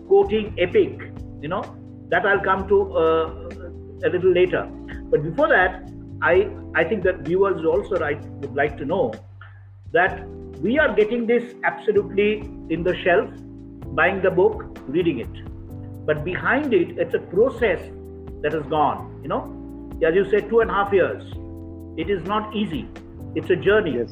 quoting 0.08 0.54
epic. 0.58 1.12
You 1.42 1.50
know 1.50 1.64
that 2.10 2.26
I'll 2.26 2.44
come 2.44 2.68
to 2.68 2.82
uh, 2.98 3.50
a 4.04 4.10
little 4.10 4.32
later. 4.32 4.70
But 5.10 5.24
before 5.24 5.48
that, 5.50 5.90
I 6.22 6.50
I 6.76 6.84
think 6.84 7.04
that 7.04 7.20
viewers 7.20 7.66
also 7.66 8.04
I 8.04 8.14
would 8.42 8.56
like 8.56 8.78
to 8.78 8.86
know 8.86 9.14
that 9.94 10.28
we 10.62 10.78
are 10.80 10.94
getting 10.94 11.26
this 11.28 11.54
absolutely 11.64 12.40
in 12.70 12.84
the 12.84 12.96
shelf, 13.04 13.30
buying 13.96 14.22
the 14.22 14.32
book, 14.32 14.78
reading 14.88 15.20
it. 15.20 16.06
But 16.06 16.24
behind 16.24 16.74
it, 16.74 16.98
it's 16.98 17.16
a 17.16 17.20
process 17.20 17.80
that 18.42 18.54
has 18.54 18.64
gone. 18.64 19.20
You 19.24 19.30
know, 19.30 19.90
as 20.06 20.14
you 20.14 20.30
said, 20.30 20.50
two 20.50 20.60
and 20.60 20.70
a 20.70 20.74
half 20.74 20.94
years. 20.94 21.24
It 21.98 22.10
is 22.10 22.24
not 22.28 22.56
easy. 22.56 22.88
It's 23.36 23.50
a 23.50 23.56
journey. 23.56 23.96
Yes. 23.96 24.12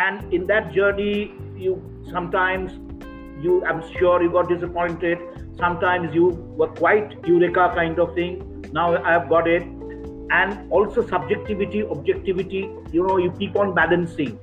And 0.00 0.32
in 0.32 0.46
that 0.48 0.72
journey, 0.72 1.32
you 1.56 1.82
sometimes 2.10 2.72
you 3.42 3.64
I'm 3.64 3.82
sure 3.94 4.22
you 4.22 4.30
got 4.30 4.48
disappointed. 4.48 5.18
Sometimes 5.56 6.14
you 6.14 6.28
were 6.56 6.68
quite 6.68 7.26
eureka 7.26 7.72
kind 7.74 7.98
of 7.98 8.14
thing. 8.14 8.64
Now 8.72 9.02
I 9.02 9.12
have 9.12 9.28
got 9.28 9.48
it. 9.48 9.62
And 10.30 10.70
also 10.70 11.06
subjectivity, 11.06 11.82
objectivity, 11.82 12.68
you 12.92 13.06
know, 13.06 13.16
you 13.16 13.32
keep 13.32 13.56
on 13.56 13.74
balancing. 13.74 14.38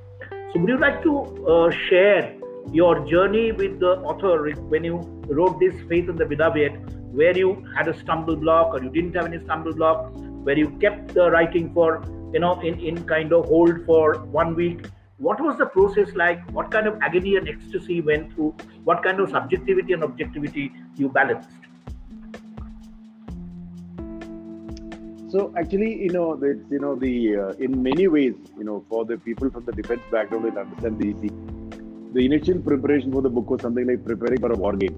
So, 0.52 0.60
would 0.60 0.68
you 0.68 0.78
like 0.78 1.00
to 1.04 1.46
uh, 1.46 1.70
share 1.88 2.35
your 2.72 3.06
journey 3.06 3.52
with 3.52 3.78
the 3.80 3.98
author 4.00 4.50
when 4.68 4.84
you 4.84 4.96
wrote 5.28 5.58
this 5.60 5.74
Faith 5.88 6.08
in 6.08 6.16
the 6.16 6.26
Beloved, 6.26 7.14
where 7.14 7.36
you 7.36 7.64
had 7.76 7.88
a 7.88 7.98
stumble 7.98 8.36
block 8.36 8.74
or 8.74 8.82
you 8.82 8.90
didn't 8.90 9.14
have 9.14 9.26
any 9.26 9.42
stumble 9.44 9.74
block, 9.74 10.12
where 10.44 10.58
you 10.58 10.70
kept 10.80 11.14
the 11.14 11.30
writing 11.30 11.72
for, 11.72 12.02
you 12.32 12.40
know, 12.40 12.60
in, 12.60 12.78
in 12.80 13.04
kind 13.04 13.32
of 13.32 13.46
hold 13.46 13.84
for 13.86 14.18
one 14.26 14.54
week? 14.54 14.86
What 15.18 15.40
was 15.40 15.56
the 15.56 15.66
process 15.66 16.14
like? 16.14 16.46
What 16.50 16.70
kind 16.70 16.86
of 16.86 17.00
agony 17.00 17.36
and 17.36 17.48
ecstasy 17.48 18.00
went 18.00 18.34
through? 18.34 18.54
What 18.84 19.02
kind 19.02 19.18
of 19.18 19.30
subjectivity 19.30 19.94
and 19.94 20.04
objectivity 20.04 20.72
you 20.96 21.08
balanced? 21.08 21.48
So 25.28 25.52
actually, 25.56 26.02
you 26.02 26.10
know, 26.10 26.38
it's 26.42 26.70
you 26.70 26.78
know 26.78 26.94
the 26.94 27.36
uh, 27.36 27.48
in 27.58 27.82
many 27.82 28.08
ways, 28.08 28.34
you 28.56 28.64
know, 28.64 28.84
for 28.88 29.04
the 29.04 29.16
people 29.18 29.50
from 29.50 29.64
the 29.64 29.72
defense 29.72 30.02
background 30.10 30.44
will 30.44 30.58
understand 30.58 30.98
the 30.98 31.06
easy. 31.06 31.30
The 32.16 32.24
initial 32.24 32.58
preparation 32.60 33.12
for 33.12 33.20
the 33.20 33.28
book 33.28 33.50
was 33.50 33.60
something 33.60 33.86
like 33.86 34.02
preparing 34.02 34.40
for 34.40 34.50
a 34.50 34.56
war 34.56 34.74
game. 34.74 34.94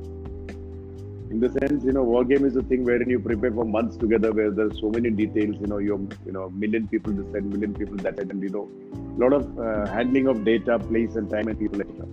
In 1.33 1.41
the 1.41 1.49
sense, 1.51 1.83
you 1.83 1.93
know, 1.93 2.05
war 2.05 2.25
game 2.25 2.45
is 2.45 2.55
a 2.55 2.63
thing 2.63 2.85
wherein 2.85 3.11
you 3.11 3.19
prepare 3.19 3.51
for 3.51 3.65
months 3.65 3.97
together, 3.97 4.31
where 4.33 4.53
there's 4.53 4.79
so 4.81 4.89
many 4.89 5.11
details. 5.11 5.57
You 5.61 5.67
know, 5.67 5.79
you're 5.79 5.99
you 6.27 6.35
know 6.37 6.49
million 6.51 6.87
people 6.87 7.13
this 7.13 7.33
side, 7.33 7.45
million 7.55 7.75
people 7.75 7.97
that 8.05 8.21
and 8.21 8.41
you 8.41 8.51
know, 8.51 8.69
a 9.17 9.19
lot 9.23 9.33
of 9.39 9.59
uh, 9.59 9.91
handling 9.93 10.29
of 10.29 10.45
data, 10.45 10.79
place, 10.79 11.17
and 11.17 11.29
time, 11.29 11.49
and 11.49 11.59
people, 11.59 11.81
etc. 11.81 12.07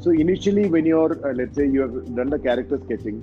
So 0.00 0.10
initially, 0.10 0.66
when 0.68 0.84
you're 0.84 1.16
uh, 1.30 1.32
let's 1.32 1.56
say 1.56 1.66
you 1.78 1.80
have 1.86 2.14
done 2.20 2.28
the 2.28 2.40
character 2.48 2.78
sketching, 2.84 3.22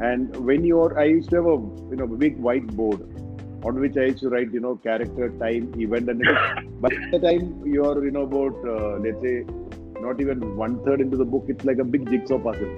and 0.00 0.34
when 0.52 0.64
you're, 0.64 0.98
I 0.98 1.04
used 1.04 1.28
to 1.34 1.36
have 1.42 1.50
a 1.56 1.58
you 1.90 2.00
know 2.00 2.06
big 2.06 2.40
whiteboard 2.48 3.04
on 3.66 3.78
which 3.84 3.98
I 3.98 4.08
used 4.14 4.20
to 4.20 4.30
write 4.30 4.50
you 4.60 4.60
know 4.60 4.76
character, 4.76 5.28
time, 5.44 5.70
event, 5.76 6.08
and 6.08 6.26
but 6.80 6.90
by 6.90 7.18
the 7.18 7.22
time 7.28 7.62
you're 7.66 8.02
you 8.02 8.16
know 8.18 8.26
about 8.32 8.68
uh, 8.76 8.96
let's 9.06 9.20
say 9.20 9.44
not 10.08 10.20
even 10.24 10.56
one 10.56 10.74
third 10.84 11.00
into 11.00 11.16
the 11.16 11.28
book, 11.36 11.46
it's 11.48 11.64
like 11.64 11.78
a 11.78 11.88
big 11.96 12.08
jigsaw 12.10 12.38
puzzle. 12.38 12.72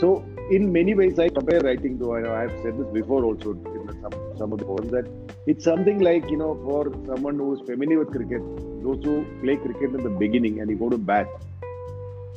So 0.00 0.24
in 0.50 0.70
many 0.72 0.94
ways, 0.94 1.18
I 1.18 1.28
compare 1.28 1.60
writing 1.60 1.98
to. 2.00 2.12
I 2.14 2.40
have 2.42 2.56
said 2.62 2.78
this 2.78 2.88
before 3.00 3.24
also 3.24 3.52
in 3.52 4.00
some 4.02 4.14
some 4.40 4.52
of 4.52 4.58
the 4.62 4.66
poems 4.70 4.90
that 4.96 5.06
it's 5.52 5.64
something 5.72 6.00
like 6.08 6.30
you 6.30 6.38
know 6.44 6.52
for 6.64 6.80
someone 7.10 7.44
who 7.44 7.50
is 7.56 7.66
familiar 7.72 7.98
with 8.04 8.10
cricket, 8.16 8.42
those 8.86 9.04
who 9.08 9.16
play 9.42 9.56
cricket 9.66 10.00
in 10.00 10.08
the 10.08 10.14
beginning 10.24 10.60
and 10.60 10.74
you 10.74 10.76
go 10.86 10.90
to 10.96 10.98
bat 11.12 11.28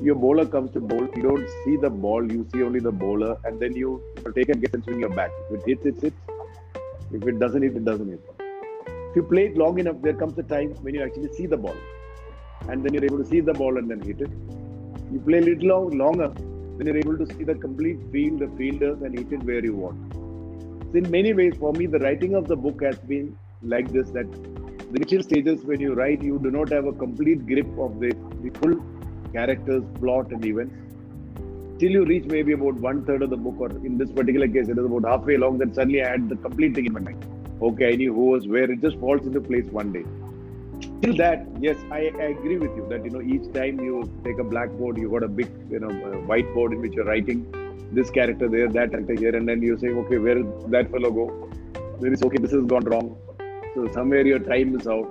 your 0.01 0.15
bowler 0.15 0.45
comes 0.45 0.71
to 0.71 0.79
bowl, 0.79 1.07
you 1.15 1.21
don't 1.21 1.47
see 1.63 1.75
the 1.75 1.89
ball, 1.89 2.31
you 2.31 2.47
see 2.53 2.63
only 2.63 2.79
the 2.79 2.91
bowler, 2.91 3.37
and 3.43 3.59
then 3.59 3.75
you 3.75 4.01
take 4.33 4.49
a 4.49 4.55
guess 4.55 4.73
and 4.73 4.83
swing 4.83 5.01
your 5.01 5.09
bat. 5.09 5.31
If 5.49 5.59
it 5.59 5.65
hits, 5.67 5.85
it 5.85 6.01
hits. 6.01 6.15
If 7.11 7.27
it 7.27 7.39
doesn't 7.39 7.61
hit, 7.61 7.75
it 7.75 7.83
doesn't 7.83 8.07
hit. 8.07 8.21
If 9.09 9.15
you 9.15 9.23
play 9.23 9.47
it 9.47 9.57
long 9.57 9.79
enough, 9.79 9.97
there 10.01 10.13
comes 10.13 10.37
a 10.37 10.43
time 10.43 10.69
when 10.83 10.95
you 10.95 11.03
actually 11.03 11.33
see 11.33 11.47
the 11.47 11.57
ball, 11.57 11.75
and 12.67 12.83
then 12.83 12.93
you're 12.93 13.05
able 13.05 13.17
to 13.17 13.25
see 13.25 13.39
the 13.39 13.53
ball 13.53 13.77
and 13.77 13.89
then 13.89 14.01
hit 14.01 14.21
it. 14.21 14.29
You 15.11 15.19
play 15.25 15.39
a 15.39 15.41
little 15.41 15.67
long, 15.67 15.97
longer, 15.97 16.29
then 16.77 16.87
you're 16.87 16.97
able 16.97 17.17
to 17.17 17.25
see 17.33 17.43
the 17.43 17.55
complete 17.55 17.99
field, 18.11 18.39
the 18.39 18.47
fielders, 18.57 19.01
and 19.01 19.17
hit 19.17 19.31
it 19.31 19.43
where 19.43 19.63
you 19.63 19.75
want. 19.75 20.13
So 20.91 20.97
in 20.97 21.09
many 21.11 21.33
ways, 21.33 21.55
for 21.59 21.73
me, 21.73 21.85
the 21.85 21.99
writing 21.99 22.35
of 22.35 22.47
the 22.47 22.55
book 22.55 22.81
has 22.83 22.97
been 22.99 23.37
like 23.61 23.91
this: 23.91 24.09
that 24.11 24.31
the 24.91 24.95
initial 24.95 25.23
stages 25.23 25.63
when 25.63 25.79
you 25.79 25.93
write, 25.93 26.21
you 26.21 26.39
do 26.39 26.51
not 26.51 26.69
have 26.71 26.85
a 26.85 26.93
complete 26.93 27.45
grip 27.45 27.67
of 27.77 27.99
the, 27.99 28.11
the 28.41 28.49
full 28.59 28.81
characters, 29.33 29.83
plot, 29.99 30.31
and 30.31 30.43
events. 30.43 30.75
Till 31.79 31.91
you 31.91 32.05
reach 32.05 32.25
maybe 32.25 32.53
about 32.53 32.75
one 32.75 33.05
third 33.05 33.21
of 33.21 33.29
the 33.29 33.37
book, 33.37 33.55
or 33.59 33.69
in 33.85 33.97
this 33.97 34.11
particular 34.11 34.47
case, 34.47 34.67
it 34.67 34.77
is 34.77 34.85
about 34.85 35.05
halfway 35.05 35.35
along. 35.35 35.59
Then 35.59 35.73
suddenly 35.73 36.03
I 36.03 36.09
had 36.09 36.27
the 36.27 36.35
complete 36.35 36.75
thing 36.75 36.87
in 36.87 36.93
my 36.93 36.99
mind. 36.99 37.25
Okay, 37.61 37.93
I 37.93 37.95
knew 37.95 38.13
who 38.13 38.25
was 38.25 38.47
where. 38.47 38.69
It 38.71 38.81
just 38.81 38.97
falls 38.99 39.25
into 39.25 39.41
place 39.41 39.65
one 39.65 39.93
day. 39.93 40.03
Till 41.01 41.15
that, 41.17 41.45
yes, 41.59 41.77
I, 41.91 42.11
I 42.19 42.27
agree 42.35 42.57
with 42.57 42.75
you 42.75 42.85
that 42.89 43.03
you 43.03 43.11
know 43.11 43.21
each 43.21 43.51
time 43.53 43.79
you 43.79 44.09
take 44.23 44.39
a 44.39 44.43
blackboard, 44.43 44.97
you 44.97 45.09
got 45.09 45.23
a 45.23 45.27
big 45.27 45.49
you 45.69 45.79
know 45.79 45.89
whiteboard 46.31 46.73
in 46.73 46.81
which 46.81 46.93
you're 46.93 47.05
writing 47.05 47.45
this 47.91 48.09
character 48.09 48.47
there, 48.47 48.67
that 48.67 48.91
character 48.91 49.15
here, 49.15 49.35
and 49.35 49.47
then 49.47 49.61
you 49.61 49.77
say, 49.77 49.87
okay, 49.89 50.17
where 50.17 50.35
did 50.35 50.71
that 50.71 50.91
fellow 50.91 51.11
go? 51.11 51.49
then 51.73 52.01
There 52.01 52.13
is 52.13 52.23
okay, 52.23 52.37
this 52.37 52.51
has 52.51 52.65
gone 52.65 52.85
wrong. 52.85 53.17
So 53.75 53.87
somewhere 53.93 54.25
your 54.25 54.39
time 54.39 54.75
is 54.79 54.87
out 54.87 55.09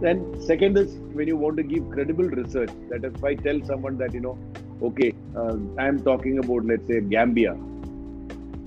then 0.00 0.40
second 0.40 0.78
is 0.78 0.94
when 1.18 1.28
you 1.28 1.36
want 1.36 1.56
to 1.56 1.62
give 1.62 1.88
credible 1.90 2.24
research. 2.24 2.70
That 2.90 3.04
if 3.04 3.24
I 3.24 3.34
tell 3.34 3.60
someone 3.64 3.98
that 3.98 4.14
you 4.14 4.20
know, 4.20 4.38
okay, 4.82 5.12
uh, 5.36 5.56
I 5.78 5.86
am 5.86 6.02
talking 6.02 6.38
about 6.38 6.64
let's 6.64 6.86
say 6.86 7.00
Gambia, 7.00 7.52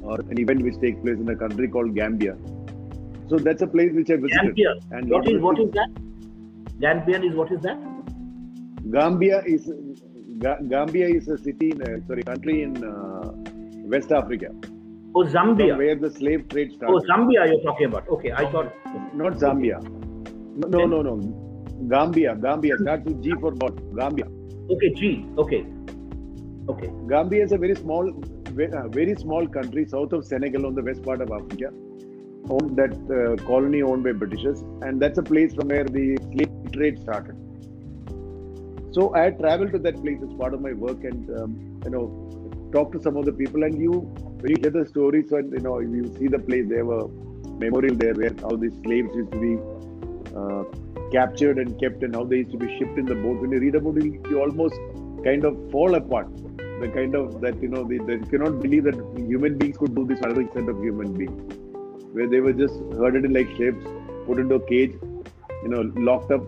or 0.04 0.20
an 0.22 0.40
event 0.40 0.64
which 0.64 0.80
takes 0.80 1.00
place 1.02 1.18
in 1.18 1.30
a 1.30 1.36
country 1.36 1.68
called 1.68 1.96
Gambia. 1.96 2.38
So 3.28 3.38
that's 3.38 3.62
a 3.62 3.68
place 3.68 3.92
which 3.94 4.10
I 4.10 4.16
visited. 4.16 4.56
Gambia. 4.56 4.76
And 4.92 5.10
what 5.10 5.28
is 5.28 5.42
what 5.42 5.60
is 5.60 5.72
that? 5.72 5.90
Gambian 6.80 7.28
is 7.30 7.36
what 7.36 7.52
is 7.52 7.62
that? 7.62 7.78
Gambia 8.92 9.42
is 9.46 9.72
Gambia 10.70 11.08
is 11.08 11.28
a 11.28 11.38
city 11.38 11.72
in 11.72 11.82
a, 11.82 12.06
sorry 12.06 12.24
country 12.24 12.64
in 12.64 12.84
uh, 12.84 13.32
West 13.94 14.12
Africa. 14.12 14.48
Oh, 15.16 15.24
Zambia. 15.24 15.78
Where 15.78 15.96
the 15.96 16.12
slave 16.12 16.50
trade 16.50 16.74
started. 16.74 16.94
Oh, 16.94 17.00
Zambia 17.10 17.48
you're 17.48 17.62
talking 17.62 17.86
about. 17.88 18.08
Okay, 18.10 18.32
I 18.34 18.52
thought. 18.52 18.74
Not 19.14 19.34
Zambia. 19.34 19.82
No, 20.58 20.86
no, 20.86 21.02
no. 21.02 21.16
Gambia. 21.88 22.36
Gambia. 22.36 22.78
Starts 22.82 23.06
with 23.06 23.24
G 23.24 23.34
for 23.40 23.52
God. 23.52 23.82
Gambia. 23.98 24.26
Okay, 24.70 24.94
G. 24.94 25.26
Okay. 25.38 25.66
Okay. 26.68 26.90
Gambia 27.08 27.44
is 27.46 27.54
a 27.54 27.58
very 27.58 27.76
small, 27.76 28.12
very 28.52 29.16
small 29.16 29.48
country 29.48 29.86
south 29.86 30.12
of 30.12 30.26
Senegal 30.26 30.66
on 30.66 30.76
the 30.76 30.84
west 30.84 31.02
part 31.04 31.22
of 31.22 31.32
Africa. 31.32 31.72
Owned 32.50 32.76
that 32.78 32.94
uh, 33.10 33.44
colony 33.46 33.82
owned 33.82 34.04
by 34.04 34.12
Britishers, 34.12 34.62
and 34.82 35.02
that's 35.02 35.18
a 35.18 35.24
place 35.24 35.56
from 35.56 35.70
where 35.70 35.86
the 35.86 36.18
slave 36.32 36.52
trade 36.72 37.00
started. 37.00 37.36
So 38.92 39.14
I 39.14 39.32
traveled 39.32 39.72
to 39.74 39.80
that 39.80 40.02
place 40.02 40.20
as 40.24 40.34
part 40.36 40.54
of 40.54 40.62
my 40.62 40.74
work, 40.74 41.04
and 41.04 41.30
um, 41.38 41.82
you 41.84 41.92
know, 41.92 42.70
talk 42.72 42.92
to 42.94 43.02
some 43.02 43.18
of 43.18 43.26
the 43.26 43.34
people. 43.34 43.64
And 43.64 43.78
you, 43.78 43.92
when 44.40 44.52
you 44.52 44.58
hear 44.62 44.72
the 44.72 44.86
stories, 44.86 45.32
and 45.32 45.52
you 45.52 45.60
know, 45.60 45.80
you 45.80 46.14
see 46.18 46.28
the 46.28 46.40
place, 46.40 46.66
there 46.70 46.86
were 46.86 47.08
memorial 47.60 47.96
there 47.96 48.14
where 48.14 48.34
all 48.44 48.58
these 48.58 48.74
slaves 48.84 49.10
used 49.16 49.32
to 49.32 49.40
be 49.40 49.58
uh, 50.36 50.64
captured 51.12 51.58
and 51.58 51.80
kept 51.80 52.04
and 52.04 52.16
how 52.16 52.24
they 52.24 52.38
used 52.38 52.52
to 52.52 52.58
be 52.58 52.68
shipped 52.78 52.98
in 52.98 53.06
the 53.06 53.16
boat. 53.16 53.42
When 53.42 53.52
you 53.52 53.60
read 53.60 53.76
about 53.76 53.98
it, 53.98 54.30
you 54.30 54.40
almost 54.40 54.76
kind 55.24 55.46
of 55.46 55.72
fall 55.72 55.96
apart. 55.96 56.28
The 56.80 56.90
kind 56.94 57.16
of 57.16 57.42
that 57.42 57.62
you 57.62 57.70
know, 57.70 57.84
they, 57.84 57.98
the, 57.98 58.14
you 58.14 58.26
cannot 58.26 58.62
believe 58.62 58.84
that 58.84 58.96
human 59.18 59.58
beings 59.58 59.78
could 59.78 59.96
do 59.96 60.06
this 60.06 60.20
other 60.24 60.42
extent 60.42 60.70
of 60.70 60.82
human 60.82 61.14
beings, 61.14 61.54
where 62.14 62.28
they 62.28 62.40
were 62.40 62.54
just 62.54 62.76
herded 62.98 63.26
in 63.26 63.34
like 63.34 63.50
ships, 63.56 63.84
put 64.26 64.40
into 64.40 64.56
a 64.56 64.66
cage, 64.68 64.94
you 65.64 65.70
know, 65.70 65.92
locked 65.96 66.32
up, 66.32 66.42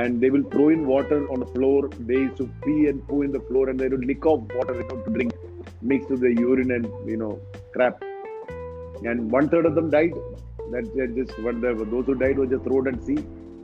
and 0.00 0.20
they 0.22 0.30
will 0.34 0.46
throw 0.52 0.68
in 0.76 0.86
water 0.86 1.18
on 1.32 1.40
the 1.40 1.50
floor. 1.54 1.88
They 2.10 2.18
used 2.24 2.36
to 2.42 2.46
pee 2.64 2.80
and 2.90 3.06
poo 3.08 3.22
in 3.26 3.32
the 3.36 3.40
floor, 3.48 3.68
and 3.70 3.80
they 3.80 3.88
would 3.88 4.04
lick 4.10 4.26
off 4.26 4.40
water 4.54 4.74
know, 4.74 4.96
to 5.04 5.10
drink, 5.16 5.32
mixed 5.80 6.10
with 6.10 6.20
the 6.20 6.32
urine 6.46 6.72
and 6.78 6.86
you 7.12 7.16
know 7.22 7.32
crap. 7.72 8.02
And 9.10 9.30
one 9.30 9.48
third 9.48 9.66
of 9.66 9.74
them 9.74 9.90
died 9.90 10.14
that 10.72 11.14
just 11.18 11.38
what 11.46 11.60
the, 11.60 11.72
those 11.92 12.06
who 12.06 12.14
died 12.14 12.38
were 12.38 12.46
just 12.54 12.64
thrown 12.64 12.88
at 12.88 13.02
sea, 13.04 13.18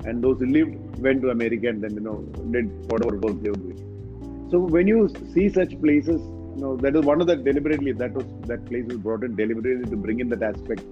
and 0.07 0.25
those 0.25 0.39
who 0.39 0.47
lived 0.47 0.99
went 1.07 1.23
to 1.23 1.31
America 1.31 1.69
and 1.69 1.83
then 1.83 1.95
you 1.95 2.05
know 2.09 2.19
did 2.57 2.71
whatever 2.91 3.17
work 3.27 3.43
they 3.43 3.51
were 3.51 3.65
doing. 3.67 4.49
So 4.51 4.59
when 4.77 4.87
you 4.87 5.09
see 5.35 5.49
such 5.49 5.79
places, 5.83 6.21
you 6.55 6.63
know 6.65 6.77
that 6.77 6.97
is 6.97 7.05
one 7.13 7.21
of 7.21 7.27
the 7.27 7.37
deliberately 7.37 7.93
that 8.05 8.15
was 8.21 8.27
that 8.53 8.65
place 8.71 8.87
was 8.93 8.99
brought 9.09 9.25
in 9.29 9.37
deliberately 9.37 9.91
to 9.91 9.97
bring 10.07 10.21
in 10.21 10.29
that 10.31 10.43
aspect 10.43 10.83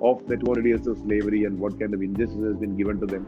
of 0.00 0.26
the 0.28 0.36
200 0.36 0.64
years 0.64 0.86
of 0.86 0.96
slavery 0.98 1.44
and 1.44 1.58
what 1.58 1.78
kind 1.78 1.92
of 1.92 2.02
injustice 2.02 2.44
has 2.50 2.56
been 2.56 2.76
given 2.76 3.00
to 3.00 3.06
them. 3.06 3.26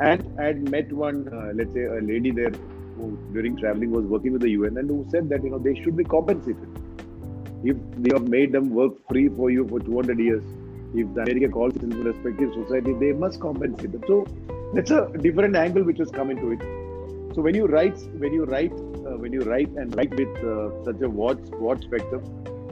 And 0.00 0.40
I 0.40 0.44
had 0.44 0.68
met 0.70 0.92
one, 0.92 1.28
uh, 1.32 1.52
let's 1.54 1.72
say, 1.72 1.84
a 1.84 2.00
lady 2.00 2.30
there 2.30 2.52
who 2.96 3.16
during 3.32 3.56
traveling 3.56 3.90
was 3.90 4.04
working 4.04 4.32
with 4.32 4.42
the 4.42 4.50
UN 4.50 4.76
and 4.78 4.88
who 4.88 5.06
said 5.10 5.28
that 5.28 5.42
you 5.44 5.50
know 5.50 5.58
they 5.58 5.74
should 5.82 5.96
be 5.96 6.04
compensated 6.04 6.68
if 7.64 7.76
they 7.98 8.10
have 8.12 8.28
made 8.28 8.52
them 8.52 8.70
work 8.70 8.92
free 9.08 9.28
for 9.28 9.50
you 9.50 9.66
for 9.66 9.80
200 9.80 10.18
years 10.18 10.42
if 10.94 11.12
the 11.14 11.22
America 11.22 11.48
calls 11.48 11.76
in 11.76 11.90
respective 12.02 12.52
society, 12.54 12.94
they 12.94 13.12
must 13.12 13.40
compensate 13.40 13.92
them. 13.92 14.02
So 14.06 14.26
that's 14.72 14.90
a 14.90 15.10
different 15.20 15.56
angle 15.56 15.84
which 15.84 15.98
has 15.98 16.10
come 16.10 16.30
into 16.30 16.52
it. 16.52 16.60
So 17.34 17.42
when 17.42 17.54
you 17.54 17.66
write, 17.66 17.98
when 18.18 18.32
you 18.32 18.44
write, 18.44 18.72
uh, 18.72 19.16
when 19.18 19.32
you 19.32 19.40
write 19.40 19.68
and 19.68 19.94
write 19.96 20.14
with 20.14 20.36
uh, 20.38 20.84
such 20.84 21.00
a 21.02 21.08
wide, 21.08 21.46
wide 21.56 21.82
spectrum, 21.82 22.22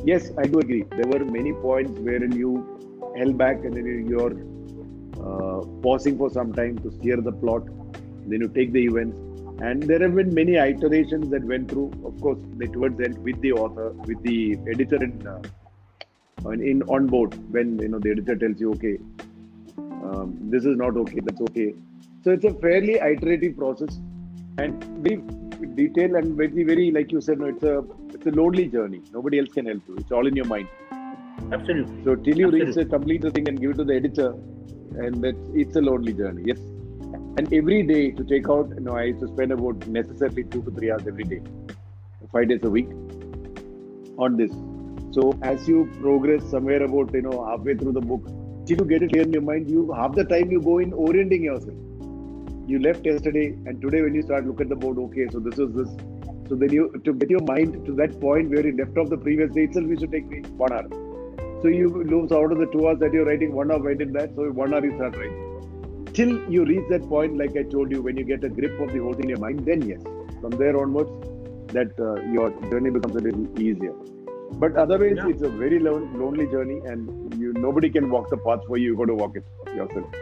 yes, 0.05 0.33
I 0.39 0.45
do 0.45 0.59
agree. 0.61 0.85
There 0.91 1.07
were 1.07 1.25
many 1.25 1.53
points 1.53 2.01
wherein 2.01 2.33
you 2.33 3.13
held 3.17 3.37
back 3.37 3.65
and 3.65 3.75
then 3.75 4.07
you're 4.09 4.35
uh, 5.27 5.61
pausing 5.83 6.17
for 6.17 6.31
some 6.31 6.53
time 6.53 6.79
to 6.79 6.91
steer 6.93 7.21
the 7.21 7.33
plot. 7.33 7.63
Then 8.29 8.41
you 8.41 8.49
take 8.49 8.73
the 8.73 8.85
events, 8.85 9.17
and 9.61 9.83
there 9.83 10.01
have 10.01 10.15
been 10.15 10.33
many 10.35 10.57
iterations 10.57 11.31
that 11.31 11.45
went 11.45 11.71
through. 11.71 11.91
Of 12.05 12.21
course, 12.21 12.39
they 12.57 12.67
towards 12.67 12.99
the 12.99 13.05
end 13.05 13.19
with 13.19 13.41
the 13.41 13.53
author, 13.53 13.91
with 14.11 14.23
the 14.23 14.59
editor 14.75 14.97
and 14.97 15.27
uh, 15.27 15.41
in 16.51 16.83
on 16.85 17.07
board 17.07 17.35
when 17.53 17.79
you 17.79 17.89
know 17.89 17.99
the 17.99 18.11
editor 18.11 18.37
tells 18.37 18.61
you 18.61 18.73
okay 18.73 18.99
um, 20.09 20.37
this 20.53 20.65
is 20.65 20.77
not 20.77 20.97
okay 20.97 21.21
that's 21.27 21.41
okay 21.49 21.75
so 22.23 22.31
it's 22.31 22.45
a 22.45 22.55
fairly 22.65 22.95
iterative 23.11 23.57
process 23.57 23.99
and 24.59 24.85
very 25.05 25.17
detailed 25.81 26.13
and 26.21 26.37
very 26.37 26.65
very 26.71 26.91
like 26.91 27.11
you 27.13 27.21
said 27.21 27.39
no, 27.39 27.47
it's 27.47 27.63
a 27.63 27.85
it's 28.15 28.27
a 28.27 28.31
lonely 28.31 28.67
journey 28.67 29.01
nobody 29.13 29.39
else 29.39 29.53
can 29.53 29.67
help 29.67 29.83
you 29.89 29.97
it's 29.97 30.13
all 30.13 30.27
in 30.27 30.37
your 30.37 30.47
mind 30.47 30.69
absolutely 31.53 32.05
so 32.05 32.15
till 32.15 32.39
you 32.43 32.47
Absolutely. 32.47 32.61
reach 32.61 32.75
the 32.75 32.85
complete 32.85 33.23
the 33.23 33.31
thing 33.31 33.49
and 33.49 33.61
give 33.61 33.71
it 33.71 33.79
to 33.79 33.85
the 33.85 33.95
editor 33.95 34.35
and 34.95 35.25
it's 35.55 35.77
a 35.77 35.81
lonely 35.81 36.13
journey 36.13 36.43
yes 36.47 36.59
And 37.39 37.53
every 37.53 37.83
day 37.83 38.11
to 38.13 38.25
take 38.25 38.49
out, 38.49 38.71
you 38.75 38.81
know, 38.81 38.93
I 38.97 39.03
used 39.05 39.21
to 39.21 39.29
spend 39.29 39.53
about 39.53 39.87
necessarily 39.87 40.45
two 40.45 40.63
to 40.63 40.71
three 40.71 40.91
hours 40.91 41.07
every 41.07 41.25
day, 41.25 41.41
five 42.33 42.49
days 42.49 42.63
a 42.63 42.71
week 42.71 42.89
on 44.19 44.39
this. 44.39 44.53
So 45.17 45.39
as 45.43 45.69
you 45.69 45.91
progress 46.01 46.43
somewhere 46.51 46.83
about, 46.83 47.13
you 47.13 47.23
know, 47.23 47.45
halfway 47.49 47.75
through 47.75 47.93
the 47.93 48.01
book, 48.01 48.25
till 48.67 48.79
you 48.79 48.87
get 48.87 49.03
it 49.03 49.11
clear 49.11 49.23
in 49.23 49.33
your 49.33 49.43
mind, 49.43 49.71
you 49.71 49.93
half 49.93 50.15
the 50.15 50.25
time 50.25 50.51
you 50.51 50.63
go 50.63 50.79
in 50.79 50.93
orienting 50.93 51.45
yourself. 51.45 51.77
You 52.67 52.79
left 52.81 53.05
yesterday 53.05 53.49
and 53.67 53.83
today 53.83 54.03
when 54.03 54.15
you 54.15 54.23
start 54.23 54.47
look 54.47 54.63
at 54.63 54.71
the 54.71 54.77
board, 54.77 54.99
okay, 54.99 55.29
so 55.31 55.39
this 55.39 55.59
is 55.59 55.75
this. 55.75 55.91
So 56.49 56.55
then 56.55 56.73
you 56.73 56.91
to 57.05 57.13
get 57.13 57.29
your 57.29 57.43
mind 57.43 57.85
to 57.87 57.93
that 57.97 58.21
point 58.21 58.49
where 58.49 58.67
you 58.67 58.77
left 58.77 58.97
off 58.97 59.11
the 59.11 59.19
previous 59.19 59.53
day 59.53 59.65
itself, 59.65 59.91
it 59.91 60.01
should 60.01 60.13
take 60.13 60.27
me 60.27 60.41
one 60.65 60.73
hour. 60.73 61.06
So 61.63 61.69
you 61.69 61.89
lose 61.89 62.33
out 62.33 62.53
of 62.53 62.59
the 62.59 62.67
two 62.67 62.87
hours 62.87 62.99
that 63.01 63.13
you're 63.13 63.27
writing, 63.27 63.53
one 63.55 63.71
hour 63.71 63.79
went 63.79 64.01
in 64.03 64.13
that, 64.13 64.35
so 64.37 64.51
one 64.51 64.75
hour 64.75 64.85
you 64.85 64.95
start 64.97 65.17
writing 65.17 65.47
till 66.17 66.35
you 66.51 66.65
reach 66.65 66.85
that 66.89 67.07
point, 67.09 67.37
like 67.37 67.57
I 67.57 67.63
told 67.63 67.91
you, 67.93 68.03
when 68.03 68.17
you 68.17 68.25
get 68.25 68.43
a 68.43 68.49
grip 68.49 68.81
of 68.81 68.93
the 68.93 69.01
whole 69.01 69.13
thing 69.13 69.25
in 69.25 69.31
your 69.31 69.39
mind, 69.39 69.67
then 69.67 69.83
yes, 69.83 70.03
from 70.41 70.53
there 70.63 70.77
onwards, 70.83 71.11
that 71.75 71.93
uh, 72.01 72.15
your 72.37 72.49
journey 72.71 72.91
becomes 72.91 73.17
a 73.17 73.21
little 73.27 73.61
easier. 73.61 73.93
But 74.65 74.77
otherwise, 74.77 75.19
Yeah. 75.19 75.29
it's 75.35 75.43
a 75.43 75.53
very 75.65 75.79
lon- 75.79 76.09
lonely 76.23 76.47
journey, 76.55 76.79
and 76.93 77.35
you 77.45 77.53
nobody 77.67 77.91
can 77.99 78.11
walk 78.17 78.31
the 78.31 78.41
path 78.49 78.67
for 78.67 78.79
you. 78.79 78.91
You 78.93 78.97
got 79.03 79.13
to 79.15 79.19
walk 79.23 79.37
it 79.37 79.45
yourself. 79.75 80.19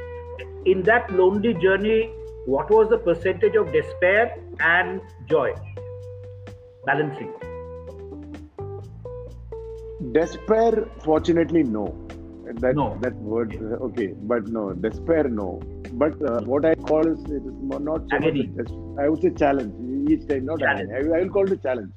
In 0.74 0.82
that 0.91 1.12
lonely 1.22 1.55
journey, 1.66 1.99
what 2.47 2.70
was 2.78 2.89
the 2.89 2.99
percentage 3.09 3.55
of 3.64 3.72
despair 3.80 4.37
and 4.74 5.01
joy? 5.35 5.49
Balancing. 6.87 7.35
Despair, 10.12 10.88
fortunately, 11.05 11.62
no. 11.62 11.86
That 12.61 12.74
No. 12.76 12.99
that 13.01 13.14
word, 13.22 13.55
uh, 13.61 13.84
okay, 13.86 14.09
but 14.22 14.47
no 14.49 14.72
despair, 14.74 15.24
no. 15.28 15.61
But 15.92 16.20
uh, 16.22 16.40
what 16.42 16.64
I 16.64 16.74
call 16.74 17.07
is 17.07 17.18
it 17.30 17.42
is 17.47 17.55
not 17.62 17.80
so 18.11 18.18
much. 18.18 18.34
Agony. 18.34 18.51
a 18.59 18.62
des- 18.64 19.03
I 19.03 19.09
would 19.09 19.22
say 19.22 19.30
challenge 19.30 19.72
each 20.11 20.26
time, 20.28 20.45
not 20.47 20.59
Challenge. 20.61 20.90
agony. 20.92 21.12
I, 21.14 21.18
I 21.18 21.22
will 21.22 21.30
call 21.30 21.45
it 21.45 21.53
a 21.53 21.57
challenge. 21.57 21.92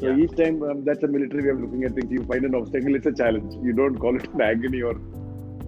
So 0.00 0.08
Yeah. 0.08 0.16
each 0.16 0.34
time 0.36 0.62
um, 0.62 0.84
that's 0.84 1.02
a 1.04 1.06
military 1.06 1.44
way 1.44 1.50
of 1.50 1.60
looking 1.60 1.84
at 1.84 1.94
things. 1.94 2.10
You 2.10 2.24
find 2.24 2.44
an 2.44 2.54
obstacle, 2.54 2.94
it's 2.96 3.06
a 3.06 3.12
challenge. 3.12 3.52
You 3.62 3.72
don't 3.72 3.96
call 3.98 4.16
it 4.16 4.26
an 4.34 4.40
agony 4.40 4.82
or 4.82 4.94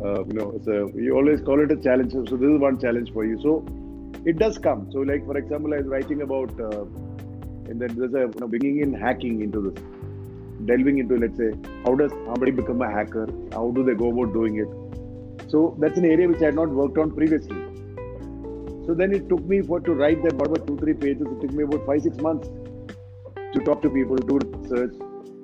uh, 0.04 0.24
you 0.24 0.32
know. 0.32 0.58
So 0.64 0.90
you 0.96 1.14
always 1.14 1.40
call 1.42 1.60
it 1.62 1.70
a 1.70 1.76
challenge. 1.76 2.12
So 2.12 2.22
this 2.22 2.50
is 2.56 2.60
one 2.60 2.78
challenge 2.80 3.12
for 3.12 3.24
you. 3.24 3.38
So 3.40 3.64
it 4.24 4.38
does 4.38 4.58
come. 4.58 4.88
So 4.90 4.98
like 5.00 5.24
for 5.24 5.36
example, 5.36 5.74
I 5.74 5.78
was 5.78 5.86
writing 5.86 6.22
about 6.22 6.50
uh, 6.60 6.84
and 7.68 7.80
then 7.80 7.94
there's 7.96 8.14
a 8.14 8.20
you 8.34 8.40
know, 8.40 8.48
bringing 8.48 8.80
in 8.80 8.92
hacking 8.94 9.42
into 9.42 9.60
this, 9.70 9.82
delving 10.64 10.98
into 10.98 11.16
let's 11.16 11.36
say 11.36 11.52
how 11.84 11.94
does 11.94 12.10
somebody 12.24 12.50
become 12.50 12.80
a 12.82 12.90
hacker? 12.90 13.28
How 13.52 13.70
do 13.70 13.84
they 13.84 13.94
go 13.94 14.10
about 14.10 14.32
doing 14.32 14.56
it? 14.56 15.50
So 15.50 15.76
that's 15.78 15.98
an 15.98 16.04
area 16.04 16.28
which 16.28 16.42
I 16.42 16.46
had 16.46 16.54
not 16.54 16.70
worked 16.70 16.98
on 16.98 17.10
previously. 17.10 17.56
So 18.86 18.94
then 18.94 19.12
it 19.12 19.28
took 19.28 19.44
me 19.44 19.62
for 19.62 19.80
to 19.80 19.94
write 19.94 20.22
that 20.22 20.34
whatever 20.34 20.64
two 20.66 20.76
three 20.76 20.94
pages. 20.94 21.26
It 21.26 21.40
took 21.40 21.52
me 21.52 21.64
about 21.64 21.84
five 21.86 22.02
six 22.02 22.16
months 22.18 22.48
to 23.52 23.60
talk 23.64 23.82
to 23.82 23.90
people, 23.90 24.16
do 24.16 24.38
research, 24.38 24.94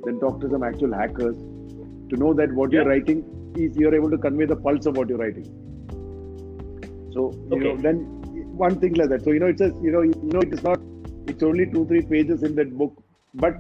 then 0.05 0.21
talk 0.21 0.41
to 0.41 0.49
some 0.49 0.63
actual 0.63 0.93
hackers 0.93 1.37
to 2.11 2.17
know 2.17 2.33
that 2.35 2.53
what 2.53 2.73
you're 2.73 2.85
writing 2.85 3.25
is 3.57 3.77
you're 3.77 3.95
able 3.95 4.11
to 4.11 4.19
convey 4.19 4.47
the 4.47 4.57
pulse 4.57 4.87
of 4.87 4.97
what 4.97 5.09
you're 5.09 5.19
writing. 5.19 5.45
So 7.13 7.33
you 7.51 7.61
know 7.61 7.77
then 7.77 7.97
one 8.57 8.79
thing 8.81 8.95
like 8.95 9.09
that. 9.11 9.23
So 9.25 9.33
you 9.33 9.41
know 9.41 9.47
it's 9.47 9.61
just 9.61 9.77
you 9.83 9.93
know 9.93 10.03
you 10.03 10.33
know 10.33 10.41
it 10.41 10.53
is 10.53 10.63
not 10.63 10.81
it's 11.27 11.43
only 11.43 11.67
two 11.71 11.87
three 11.87 12.03
pages 12.03 12.43
in 12.43 12.55
that 12.57 12.77
book, 12.77 13.03
but 13.35 13.57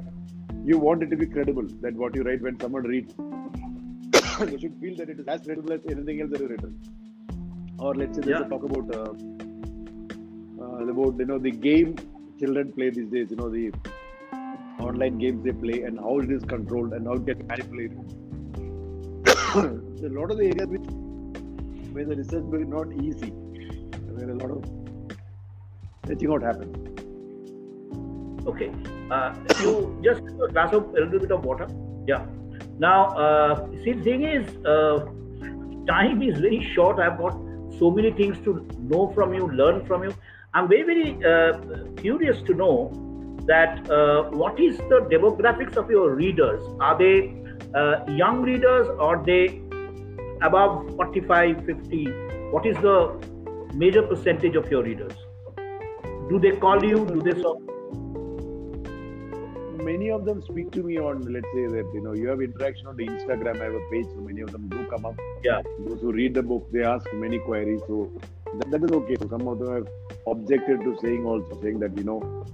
you 0.64 0.78
want 0.78 1.02
it 1.02 1.10
to 1.10 1.16
be 1.16 1.26
credible 1.26 1.66
that 1.84 1.94
what 1.94 2.14
you 2.14 2.22
write 2.22 2.42
when 2.42 2.58
someone 2.60 2.84
reads 2.84 3.14
they 4.50 4.58
should 4.58 4.76
feel 4.80 4.96
that 4.96 5.08
it 5.10 5.18
is 5.20 5.26
as 5.26 5.40
credible 5.42 5.72
as 5.72 5.80
anything 5.94 6.20
else 6.20 6.30
that 6.30 6.42
is 6.42 6.50
written. 6.50 6.78
Or 7.78 7.94
let's 7.94 8.16
say 8.16 8.22
there's 8.22 8.40
Yeah. 8.40 8.46
a 8.46 8.48
talk 8.48 8.64
about 8.64 8.94
uh, 8.94 9.12
uh, 10.62 10.86
about 10.94 11.18
you 11.18 11.26
know 11.30 11.38
the 11.38 11.50
game 11.50 11.96
children 12.38 12.72
play 12.72 12.90
these 12.90 13.10
days. 13.10 13.30
You 13.30 13.36
know 13.36 13.48
the 13.50 13.72
online 14.80 15.18
games 15.18 15.44
they 15.44 15.52
play 15.52 15.82
and 15.82 15.98
how 15.98 16.18
it 16.20 16.30
is 16.30 16.42
controlled 16.44 16.92
and 16.92 17.06
how 17.06 17.14
it 17.14 17.26
gets 17.26 17.42
manipulated. 17.52 17.98
so 19.52 19.60
a 20.10 20.14
lot 20.20 20.30
of 20.30 20.38
the 20.38 20.46
areas 20.52 20.68
which 20.76 20.88
where 21.96 22.04
the 22.04 22.16
research 22.16 22.44
is 22.60 22.68
not 22.68 22.92
easy, 23.08 23.30
where 24.16 24.30
a 24.30 24.38
lot 24.42 24.50
of 24.50 24.64
stretching 26.04 26.30
out 26.32 26.42
happens. 26.42 27.01
Okay. 28.46 28.70
Uh, 29.10 29.34
you 29.60 30.00
just 30.02 30.22
a 30.22 30.52
glass 30.52 30.72
of 30.72 30.88
a 30.90 31.00
little 31.00 31.20
bit 31.20 31.30
of 31.30 31.44
water. 31.44 31.68
Yeah. 32.06 32.26
Now, 32.78 33.08
uh, 33.10 33.66
see, 33.84 33.92
the 33.92 34.02
thing 34.02 34.22
is, 34.24 34.56
uh, 34.66 35.06
time 35.86 36.22
is 36.22 36.38
very 36.38 36.62
short. 36.74 36.98
I've 36.98 37.18
got 37.18 37.32
so 37.78 37.90
many 37.90 38.10
things 38.10 38.38
to 38.44 38.66
know 38.78 39.12
from 39.14 39.34
you, 39.34 39.48
learn 39.48 39.84
from 39.86 40.04
you. 40.04 40.14
I'm 40.54 40.68
very, 40.68 40.82
very 40.82 41.24
uh, 41.24 41.58
curious 41.96 42.42
to 42.42 42.54
know 42.54 42.90
that 43.46 43.90
uh, 43.90 44.24
what 44.30 44.60
is 44.60 44.76
the 44.78 45.06
demographics 45.10 45.76
of 45.76 45.90
your 45.90 46.14
readers? 46.14 46.62
Are 46.80 46.96
they 46.96 47.34
uh, 47.74 48.04
young 48.08 48.42
readers 48.42 48.88
or 48.98 49.22
they 49.24 49.62
above 50.42 50.94
45, 50.96 51.64
50? 51.64 52.04
What 52.50 52.66
is 52.66 52.76
the 52.76 53.18
major 53.74 54.02
percentage 54.02 54.56
of 54.56 54.70
your 54.70 54.82
readers? 54.82 55.12
Do 56.28 56.38
they 56.38 56.52
call 56.52 56.84
you? 56.84 57.06
Do 57.06 57.20
they 57.20 57.40
so? 57.40 57.60
Many 59.82 60.10
of 60.10 60.24
them 60.24 60.40
speak 60.42 60.70
to 60.72 60.82
me 60.82 60.98
on, 60.98 61.20
let's 61.32 61.46
say 61.54 61.66
that 61.66 61.90
you 61.92 62.00
know, 62.02 62.12
you 62.12 62.28
have 62.28 62.40
interaction 62.40 62.86
on 62.86 62.96
the 62.96 63.06
Instagram. 63.06 63.60
I 63.60 63.64
have 63.64 63.74
a 63.74 63.90
page, 63.90 64.06
so 64.14 64.20
many 64.20 64.40
of 64.40 64.52
them 64.52 64.68
do 64.68 64.84
come 64.86 65.04
up. 65.04 65.18
Yeah. 65.42 65.60
Those 65.86 66.00
who 66.00 66.12
read 66.12 66.34
the 66.34 66.42
book, 66.42 66.70
they 66.72 66.84
ask 66.84 67.06
many 67.14 67.38
queries. 67.38 67.80
So 67.86 68.12
that, 68.58 68.70
that 68.70 68.84
is 68.84 68.90
okay. 68.90 69.16
So 69.20 69.28
some 69.28 69.48
of 69.48 69.58
them 69.58 69.74
have 69.74 69.88
objected 70.26 70.80
to 70.82 70.96
saying 71.00 71.26
also 71.26 71.60
saying 71.60 71.80
that 71.80 71.96
you 71.98 72.04
know, 72.04 72.46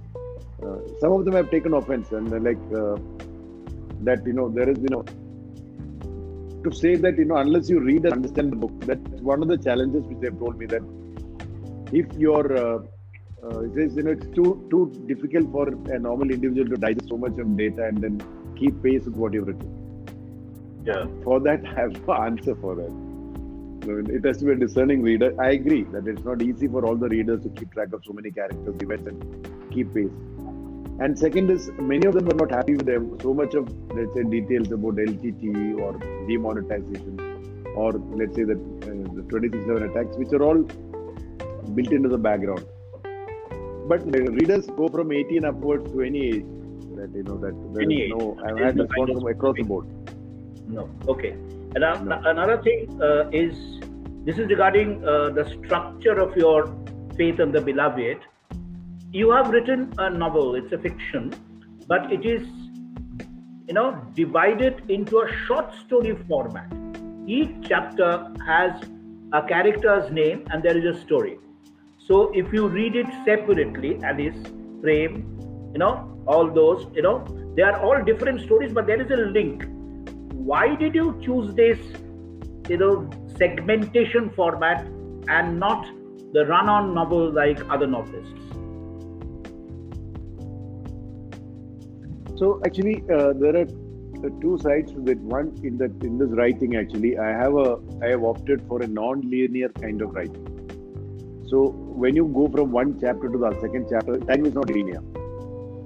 uh, 0.63 0.79
some 0.99 1.11
of 1.13 1.25
them 1.25 1.35
have 1.35 1.51
taken 1.51 1.73
offense 1.73 2.11
and 2.11 2.27
they're 2.29 2.39
like 2.39 2.57
uh, 2.75 2.97
that 4.01 4.25
you 4.25 4.33
know 4.33 4.49
there 4.49 4.69
is 4.69 4.77
you 4.79 4.89
know 4.89 5.03
to 6.63 6.71
say 6.73 6.95
that 6.95 7.17
you 7.17 7.25
know 7.25 7.37
unless 7.37 7.69
you 7.69 7.79
read 7.79 8.05
and 8.05 8.13
understand 8.13 8.51
the 8.51 8.55
book, 8.55 8.71
that's 8.81 9.21
one 9.21 9.41
of 9.41 9.47
the 9.47 9.57
challenges 9.57 10.03
which 10.03 10.19
they've 10.19 10.39
told 10.39 10.57
me 10.57 10.65
that 10.65 10.81
if 11.91 12.07
you're 12.17 12.57
uh, 12.57 12.79
uh, 13.43 13.59
it 13.59 13.77
is 13.77 13.95
you 13.95 14.03
know 14.03 14.11
it's 14.11 14.27
too 14.35 14.67
too 14.69 14.83
difficult 15.07 15.51
for 15.51 15.67
a 15.67 15.99
normal 15.99 16.29
individual 16.29 16.67
to 16.69 16.77
digest 16.77 17.09
so 17.09 17.17
much 17.17 17.37
of 17.39 17.55
data 17.57 17.85
and 17.85 18.01
then 18.01 18.21
keep 18.57 18.81
pace 18.83 19.05
with 19.05 19.15
what 19.15 19.33
you've 19.33 19.47
written. 19.47 19.69
Yeah. 20.85 21.05
For 21.23 21.39
that, 21.41 21.65
I 21.67 21.81
have 21.81 22.07
no 22.07 22.13
answer 22.13 22.55
for 22.55 22.75
that. 22.75 22.91
So 23.85 24.03
it 24.13 24.25
has 24.25 24.37
to 24.39 24.45
be 24.45 24.51
a 24.51 24.55
discerning 24.55 25.01
reader. 25.01 25.33
I 25.41 25.51
agree 25.51 25.83
that 25.93 26.07
it's 26.07 26.23
not 26.23 26.41
easy 26.41 26.67
for 26.67 26.85
all 26.85 26.95
the 26.95 27.07
readers 27.07 27.43
to 27.43 27.49
keep 27.49 27.71
track 27.71 27.93
of 27.93 28.03
so 28.05 28.13
many 28.13 28.29
characters, 28.29 28.75
events, 28.81 29.07
and 29.07 29.71
keep 29.71 29.93
pace. 29.93 30.11
And 30.99 31.17
second 31.17 31.49
is 31.49 31.71
many 31.79 32.05
of 32.05 32.13
them 32.13 32.25
were 32.25 32.33
not 32.33 32.51
happy 32.51 32.75
with 32.75 32.85
them. 32.85 33.17
So 33.21 33.33
much 33.33 33.53
of 33.53 33.69
let's 33.95 34.13
say 34.13 34.23
details 34.23 34.71
about 34.71 34.95
LTT 34.95 35.79
or 35.79 35.93
demonetization, 36.27 37.21
or 37.75 37.93
let's 37.93 38.35
say 38.35 38.43
the 38.43 38.55
uh, 38.55 39.07
the 39.15 39.23
2611 39.29 39.91
attacks, 39.91 40.17
which 40.17 40.33
are 40.33 40.43
all 40.43 40.61
built 41.77 41.91
into 41.93 42.09
the 42.09 42.17
background. 42.17 42.65
But 43.89 44.05
readers 44.39 44.67
go 44.79 44.87
from 44.87 45.11
18 45.11 45.45
upwards 45.45 45.91
to 45.91 46.01
any 46.01 46.23
age. 46.27 46.45
That 46.97 47.11
you 47.15 47.23
know 47.23 47.37
that 47.43 47.55
there 47.73 47.83
Any 47.83 47.95
is 48.01 48.11
age. 48.11 48.17
no. 48.17 48.37
I've 48.45 48.55
There 48.57 48.65
had 48.65 48.79
response 48.79 49.11
from 49.13 49.27
across 49.27 49.55
the 49.55 49.63
board. 49.63 49.87
No. 50.67 50.89
Okay. 51.07 51.31
And 51.75 51.83
uh, 51.83 51.93
No. 52.03 52.21
another 52.33 52.57
thing 52.61 53.01
uh, 53.01 53.29
is 53.31 53.55
this 54.25 54.37
is 54.37 54.47
regarding 54.49 54.93
uh, 55.05 55.29
the 55.29 55.45
structure 55.55 56.17
of 56.27 56.35
your 56.37 56.67
Faith 57.17 57.39
and 57.39 57.53
the 57.53 57.61
Beloved. 57.61 58.19
You 59.11 59.31
have 59.31 59.49
written 59.49 59.91
a 59.97 60.09
novel. 60.09 60.55
It's 60.55 60.71
a 60.71 60.77
fiction, 60.77 61.33
but 61.87 62.11
it 62.13 62.25
is, 62.25 62.47
you 63.67 63.73
know, 63.73 63.87
divided 64.13 64.83
into 64.89 65.19
a 65.21 65.27
short 65.47 65.73
story 65.85 66.15
format. 66.27 66.71
Each 67.27 67.49
chapter 67.67 68.11
has 68.45 68.81
a 69.33 69.41
character's 69.47 70.11
name 70.11 70.43
and 70.51 70.61
there 70.63 70.77
is 70.77 70.85
a 70.95 70.99
story. 71.01 71.37
So 72.09 72.31
if 72.33 72.51
you 72.51 72.67
read 72.67 72.95
it 72.95 73.05
separately, 73.23 73.99
Alice, 74.03 74.35
Prem, 74.81 75.37
you 75.73 75.77
know, 75.77 76.19
all 76.25 76.49
those, 76.49 76.87
you 76.95 77.03
know, 77.03 77.23
they 77.55 77.61
are 77.61 77.79
all 77.85 78.03
different 78.03 78.41
stories, 78.41 78.73
but 78.73 78.87
there 78.87 78.99
is 78.99 79.11
a 79.11 79.17
link. 79.17 79.63
Why 80.33 80.75
did 80.75 80.95
you 80.95 81.21
choose 81.23 81.53
this, 81.53 81.77
you 82.67 82.77
know, 82.77 83.07
segmentation 83.37 84.31
format 84.31 84.87
and 85.27 85.59
not 85.59 85.85
the 86.33 86.47
run-on 86.47 86.95
novel 86.95 87.31
like 87.31 87.61
other 87.69 87.85
novelists? 87.85 88.33
So 92.39 92.59
actually, 92.65 93.03
uh, 93.13 93.33
there 93.33 93.55
are 93.55 93.67
uh, 93.67 94.29
two 94.41 94.57
sides 94.57 94.91
to. 94.93 95.01
One 95.01 95.55
in 95.61 95.77
that 95.77 95.91
in 96.01 96.17
this 96.17 96.29
writing, 96.29 96.75
actually, 96.75 97.19
I 97.19 97.27
have 97.27 97.53
a 97.53 97.77
I 98.01 98.07
have 98.07 98.23
opted 98.23 98.67
for 98.67 98.81
a 98.81 98.87
non-linear 98.87 99.69
kind 99.69 100.01
of 100.01 100.15
writing. 100.15 100.58
So 101.49 101.69
when 102.03 102.15
you 102.15 102.25
go 102.25 102.47
from 102.47 102.71
one 102.71 102.99
chapter 102.99 103.29
to 103.29 103.37
the 103.37 103.51
second 103.61 103.87
chapter, 103.89 104.17
time 104.19 104.45
is 104.45 104.53
not 104.53 104.69
linear. 104.69 105.01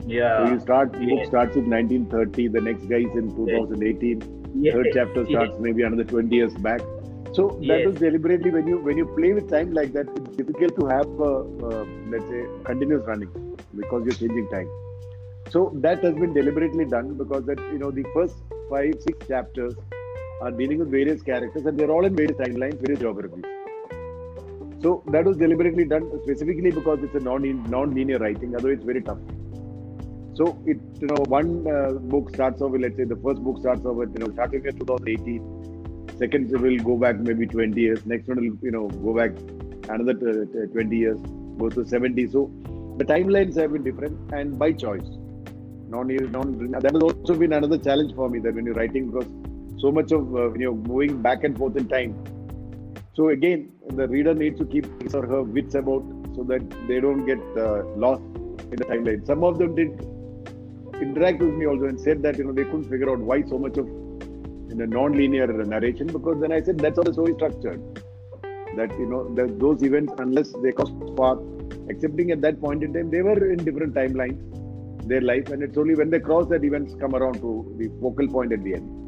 Yeah. 0.06 0.46
So 0.46 0.54
you 0.54 0.60
start 0.60 0.92
book 0.92 1.26
starts 1.26 1.56
with 1.56 1.68
1930, 1.68 2.48
the 2.50 2.62
next 2.62 2.86
guy 2.90 3.04
is 3.10 3.16
in 3.16 3.34
2018, 3.36 4.44
Yes, 4.56 4.74
third 4.74 4.88
chapter 4.94 5.26
starts 5.26 5.58
maybe 5.60 5.84
another 5.84 6.04
20 6.04 6.36
years 6.36 6.54
back. 6.56 6.82
So 7.34 7.60
that 7.68 7.86
was 7.86 7.96
deliberately 7.96 8.52
when 8.52 8.68
you 8.68 8.78
when 8.78 8.98
you 8.98 9.06
play 9.16 9.34
with 9.34 9.50
time 9.50 9.72
like 9.74 9.94
that, 9.94 10.08
it's 10.18 10.36
difficult 10.36 10.76
to 10.80 10.86
have 10.88 11.08
uh, 11.20 11.40
uh, 11.68 11.86
let's 12.10 12.28
say 12.30 12.44
continuous 12.66 13.08
running 13.08 13.32
because 13.76 14.04
you're 14.06 14.20
changing 14.20 14.50
time. 14.52 14.70
So 15.50 15.72
that 15.88 16.04
has 16.04 16.14
been 16.14 16.34
deliberately 16.34 16.86
done 16.86 17.16
because 17.24 17.46
that 17.46 17.60
you 17.72 17.80
know 17.80 17.90
the 17.90 18.06
first 18.14 18.36
five 18.70 19.02
six 19.08 19.28
chapters 19.28 19.74
are 20.42 20.52
dealing 20.52 20.80
with 20.80 20.92
various 20.92 21.24
characters 21.24 21.66
and 21.66 21.80
they're 21.80 21.92
all 21.92 22.06
in 22.06 22.16
various 22.16 22.38
timelines, 22.38 22.80
various 22.86 23.00
geographies. 23.00 23.46
So 24.84 25.02
that 25.08 25.26
was 25.26 25.38
deliberately 25.38 25.86
done 25.86 26.12
specifically 26.24 26.72
because 26.72 27.04
it's 27.04 27.16
a 27.16 27.20
non 27.20 27.64
non-linear 27.70 28.20
writing. 28.20 28.56
Otherwise, 28.56 28.78
it's 28.78 28.86
very 28.86 29.02
tough. 29.02 29.20
So 30.36 30.62
it 30.66 30.78
you 31.00 31.08
know 31.08 31.24
one 31.28 31.68
uh, 31.68 31.92
book 32.14 32.32
starts 32.34 32.62
off 32.62 32.72
with 32.72 32.82
let's 32.82 32.98
say 32.98 33.06
the 33.06 33.22
first 33.28 33.44
book 33.44 33.60
starts 33.60 33.86
off 33.86 33.96
with 33.96 34.14
you 34.18 34.26
know 34.26 34.32
starting 34.34 34.66
at 34.66 34.80
2018 34.80 36.18
second 36.18 36.52
will 36.64 36.78
go 36.90 36.96
back 36.98 37.20
maybe 37.20 37.46
20 37.48 37.80
years 37.80 38.06
next 38.06 38.28
one 38.28 38.38
will 38.38 38.58
you 38.68 38.72
know 38.76 38.88
go 39.06 39.14
back 39.20 39.32
another 39.90 40.44
uh, 40.44 40.66
20 40.74 40.98
years 40.98 41.20
goes 41.58 41.74
to 41.76 41.86
70 41.86 42.28
so 42.28 42.44
the 42.98 43.06
timelines 43.06 43.56
have 43.62 43.74
been 43.74 43.84
different 43.84 44.34
and 44.34 44.58
by 44.60 44.72
choice 44.72 45.10
non 45.96 46.08
non 46.36 46.54
that 46.72 46.92
has 46.92 47.04
also 47.10 47.36
been 47.36 47.54
another 47.54 47.78
challenge 47.78 48.14
for 48.16 48.30
me 48.30 48.40
that 48.40 48.54
when 48.54 48.66
you're 48.66 48.80
writing 48.82 49.10
because 49.12 49.30
so 49.82 49.92
much 49.92 50.12
of 50.12 50.36
uh, 50.36 50.50
when 50.50 50.62
you're 50.62 50.80
moving 50.94 51.22
back 51.22 51.44
and 51.44 51.58
forth 51.58 51.76
in 51.76 51.88
time 51.88 52.14
so 53.16 53.30
again 53.30 53.72
the 54.02 54.08
reader 54.08 54.34
needs 54.34 54.58
to 54.60 54.66
keep 54.66 54.86
his 55.02 55.16
or 55.16 55.26
her 55.26 55.44
wits 55.44 55.76
about 55.76 56.04
so 56.36 56.44
that 56.44 56.64
they 56.88 57.00
don't 57.00 57.26
get 57.26 57.42
uh, 57.58 57.84
lost 58.06 58.24
in 58.72 58.78
the 58.82 58.88
timeline 58.92 59.26
some 59.26 59.44
of 59.44 59.58
them 59.58 59.76
did 59.76 59.92
interact 61.02 61.40
with 61.42 61.54
me 61.54 61.66
also 61.66 61.86
and 61.86 62.00
said 62.00 62.22
that 62.22 62.38
you 62.38 62.46
know 62.46 62.54
they 62.54 62.64
couldn't 62.64 62.90
figure 62.90 63.10
out 63.10 63.20
why 63.20 63.42
so 63.44 63.58
much 63.58 63.78
of 63.78 63.88
in 64.74 64.82
a 64.82 64.88
non-linear 64.88 65.48
narration 65.48 66.08
because 66.08 66.40
then 66.42 66.52
I 66.52 66.62
said 66.62 66.80
that's 66.80 66.98
how 66.98 67.04
the 67.04 67.14
story 67.14 67.32
is 67.32 67.38
structured. 67.38 67.82
That 68.76 68.92
you 68.98 69.06
know 69.06 69.34
that 69.36 69.60
those 69.60 69.84
events, 69.84 70.14
unless 70.18 70.52
they 70.64 70.72
cross 70.72 70.92
path, 71.18 71.38
accepting 71.90 72.32
at 72.32 72.42
that 72.42 72.60
point 72.60 72.84
in 72.84 72.94
time, 72.94 73.12
they 73.12 73.22
were 73.22 73.52
in 73.52 73.64
different 73.64 73.94
timelines, 73.94 75.08
their 75.08 75.22
life, 75.22 75.50
and 75.50 75.62
it's 75.62 75.78
only 75.78 75.96
when 75.96 76.10
they 76.10 76.20
cross 76.20 76.48
that 76.50 76.64
events 76.64 76.96
come 77.00 77.16
around 77.16 77.36
to 77.36 77.76
the 77.78 77.90
focal 78.02 78.28
point 78.28 78.52
at 78.52 78.64
the 78.64 78.76
end. 78.76 79.03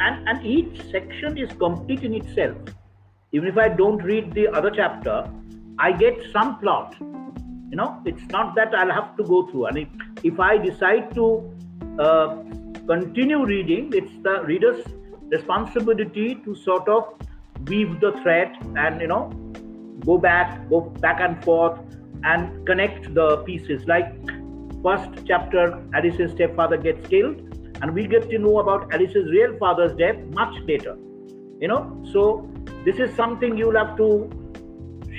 And 0.00 0.28
and 0.28 0.46
each 0.46 0.82
section 0.90 1.38
is 1.38 1.50
complete 1.58 2.02
in 2.02 2.14
itself. 2.14 2.56
Even 3.32 3.48
if 3.48 3.58
i 3.58 3.68
don't 3.68 4.02
read 4.02 4.32
the 4.32 4.48
other 4.48 4.70
chapter 4.70 5.28
i 5.78 5.92
get 5.92 6.22
some 6.32 6.58
plot. 6.58 6.96
You 7.00 7.76
know 7.76 8.00
it's 8.04 8.26
not 8.30 8.54
that 8.56 8.74
i'll 8.74 8.92
have 8.92 9.16
to 9.16 9.24
go 9.24 9.46
through. 9.46 9.66
And 9.66 9.78
if, 9.78 9.88
if 10.22 10.40
i 10.40 10.56
decide 10.56 11.14
to 11.14 11.26
uh, 11.98 12.36
continue 12.86 13.44
reading 13.44 13.92
it's 13.94 14.12
the 14.22 14.42
reader's 14.44 14.84
responsibility 15.28 16.34
to 16.44 16.54
sort 16.54 16.88
of 16.88 17.14
weave 17.68 17.98
the 18.00 18.12
thread 18.22 18.54
and 18.76 19.00
you 19.00 19.06
know 19.06 19.30
go 20.04 20.18
back 20.18 20.68
go 20.68 20.80
back 20.80 21.20
and 21.20 21.42
forth 21.44 21.78
and 22.24 22.66
connect 22.66 23.14
the 23.14 23.38
pieces. 23.38 23.86
Like 23.86 24.12
first 24.82 25.10
chapter 25.26 25.82
Alice's 25.94 26.32
stepfather 26.32 26.76
gets 26.76 27.06
killed 27.08 27.53
and 27.82 27.94
we 27.94 28.06
get 28.06 28.30
to 28.30 28.38
know 28.38 28.58
about 28.60 28.92
alice's 28.92 29.30
real 29.30 29.56
father's 29.58 29.96
death 29.96 30.16
much 30.42 30.54
later 30.68 30.96
you 31.60 31.68
know? 31.68 31.82
So 32.12 32.48
this 32.84 32.96
is 32.98 33.14
something 33.16 33.56
you'll 33.56 33.76
have 33.76 33.96
to 33.96 34.30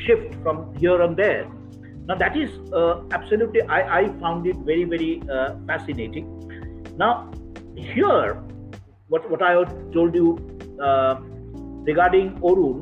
shift 0.06 0.36
from 0.44 0.76
here 0.76 1.02
and 1.02 1.18
there. 1.18 1.48
Now 2.08 2.16
that 2.16 2.38
is 2.38 2.50
uh, 2.72 3.02
absolutely 3.12 3.62
I, 3.64 4.00
I 4.00 4.08
found 4.20 4.46
it 4.48 4.58
very 4.58 4.84
very 4.84 5.22
uh, 5.30 5.56
fascinating. 5.68 6.28
Now 6.98 7.32
here 7.76 8.42
what, 9.08 9.30
what 9.30 9.42
i 9.42 9.54
told 9.94 10.16
you 10.16 10.28
uh, 10.82 11.16
regarding 11.88 12.30
orun 12.50 12.78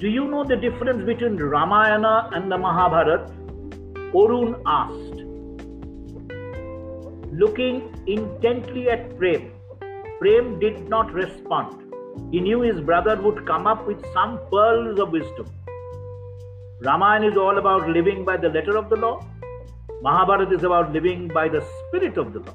do 0.00 0.08
you 0.08 0.24
know 0.26 0.42
the 0.44 0.56
difference 0.56 1.04
between 1.04 1.36
ramayana 1.36 2.30
and 2.32 2.50
the 2.50 2.58
mahabharata 2.58 3.30
orun 4.22 4.58
asked 4.66 5.15
looking 7.42 7.82
intently 8.06 8.88
at 8.96 9.04
prem 9.18 9.50
prem 10.20 10.58
did 10.64 10.88
not 10.96 11.12
respond 11.20 11.82
he 12.32 12.40
knew 12.48 12.60
his 12.70 12.80
brother 12.90 13.16
would 13.28 13.46
come 13.52 13.66
up 13.74 13.86
with 13.86 14.10
some 14.18 14.38
pearls 14.52 14.98
of 15.06 15.16
wisdom 15.20 15.48
Ramayana 16.80 17.28
is 17.28 17.36
all 17.38 17.56
about 17.56 17.88
living 17.88 18.24
by 18.24 18.36
the 18.36 18.48
letter 18.50 18.76
of 18.76 18.90
the 18.90 18.96
law. 18.96 19.24
Mahabharata 20.02 20.54
is 20.54 20.62
about 20.62 20.92
living 20.92 21.26
by 21.28 21.48
the 21.48 21.64
spirit 21.88 22.18
of 22.18 22.34
the 22.34 22.40
law. 22.40 22.54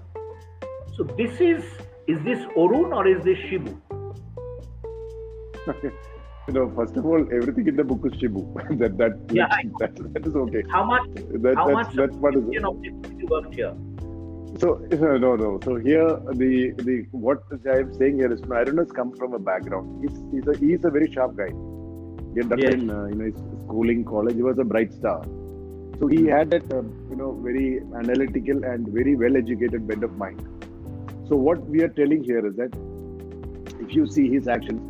So 0.95 1.03
this 1.03 1.41
is 1.41 1.63
is 2.07 2.23
this 2.23 2.37
Orun 2.55 2.95
or 2.95 3.07
is 3.07 3.23
this 3.23 3.37
Shibu? 3.39 3.75
you 5.83 6.53
know, 6.53 6.71
first 6.75 6.95
of 6.97 7.05
all, 7.05 7.27
everything 7.33 7.67
in 7.67 7.75
the 7.75 7.83
book 7.83 8.01
is 8.05 8.13
Shibu. 8.21 8.77
that, 8.79 8.97
that, 8.99 9.19
yeah, 9.31 9.47
that, 9.79 9.95
that, 9.95 10.13
that 10.13 10.27
is 10.27 10.35
okay. 10.35 10.63
How 10.69 10.83
much 10.83 11.09
That, 11.15 11.55
how 11.55 11.67
that's 11.67 11.73
much 11.73 11.95
that's 11.95 12.15
what 12.17 12.35
is 12.35 12.43
you 12.51 12.59
know 12.59 12.79
you 12.83 13.25
worked 13.27 13.55
here? 13.55 13.73
So 14.59 14.75
no, 14.91 15.35
no. 15.35 15.59
So 15.63 15.75
here, 15.75 16.07
the 16.41 16.71
the 16.87 17.05
what 17.11 17.43
I 17.73 17.77
am 17.79 17.93
saying 17.93 18.17
here 18.17 18.31
is 18.31 18.41
Orun 18.41 18.77
has 18.79 18.91
come 18.91 19.11
from 19.15 19.33
a 19.33 19.39
background. 19.39 20.03
He's 20.03 20.17
he's 20.31 20.47
a 20.47 20.57
he's 20.57 20.83
a 20.85 20.89
very 20.89 21.11
sharp 21.11 21.35
guy. 21.37 21.51
He 22.33 22.39
had 22.39 22.49
done 22.49 22.59
Yes. 22.59 22.73
in 22.73 22.89
uh, 22.89 23.05
you 23.05 23.15
know 23.15 23.25
his 23.25 23.35
schooling, 23.63 24.03
college. 24.03 24.35
He 24.35 24.43
was 24.43 24.59
a 24.59 24.63
bright 24.63 24.93
star. 24.93 25.23
So 25.99 26.07
he 26.07 26.25
had 26.25 26.49
that 26.51 26.71
um, 26.73 26.91
you 27.09 27.15
know 27.15 27.31
very 27.47 27.79
analytical 28.03 28.63
and 28.63 28.87
very 28.87 29.15
well 29.15 29.37
educated 29.37 29.87
bent 29.87 30.03
of 30.03 30.17
mind. 30.17 30.41
So 31.29 31.35
what 31.35 31.65
we 31.67 31.81
are 31.83 31.89
telling 31.89 32.23
here 32.23 32.45
is 32.45 32.55
that 32.57 32.73
if 33.79 33.95
you 33.95 34.05
see 34.07 34.29
his 34.29 34.47
actions, 34.47 34.81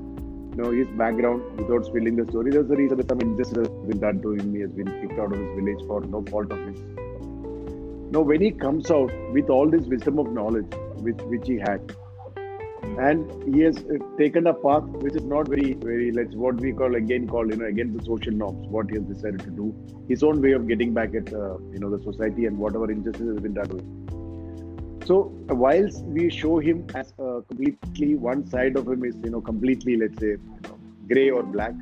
you 0.56 0.64
know 0.64 0.72
his 0.72 0.88
background 1.04 1.44
without 1.58 1.86
spilling 1.86 2.16
the 2.16 2.26
story, 2.32 2.52
there's 2.52 2.72
a 2.72 2.76
reason 2.76 2.98
that 2.98 3.10
some 3.10 3.22
injustice 3.22 3.68
has 3.68 3.88
been 3.92 4.00
done 4.00 4.22
to 4.24 4.34
him. 4.34 4.54
He 4.56 4.62
has 4.62 4.72
been 4.72 4.92
kicked 5.02 5.20
out 5.20 5.32
of 5.34 5.40
his 5.40 5.54
village 5.60 5.86
for 5.88 6.02
no 6.02 6.24
fault 6.32 6.52
of 6.52 6.60
his. 6.68 6.82
Now, 8.14 8.20
when 8.20 8.42
he 8.42 8.52
comes 8.52 8.92
out 8.92 9.10
with 9.32 9.50
all 9.50 9.70
this 9.70 9.86
wisdom 9.86 10.20
of 10.20 10.34
knowledge, 10.34 10.74
which 10.98 11.22
which 11.34 11.48
he 11.48 11.58
had, 11.58 11.96
and 13.04 13.54
he 13.54 13.62
has 13.62 13.78
uh, 13.78 14.00
taken 14.18 14.48
a 14.48 14.54
path 14.54 14.84
which 15.04 15.16
is 15.16 15.24
not 15.24 15.48
very, 15.48 15.76
very, 15.76 16.12
let's 16.12 16.36
what 16.36 16.60
we 16.60 16.74
call 16.74 16.96
again 16.96 17.26
call 17.26 17.50
you 17.50 17.56
know 17.56 17.68
against 17.68 17.98
the 17.98 18.04
social 18.04 18.34
norms. 18.34 18.68
What 18.68 18.90
he 18.90 18.98
has 18.98 19.06
decided 19.06 19.40
to 19.46 19.52
do, 19.52 19.68
his 20.10 20.24
own 20.24 20.42
way 20.42 20.52
of 20.52 20.68
getting 20.68 20.94
back 20.94 21.16
at 21.16 21.32
uh, 21.34 21.58
you 21.76 21.80
know 21.80 21.90
the 21.90 22.02
society 22.04 22.48
and 22.48 22.58
whatever 22.58 22.92
injustice 22.92 23.30
has 23.30 23.40
been 23.40 23.54
done. 23.54 23.80
So, 25.06 25.32
whilst 25.66 26.04
we 26.04 26.30
show 26.30 26.60
him 26.60 26.86
as 26.94 27.14
uh, 27.18 27.40
completely 27.48 28.16
one 28.16 28.46
side 28.46 28.76
of 28.76 28.90
him 28.90 29.06
is 29.06 29.16
you 29.24 29.30
know 29.30 29.40
completely 29.40 29.96
let's 29.96 30.20
say 30.20 30.32
you 30.32 30.62
know, 30.66 30.78
gray 31.08 31.30
or 31.30 31.44
black, 31.44 31.74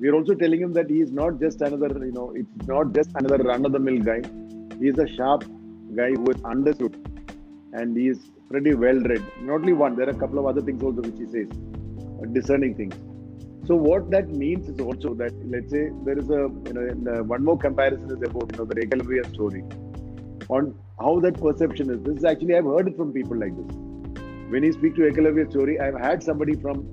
we 0.00 0.08
are 0.08 0.16
also 0.16 0.34
telling 0.34 0.60
him 0.60 0.72
that 0.72 0.90
he 0.90 1.00
is 1.00 1.12
not 1.12 1.40
just 1.46 1.60
another 1.70 2.04
you 2.04 2.12
know 2.20 2.32
it's 2.34 2.68
not 2.74 2.92
just 2.92 3.10
another 3.14 3.38
run-of-the-mill 3.52 4.02
guy 4.02 4.20
he 4.80 4.88
is 4.88 4.98
a 4.98 5.08
sharp 5.16 5.44
guy 5.96 6.10
who 6.10 6.30
is 6.30 6.42
understood 6.44 6.94
and 7.72 7.96
he 7.96 8.08
is 8.08 8.18
pretty 8.50 8.74
well 8.74 9.00
read 9.12 9.24
not 9.40 9.56
only 9.60 9.72
one 9.72 9.96
there 9.96 10.08
are 10.08 10.16
a 10.18 10.20
couple 10.24 10.38
of 10.38 10.46
other 10.46 10.62
things 10.68 10.82
also 10.82 11.02
which 11.08 11.18
he 11.18 11.26
says 11.26 11.48
uh, 12.20 12.26
discerning 12.32 12.74
things. 12.74 12.94
So 13.66 13.76
what 13.76 14.10
that 14.10 14.28
means 14.28 14.68
is 14.68 14.80
also 14.80 15.14
that 15.14 15.32
let's 15.54 15.70
say 15.70 15.90
there 16.04 16.18
is 16.18 16.30
a 16.30 16.42
you 16.68 16.74
know 16.76 17.12
uh, 17.12 17.22
one 17.22 17.44
more 17.44 17.58
comparison 17.58 18.10
is 18.10 18.22
about 18.28 18.50
you 18.52 18.58
know 18.58 18.64
the 18.64 18.76
Ekalavya 18.84 19.32
story. 19.34 19.62
On 20.48 20.74
how 21.00 21.20
that 21.20 21.40
perception 21.40 21.90
is 21.90 22.02
this 22.02 22.16
is 22.18 22.24
actually 22.24 22.56
i've 22.56 22.64
heard 22.64 22.88
it 22.88 22.96
from 22.96 23.12
people 23.12 23.36
like 23.36 23.54
this. 23.58 23.76
When 24.52 24.64
you 24.64 24.72
speak 24.72 24.94
to 24.96 25.02
Ekalavya 25.10 25.50
story 25.50 25.78
i've 25.78 26.00
had 26.06 26.22
somebody 26.22 26.54
from 26.54 26.86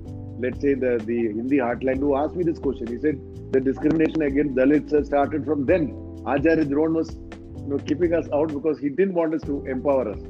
let's 0.44 0.60
say 0.60 0.74
the 0.74 0.92
the 1.10 1.18
hindi 1.38 1.58
heartland 1.66 2.06
who 2.06 2.14
asked 2.22 2.36
me 2.36 2.44
this 2.50 2.58
question. 2.58 2.92
He 2.94 2.98
said 3.06 3.22
the 3.52 3.60
discrimination 3.60 4.22
against 4.30 4.54
dalits 4.60 5.06
started 5.12 5.46
from 5.46 5.64
then. 5.72 5.88
Acharya 6.26 6.66
Drona 6.66 6.98
was 7.00 7.16
you 7.66 7.72
know, 7.72 7.78
keeping 7.78 8.14
us 8.14 8.26
out 8.32 8.48
because 8.48 8.78
he 8.78 8.88
didn't 8.88 9.14
want 9.14 9.34
us 9.34 9.42
to 9.42 9.64
empower 9.66 10.10
us. 10.10 10.20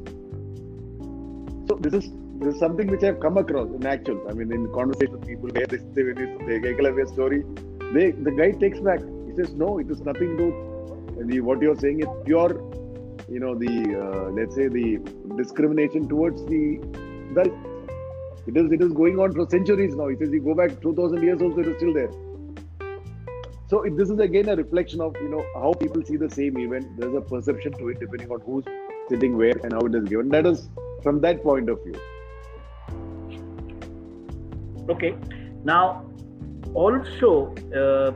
So 1.69 1.77
this 1.81 1.93
is 1.93 2.11
this 2.39 2.55
is 2.55 2.61
something 2.61 2.87
which 2.89 3.03
I've 3.03 3.21
come 3.21 3.37
across 3.39 3.69
in 3.69 3.87
actual. 3.87 4.23
I 4.29 4.33
mean, 4.33 4.53
in 4.53 4.73
conversation 4.73 5.21
people 5.21 5.51
where 5.51 5.67
they 5.67 5.79
say 5.79 6.05
when 6.09 6.19
it's 6.19 6.39
the 6.47 6.69
Ekalavya 6.71 7.07
story, 7.13 7.45
they 7.93 8.11
the 8.13 8.31
guy 8.31 8.51
takes 8.53 8.81
back. 8.81 9.01
He 9.27 9.35
says, 9.37 9.53
no, 9.53 9.79
it 9.79 9.91
is 9.91 10.01
nothing 10.01 10.37
to. 10.39 10.47
The, 11.29 11.41
what 11.41 11.63
you're 11.63 11.77
saying 11.77 12.01
is 12.01 12.09
pure, 12.25 12.53
you 13.29 13.41
know, 13.41 13.55
the 13.55 13.73
uh, 14.01 14.31
let's 14.31 14.55
say 14.55 14.69
the 14.69 14.99
discrimination 15.37 16.09
towards 16.09 16.45
the 16.47 16.79
Dalit. 17.35 17.57
It 18.47 18.57
is 18.57 18.71
it 18.71 18.81
is 18.81 18.93
going 18.93 19.19
on 19.19 19.33
for 19.33 19.49
centuries 19.51 19.95
now. 19.95 20.09
He 20.09 20.17
says 20.17 20.31
you 20.31 20.41
go 20.41 20.55
back 20.55 20.81
2,000 20.81 21.23
years 21.23 21.43
also, 21.43 21.61
it 21.61 21.69
is 21.69 21.77
still 21.77 21.93
there. 21.93 22.11
So 23.69 23.83
it, 23.83 23.97
this 23.97 24.11
is 24.11 24.21
again 24.21 24.49
a 24.49 24.55
reflection 24.55 25.01
of 25.01 25.17
you 25.21 25.29
know 25.29 25.45
how 25.55 25.73
people 25.73 26.03
see 26.05 26.17
the 26.17 26.31
same 26.31 26.59
event. 26.59 26.99
There's 26.99 27.15
a 27.15 27.21
perception 27.21 27.73
to 27.79 27.89
it 27.89 27.99
depending 27.99 28.31
on 28.31 28.41
who's 28.41 28.65
sitting 29.09 29.37
where 29.37 29.57
and 29.65 29.73
how 29.73 29.81
it 29.81 29.95
is 29.95 30.05
given. 30.09 30.29
That 30.29 30.47
is 30.47 30.69
from 31.03 31.21
that 31.23 31.43
point 31.43 31.69
of 31.69 31.83
view. 31.83 31.95
Okay. 34.89 35.17
Now, 35.65 36.09
also 36.75 37.55
uh, 37.75 38.13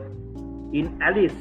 in 0.71 0.97
Alice, 1.01 1.33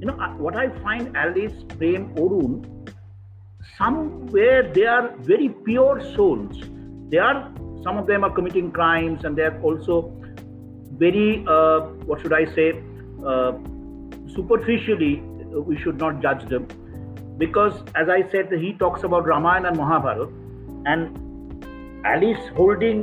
you 0.00 0.06
know 0.06 0.16
uh, 0.20 0.28
what 0.36 0.56
I 0.56 0.68
find 0.78 1.16
Alice, 1.16 1.64
Prem, 1.76 2.14
Orun, 2.14 2.88
somewhere 3.76 4.72
they 4.72 4.86
are 4.86 5.12
very 5.18 5.48
pure 5.48 6.00
souls. 6.14 6.62
They 7.08 7.18
are 7.18 7.52
some 7.82 7.98
of 7.98 8.06
them 8.06 8.22
are 8.22 8.30
committing 8.30 8.70
crimes 8.70 9.24
and 9.24 9.36
they're 9.36 9.60
also 9.60 10.12
very 10.92 11.44
uh, 11.48 11.80
what 12.06 12.20
should 12.20 12.32
i 12.32 12.44
say 12.54 12.72
Uh, 13.24 13.52
superficially 14.34 15.22
uh, 15.54 15.60
we 15.60 15.78
should 15.78 15.98
not 15.98 16.20
judge 16.20 16.44
them. 16.48 16.66
Because 17.38 17.82
as 17.96 18.08
i 18.08 18.22
said 18.30 18.52
he 18.52 18.72
talks 18.74 19.02
about 19.02 19.26
ramayana 19.26 19.68
and 19.68 19.76
mahabharata 19.76 20.26
and 20.86 22.06
alice 22.06 22.44
holding 22.56 23.00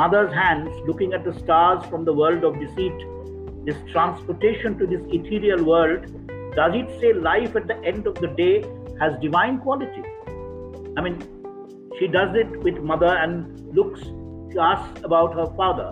mother's 0.00 0.32
hands 0.32 0.68
looking 0.86 1.14
at 1.14 1.24
the 1.24 1.32
stars 1.38 1.86
from 1.86 2.04
the 2.04 2.12
world 2.12 2.44
of 2.44 2.58
deceit 2.60 2.92
this 3.64 3.76
transportation 3.92 4.76
to 4.78 4.86
this 4.86 5.00
ethereal 5.18 5.64
world 5.64 6.04
does 6.56 6.74
it 6.74 7.00
say 7.00 7.12
life 7.12 7.56
at 7.56 7.66
the 7.66 7.78
end 7.84 8.06
of 8.06 8.14
the 8.16 8.28
day 8.28 8.64
has 9.00 9.18
divine 9.22 9.58
quality? 9.60 10.02
I 10.96 11.00
mean 11.00 11.18
she 11.98 12.06
does 12.08 12.34
it 12.34 12.60
with 12.62 12.78
mother 12.78 13.14
and 13.16 13.74
looks 13.74 14.00
she 14.52 14.58
asks 14.58 15.02
about 15.04 15.34
her 15.34 15.46
father 15.56 15.90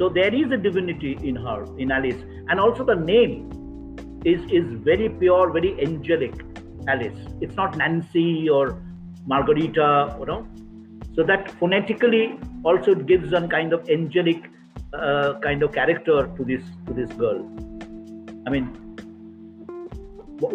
so 0.00 0.08
there 0.08 0.34
is 0.34 0.50
a 0.50 0.56
divinity 0.56 1.18
in 1.30 1.36
her 1.36 1.66
in 1.76 1.90
alice. 1.92 2.20
And 2.48 2.58
also 2.58 2.84
the 2.90 2.94
name 2.94 3.32
is 4.24 4.40
is 4.58 4.70
very 4.86 5.08
pure 5.22 5.50
very 5.56 5.72
angelic 5.86 6.38
alice. 6.88 7.18
It's 7.42 7.54
not 7.54 7.76
nancy 7.76 8.48
or 8.48 8.62
margarita 9.26 10.16
you 10.18 10.26
know. 10.30 10.38
So 11.16 11.22
that 11.24 11.50
phonetically 11.58 12.38
also 12.64 12.94
gives 12.94 13.30
some 13.36 13.48
kind 13.56 13.74
of 13.74 13.90
angelic 13.90 14.50
uh, 14.94 15.34
kind 15.40 15.62
of 15.62 15.72
character 15.72 16.18
to 16.38 16.44
this 16.52 16.62
to 16.86 16.94
this 16.94 17.12
girl. 17.24 17.44
I 18.46 18.56
mean 18.56 18.68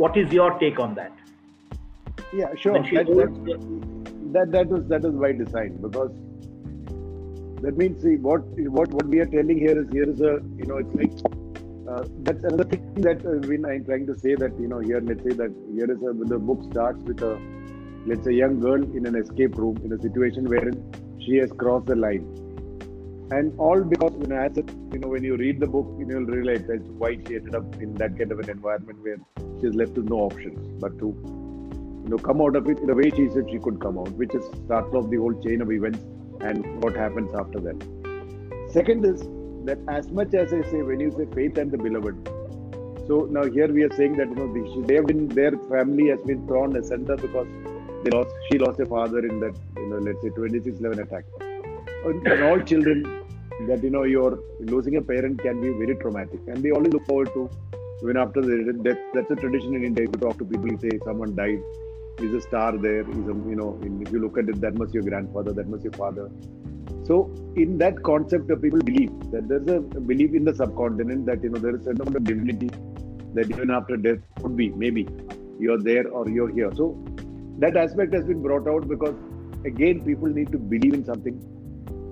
what 0.05 0.17
is 0.17 0.33
your 0.33 0.51
take 0.67 0.79
on 0.79 0.95
that? 0.95 1.11
Yeah 2.33 2.55
sure. 2.55 2.79
That, 2.81 3.05
that, 3.05 3.59
that, 4.37 4.51
that 4.51 4.77
was 4.77 4.87
that 4.87 5.03
was 5.03 5.13
by 5.27 5.33
design 5.33 5.77
because 5.89 6.25
that 7.66 7.78
means 7.82 8.01
see 8.03 8.16
what 8.28 8.43
what 8.78 8.89
what 8.97 9.07
we 9.13 9.20
are 9.24 9.30
telling 9.38 9.59
here 9.66 9.78
is 9.82 9.88
here 9.97 10.09
is 10.13 10.22
a 10.32 10.34
you 10.59 10.66
know 10.70 10.78
it's 10.84 10.95
like 11.01 11.13
uh, 11.91 12.03
that's 12.26 12.43
another 12.49 12.68
thing 12.72 12.84
that 13.07 13.26
uh, 13.32 13.36
when 13.49 13.66
I'm 13.66 13.84
trying 13.86 14.05
to 14.11 14.18
say 14.24 14.36
that 14.43 14.59
you 14.59 14.68
know 14.68 14.80
here 14.80 15.01
let's 15.09 15.24
say 15.28 15.36
that 15.41 15.53
here 15.74 15.89
is 15.95 16.01
a 16.09 16.13
the 16.34 16.39
book 16.49 16.63
starts 16.72 17.01
with 17.09 17.24
a 17.32 17.34
let's 18.11 18.24
say 18.28 18.34
young 18.34 18.59
girl 18.66 18.82
in 18.99 19.07
an 19.11 19.16
escape 19.22 19.57
room 19.57 19.78
in 19.84 19.93
a 19.97 19.99
situation 20.07 20.49
wherein 20.55 20.80
she 21.26 21.38
has 21.38 21.51
crossed 21.51 21.88
the 21.88 21.95
line. 21.95 22.26
And 23.32 23.59
all 23.59 23.82
because 23.93 24.13
you 24.22 24.28
know 24.32 24.41
as 24.47 24.57
a, 24.59 24.66
you 24.93 24.99
know 25.03 25.07
when 25.07 25.24
you 25.24 25.36
read 25.36 25.59
the 25.59 25.70
book 25.76 25.88
you 25.99 26.05
will 26.05 26.28
realize 26.38 26.66
that's 26.68 26.91
why 27.03 27.13
she 27.28 27.38
ended 27.38 27.55
up 27.55 27.82
in 27.82 27.95
that 27.95 28.18
kind 28.20 28.32
of 28.32 28.39
an 28.39 28.51
environment 28.51 28.99
where 29.01 29.18
she's 29.59 29.74
left 29.74 29.97
with 30.01 30.09
no 30.09 30.20
options 30.28 30.68
but 30.84 30.99
to 30.99 31.07
you 31.07 32.11
know 32.11 32.20
come 32.30 32.41
out 32.47 32.55
of 32.55 32.70
it 32.70 32.84
in 32.86 32.91
the 32.91 32.97
way 32.99 33.09
she 33.09 33.28
said 33.38 33.49
she 33.53 33.57
could 33.68 33.82
come 33.86 33.97
out 33.97 34.11
which 34.24 34.36
is 34.36 34.45
starts 34.66 34.93
off 34.99 35.09
the 35.16 35.18
whole 35.24 35.34
chain 35.47 35.66
of 35.66 35.72
events 35.72 36.05
and 36.41 36.83
what 36.83 36.95
happens 36.95 37.33
after 37.33 37.59
that. 37.59 37.77
Second 38.71 39.05
is 39.05 39.21
that 39.67 39.79
as 39.88 40.11
much 40.11 40.33
as 40.33 40.53
i 40.53 40.61
say 40.71 40.81
when 40.89 40.99
you 40.99 41.11
say 41.17 41.25
faith 41.33 41.57
and 41.57 41.71
the 41.71 41.77
beloved 41.77 42.29
so 43.07 43.27
now 43.36 43.43
here 43.55 43.67
we 43.77 43.83
are 43.83 43.93
saying 43.95 44.13
that 44.19 44.29
you 44.29 44.36
know 44.39 44.86
they 44.88 44.95
have 44.95 45.07
been 45.07 45.27
their 45.39 45.53
family 45.71 46.07
has 46.09 46.21
been 46.29 46.45
thrown 46.47 46.75
asunder 46.75 47.15
because 47.25 47.47
they 48.03 48.11
lost 48.15 48.31
she 48.47 48.57
lost 48.63 48.79
a 48.79 48.86
father 48.93 49.21
in 49.29 49.39
that 49.43 49.55
you 49.77 49.88
know 49.89 49.99
let's 50.07 50.21
say 50.21 50.29
2611 50.29 50.99
attack. 51.05 51.25
And 52.05 52.43
all 52.43 52.59
children 52.59 53.03
that 53.67 53.83
you 53.83 53.89
know 53.89 54.03
you're 54.03 54.39
losing 54.59 54.97
a 54.97 55.01
parent 55.01 55.41
can 55.41 55.59
be 55.61 55.69
very 55.69 55.95
traumatic. 55.95 56.39
And 56.47 56.63
they 56.63 56.71
always 56.71 56.93
look 56.93 57.05
forward 57.05 57.31
to 57.33 57.49
even 58.03 58.17
after 58.17 58.41
the 58.41 58.73
death 58.83 58.97
that's 59.13 59.31
a 59.31 59.36
tradition 59.36 59.75
in 59.75 59.83
india 59.89 60.05
you 60.05 60.19
talk 60.23 60.38
to 60.38 60.45
people 60.53 60.77
say 60.83 60.93
someone 61.05 61.33
died 61.36 61.61
is 62.20 62.34
a 62.34 62.41
star 62.41 62.78
there 62.78 63.01
is 63.01 63.26
a 63.34 63.36
you 63.51 63.55
know 63.55 63.80
if 63.84 64.11
you 64.11 64.20
look 64.20 64.38
at 64.38 64.47
it 64.47 64.61
that 64.61 64.76
must 64.76 64.93
be 64.93 64.99
your 64.99 65.09
grandfather 65.09 65.51
that 65.53 65.68
must 65.68 65.84
be 65.84 65.89
your 65.89 65.97
father. 65.97 66.30
So 67.03 67.32
in 67.55 67.78
that 67.80 68.01
concept 68.03 68.49
of 68.49 68.61
people 68.61 68.80
believe 68.80 69.11
that 69.32 69.47
there's 69.47 69.68
a 69.68 69.80
belief 69.80 70.34
in 70.34 70.43
the 70.43 70.55
subcontinent 70.55 71.26
that 71.26 71.43
you 71.43 71.49
know 71.49 71.59
there 71.59 71.76
is 71.76 71.82
a 71.82 71.86
certain 71.86 72.01
amount 72.01 72.16
of 72.18 72.24
divinity 72.24 72.70
that 73.34 73.49
even 73.49 73.70
after 73.70 73.97
death 73.97 74.20
could 74.41 74.55
be 74.55 74.70
maybe. 74.70 75.07
You're 75.59 75.82
there 75.82 76.07
or 76.09 76.28
you're 76.30 76.53
here. 76.53 76.72
So 76.76 76.97
that 77.59 77.78
aspect 77.78 78.13
has 78.13 78.26
been 78.26 78.41
brought 78.41 78.68
out 78.68 78.88
because 78.88 79.16
again 79.66 80.03
people 80.03 80.28
need 80.28 80.51
to 80.51 80.57
believe 80.57 80.93
in 80.93 81.05
something. 81.05 81.39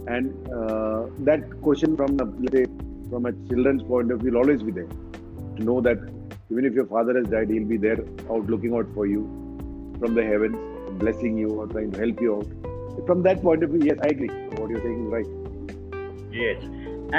And 0.07 0.33
uh, 0.49 1.07
that 1.19 1.61
question 1.61 1.95
from 1.95 2.17
let's 2.17 2.53
say 2.53 2.65
from 3.09 3.25
a 3.25 3.31
children's 3.47 3.83
point 3.83 4.11
of 4.11 4.19
view 4.19 4.31
will 4.31 4.39
always 4.39 4.63
be 4.63 4.71
there. 4.71 4.87
To 5.57 5.63
know 5.63 5.81
that 5.81 5.97
even 6.51 6.65
if 6.65 6.73
your 6.73 6.85
father 6.85 7.15
has 7.17 7.27
died 7.27 7.49
he'll 7.49 7.65
be 7.65 7.77
there 7.77 7.99
out 8.29 8.45
looking 8.47 8.75
out 8.75 8.87
for 8.93 9.05
you 9.07 9.42
from 9.99 10.15
the 10.15 10.23
heavens 10.23 10.57
blessing 10.99 11.37
you 11.37 11.49
or 11.49 11.67
trying 11.67 11.91
to 11.91 11.99
help 11.99 12.21
you 12.21 12.35
out 12.35 13.05
from 13.07 13.23
that 13.23 13.41
point 13.41 13.63
of 13.63 13.69
view 13.69 13.81
yes 13.89 13.97
i 14.03 14.07
agree 14.07 14.29
what 14.57 14.69
you're 14.69 14.81
saying 14.81 15.05
is 15.05 15.11
right 15.17 15.27
yes 16.31 16.63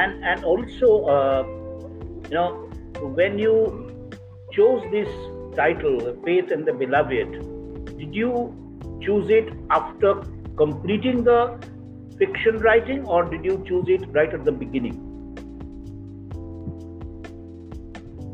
and 0.03 0.25
and 0.33 0.45
also 0.45 0.91
uh, 1.16 1.43
you 2.29 2.35
know 2.35 2.51
when 3.20 3.39
you 3.39 3.55
chose 4.53 4.83
this 4.91 5.09
title 5.57 5.99
faith 6.25 6.51
and 6.51 6.66
the 6.66 6.72
beloved 6.72 7.39
did 7.99 8.14
you 8.14 8.31
choose 9.05 9.31
it 9.31 9.53
after 9.70 10.14
completing 10.57 11.25
the 11.25 11.39
fiction 12.18 12.59
writing 12.59 13.05
or 13.07 13.25
did 13.25 13.45
you 13.45 13.62
choose 13.66 13.87
it 13.89 14.07
right 14.12 14.33
at 14.33 14.45
the 14.45 14.53
beginning? 14.53 14.95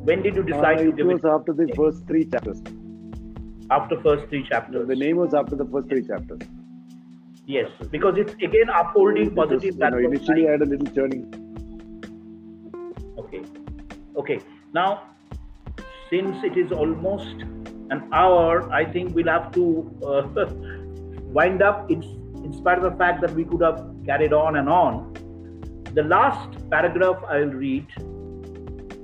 When 0.04 0.22
did 0.22 0.34
you 0.34 0.42
decide 0.42 0.78
uh, 0.78 0.82
to 0.84 0.92
give 0.92 1.10
it? 1.10 1.22
was 1.22 1.24
after 1.24 1.52
the 1.52 1.72
first 1.76 2.06
three 2.06 2.24
chapters. 2.24 2.62
After 3.70 4.00
first 4.00 4.28
three 4.28 4.46
chapters. 4.48 4.88
The 4.88 4.96
name 4.96 5.16
was 5.16 5.32
after 5.32 5.54
the 5.54 5.64
first 5.64 5.88
three 5.88 6.04
chapters. 6.06 6.40
Yes, 7.46 7.70
because 7.90 8.16
it's 8.16 8.32
again 8.34 8.68
upholding 8.68 9.34
positive. 9.34 9.74
You 9.76 9.90
know, 9.90 9.98
initially, 9.98 10.48
I 10.48 10.52
had 10.52 10.62
a 10.62 10.66
little 10.66 10.86
turning. 10.94 11.24
Okay, 13.18 13.42
okay. 14.16 14.40
Now, 14.72 15.02
since 16.10 16.44
it 16.44 16.56
is 16.56 16.72
almost 16.72 17.42
an 17.90 18.08
hour, 18.12 18.70
I 18.72 18.84
think 18.84 19.14
we'll 19.14 19.28
have 19.28 19.52
to 19.52 19.64
uh, 20.04 20.46
wind 21.38 21.62
up. 21.62 21.90
It's 21.90 22.06
in 22.44 22.52
spite 22.52 22.78
of 22.78 22.84
the 22.84 22.96
fact 22.98 23.20
that 23.22 23.32
we 23.34 23.44
could 23.44 23.62
have 23.62 23.84
carried 24.04 24.32
on 24.32 24.56
and 24.56 24.68
on. 24.68 25.12
The 25.94 26.02
last 26.04 26.70
paragraph 26.70 27.22
I'll 27.28 27.46
read 27.46 27.86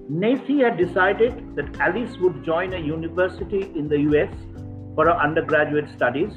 Nancy 0.08 0.60
had 0.60 0.76
decided 0.76 1.56
that 1.56 1.80
Alice 1.80 2.16
would 2.18 2.44
join 2.44 2.72
a 2.74 2.78
university 2.78 3.62
in 3.74 3.88
the 3.88 3.98
US 4.10 4.32
for 4.96 5.04
her 5.06 5.16
undergraduate 5.26 5.88
studies. 5.94 6.32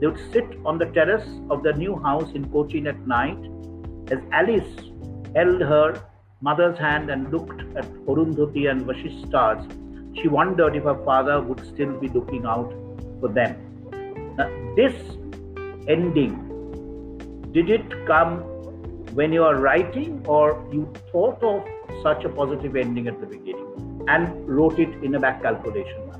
They 0.00 0.06
would 0.08 0.20
sit 0.32 0.58
on 0.64 0.78
the 0.78 0.86
terrace 0.86 1.28
of 1.50 1.62
their 1.62 1.74
new 1.74 1.96
house 1.96 2.32
in 2.34 2.50
Cochin 2.50 2.88
at 2.88 3.06
night 3.06 3.38
as 4.10 4.18
Alice 4.32 4.90
held 5.36 5.60
her 5.60 6.02
mother's 6.40 6.76
hand 6.78 7.10
and 7.10 7.30
looked 7.30 7.60
at 7.76 7.84
Arundhati 8.06 8.68
and 8.70 8.82
Vashisht 8.82 9.26
stars. 9.28 9.62
She 10.20 10.28
wondered 10.28 10.74
if 10.74 10.82
her 10.84 10.98
father 11.04 11.40
would 11.40 11.64
still 11.66 11.92
be 12.00 12.08
looking 12.08 12.44
out 12.46 12.72
for 13.20 13.28
them. 13.28 13.54
Now, 14.36 14.48
this 14.74 14.94
ending 15.86 16.48
did 17.52 17.70
it 17.70 18.06
come 18.06 18.38
when 19.14 19.32
you 19.32 19.44
are 19.44 19.56
writing 19.56 20.24
or 20.26 20.66
you 20.72 20.90
thought 21.12 21.42
of 21.42 21.62
such 22.02 22.24
a 22.24 22.28
positive 22.30 22.74
ending 22.76 23.06
at 23.06 23.20
the 23.20 23.26
beginning 23.26 24.04
and 24.08 24.48
wrote 24.48 24.78
it 24.78 25.04
in 25.04 25.14
a 25.14 25.20
back 25.20 25.42
calculation 25.42 26.12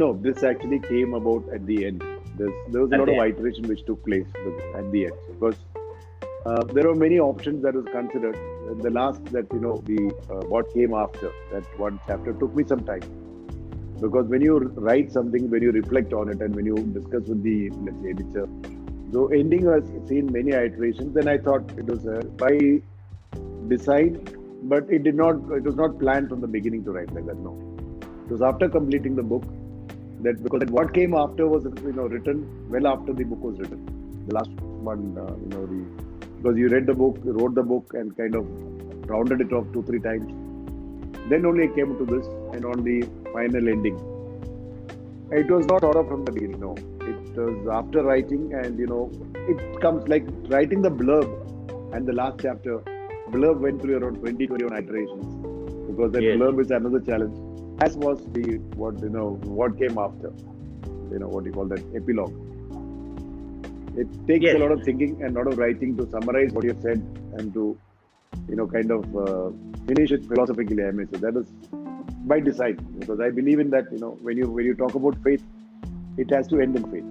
no 0.00 0.12
this 0.26 0.42
actually 0.42 0.78
came 0.80 1.14
about 1.14 1.48
at 1.52 1.66
the 1.66 1.86
end. 1.86 2.02
There's, 2.38 2.52
there 2.70 2.82
was 2.82 2.92
a 2.92 2.98
lot 2.98 3.08
of 3.08 3.16
iteration 3.16 3.66
which 3.66 3.84
took 3.86 4.04
place 4.04 4.26
at 4.74 4.90
the 4.92 5.06
end. 5.06 5.14
Because 5.28 5.56
uh, 6.44 6.62
there 6.64 6.86
were 6.88 6.94
many 6.94 7.18
options 7.18 7.62
that 7.62 7.74
was 7.74 7.86
considered. 7.86 8.36
The 8.82 8.90
last 8.90 9.24
that 9.36 9.46
you 9.52 9.60
know 9.60 9.76
the 9.86 10.00
uh, 10.30 10.42
what 10.54 10.72
came 10.74 10.94
after 10.94 11.32
that 11.52 11.78
one 11.78 11.98
chapter 12.06 12.34
took 12.34 12.54
me 12.54 12.64
some 12.72 12.84
time. 12.84 13.06
Because 14.00 14.26
when 14.26 14.42
you 14.42 14.58
write 14.88 15.12
something 15.12 15.50
when 15.50 15.62
you 15.62 15.72
reflect 15.72 16.12
on 16.12 16.28
it 16.28 16.42
and 16.42 16.54
when 16.54 16.66
you 16.66 16.76
discuss 16.98 17.28
with 17.34 17.42
the 17.42 17.70
let's 17.70 18.02
say 18.02 18.10
editor. 18.10 18.48
So 19.12 19.28
ending 19.28 19.66
has 19.66 19.84
seen 20.08 20.32
many 20.32 20.50
iterations 20.50 21.16
and 21.16 21.30
i 21.30 21.38
thought 21.38 21.70
it 21.82 21.86
was 21.86 22.06
a 22.14 22.16
by 22.42 22.54
design 23.68 24.16
but 24.72 24.90
it 24.96 25.04
did 25.04 25.14
not 25.20 25.36
it 25.58 25.62
was 25.62 25.76
not 25.76 25.98
planned 26.00 26.28
from 26.28 26.40
the 26.40 26.50
beginning 26.56 26.82
to 26.88 26.92
write 26.96 27.14
like 27.14 27.26
that 27.26 27.38
no. 27.38 27.54
It 28.24 28.32
was 28.32 28.42
after 28.42 28.68
completing 28.68 29.14
the 29.14 29.22
book 29.22 29.44
that 30.26 30.42
because 30.46 30.64
what 30.78 30.94
came 30.98 31.14
after 31.24 31.46
was 31.54 31.68
you 31.90 31.94
know 31.98 32.08
written 32.14 32.40
well 32.74 32.88
after 32.94 33.12
the 33.20 33.28
book 33.32 33.44
was 33.50 33.58
written 33.60 33.84
the 34.28 34.34
last 34.38 34.66
one 34.90 35.04
uh, 35.24 35.34
you 35.42 35.50
know 35.54 35.64
the 35.74 35.82
because 36.38 36.58
you 36.62 36.68
read 36.74 36.86
the 36.92 36.98
book 37.04 37.22
wrote 37.38 37.54
the 37.60 37.68
book 37.74 37.94
and 38.00 38.16
kind 38.22 38.34
of 38.40 38.44
rounded 39.14 39.46
it 39.46 39.52
off 39.58 39.72
two 39.76 39.84
three 39.90 40.02
times 40.08 40.26
then 41.30 41.44
only 41.44 41.64
I 41.64 41.68
came 41.74 41.96
to 41.98 42.04
this 42.04 42.26
and 42.54 42.64
on 42.64 42.84
the 42.84 43.02
final 43.32 43.68
ending. 43.68 43.96
It 45.32 45.50
was 45.50 45.66
not 45.66 45.82
of 45.82 46.08
from 46.08 46.24
the 46.24 46.30
beginning, 46.30 46.60
no. 46.60 46.76
It 47.00 47.36
was 47.36 47.66
after 47.68 48.04
writing 48.04 48.54
and 48.54 48.78
you 48.78 48.86
know, 48.86 49.10
it 49.34 49.80
comes 49.80 50.06
like 50.08 50.24
writing 50.48 50.82
the 50.82 50.90
blurb 50.90 51.28
and 51.92 52.06
the 52.06 52.12
last 52.12 52.38
chapter. 52.40 52.78
Blurb 53.30 53.58
went 53.58 53.82
through 53.82 53.98
around 53.98 54.20
20, 54.20 54.46
21 54.46 54.78
iterations 54.78 55.26
because 55.90 56.12
that 56.12 56.22
yes. 56.22 56.36
blurb 56.36 56.60
is 56.60 56.70
another 56.70 57.00
challenge. 57.00 57.36
As 57.80 57.96
was 57.96 58.24
the 58.32 58.58
what 58.76 58.98
you 59.00 59.08
know 59.10 59.30
what 59.44 59.78
came 59.78 59.98
after, 59.98 60.32
you 61.12 61.18
know 61.18 61.28
what 61.28 61.44
you 61.44 61.52
call 61.52 61.66
that 61.66 61.82
epilogue. 61.94 62.32
It 63.96 64.08
takes 64.26 64.44
Yes. 64.44 64.54
a 64.56 64.58
lot 64.58 64.72
of 64.72 64.82
thinking 64.82 65.22
and 65.22 65.36
a 65.36 65.38
lot 65.38 65.52
of 65.52 65.58
writing 65.58 65.96
to 65.98 66.08
summarize 66.10 66.52
what 66.52 66.64
you 66.64 66.70
have 66.70 66.80
said 66.82 66.98
and 67.38 67.52
to, 67.54 67.78
you 68.48 68.56
know, 68.56 68.66
kind 68.66 68.90
of 68.90 69.16
uh, 69.16 69.50
finish 69.86 70.10
it 70.10 70.24
philosophically. 70.26 70.84
I 70.84 70.90
mean, 70.90 71.08
so 71.12 71.18
that 71.18 71.36
is 71.36 71.46
by 72.26 72.40
design 72.40 72.76
because 72.98 73.20
I 73.20 73.30
believe 73.30 73.58
in 73.58 73.70
that. 73.70 73.90
You 73.92 73.98
know, 73.98 74.10
when 74.22 74.36
you 74.36 74.50
when 74.50 74.64
you 74.64 74.74
talk 74.74 74.94
about 74.94 75.16
faith, 75.22 75.42
it 76.18 76.30
has 76.30 76.46
to 76.48 76.60
end 76.60 76.76
in 76.76 76.90
faith. 76.90 77.04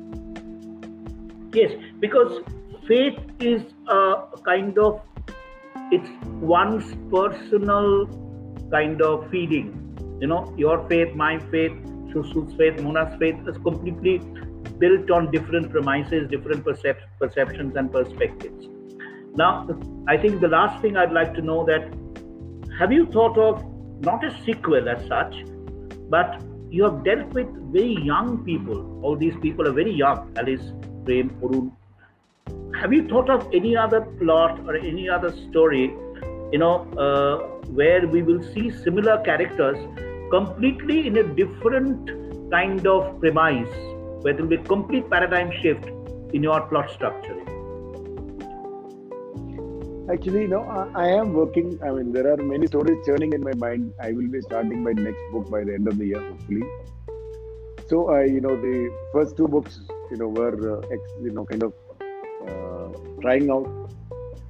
Yes, 1.54 1.72
because 2.00 2.42
faith 2.88 3.18
is 3.40 3.62
a 3.88 4.26
kind 4.44 4.78
of 4.78 5.02
it's 5.92 6.10
one's 6.42 6.96
personal 7.12 8.08
kind 8.72 9.02
of 9.02 9.30
feeding. 9.30 9.74
You 10.20 10.28
know, 10.28 10.54
your 10.58 10.88
faith, 10.88 11.14
my 11.16 11.40
faith, 11.52 11.74
Shushu's 12.12 12.54
faith, 12.56 12.82
Mona's 12.82 13.18
faith 13.20 13.36
is 13.48 13.58
completely 13.58 14.20
built 14.80 15.12
on 15.12 15.32
different 15.32 15.72
premises, 15.72 16.30
different 16.30 16.64
percep- 16.64 17.08
perceptions 17.20 17.76
and 17.76 17.92
perspectives. 17.92 18.68
Now, 19.36 19.68
I 20.08 20.18
think 20.18 20.40
the 20.40 20.48
last 20.48 20.82
thing 20.82 20.96
I'd 20.96 21.12
like 21.12 21.34
to 21.36 21.42
know 21.42 21.66
that 21.66 21.94
have 22.80 22.92
you 22.92 23.06
thought 23.08 23.38
of 23.38 23.64
not 24.02 24.24
a 24.24 24.32
sequel 24.44 24.88
as 24.90 25.06
such, 25.08 25.36
but 26.10 26.42
you 26.70 26.84
have 26.84 27.04
dealt 27.04 27.34
with 27.34 27.48
very 27.72 27.96
young 28.04 28.44
people. 28.44 29.00
All 29.04 29.16
these 29.16 29.36
people 29.42 29.68
are 29.68 29.72
very 29.72 29.94
young. 29.94 30.34
Alice, 30.38 30.72
Prem, 31.06 31.30
Orun. 31.42 31.72
Have 32.80 32.94
you 32.94 33.08
thought 33.08 33.30
of 33.30 33.48
any 33.54 33.76
other 33.78 34.02
plot 34.02 34.60
or 34.66 34.76
any 34.76 35.10
other 35.10 35.32
story, 35.50 35.96
you 36.56 36.60
know, 36.60 36.76
uh, 37.06 37.36
where 37.80 38.08
we 38.08 38.22
will 38.22 38.42
see 38.54 38.70
similar 38.84 39.16
characters 39.24 39.80
completely 40.36 41.08
in 41.08 41.18
a 41.18 41.24
different 41.40 42.12
kind 42.52 42.88
of 42.88 43.20
premise, 43.20 43.74
where 44.22 44.34
there 44.34 44.44
will 44.44 44.54
be 44.54 44.56
a 44.56 44.64
complete 44.64 45.10
paradigm 45.10 45.52
shift 45.62 45.90
in 46.34 46.44
your 46.44 46.62
plot 46.70 46.90
structure? 46.92 47.36
Actually, 50.14 50.48
no, 50.48 50.62
I, 50.78 51.04
I 51.04 51.08
am 51.20 51.34
working. 51.34 51.78
I 51.84 51.92
mean, 51.92 52.14
there 52.14 52.32
are 52.32 52.38
many 52.38 52.68
stories 52.68 53.06
churning 53.06 53.34
in 53.34 53.42
my 53.42 53.54
mind. 53.56 53.94
I 54.00 54.12
will 54.14 54.30
be 54.30 54.42
starting 54.42 54.84
my 54.84 54.94
next 54.94 55.24
book 55.34 55.50
by 55.50 55.64
the 55.64 55.74
end 55.74 55.88
of 55.88 55.98
the 55.98 56.06
year, 56.06 56.22
hopefully. 56.22 56.64
So, 57.88 58.10
I, 58.12 58.24
you 58.26 58.40
know, 58.40 58.56
the 58.56 58.94
first 59.12 59.36
two 59.36 59.48
books, 59.48 59.82
you 60.12 60.18
know, 60.18 60.30
were, 60.30 60.78
uh, 60.78 60.88
ex, 60.94 61.02
you 61.22 61.32
know, 61.32 61.46
kind 61.46 61.64
of 61.64 61.74
uh, 62.48 62.98
trying 63.22 63.50
out. 63.50 63.68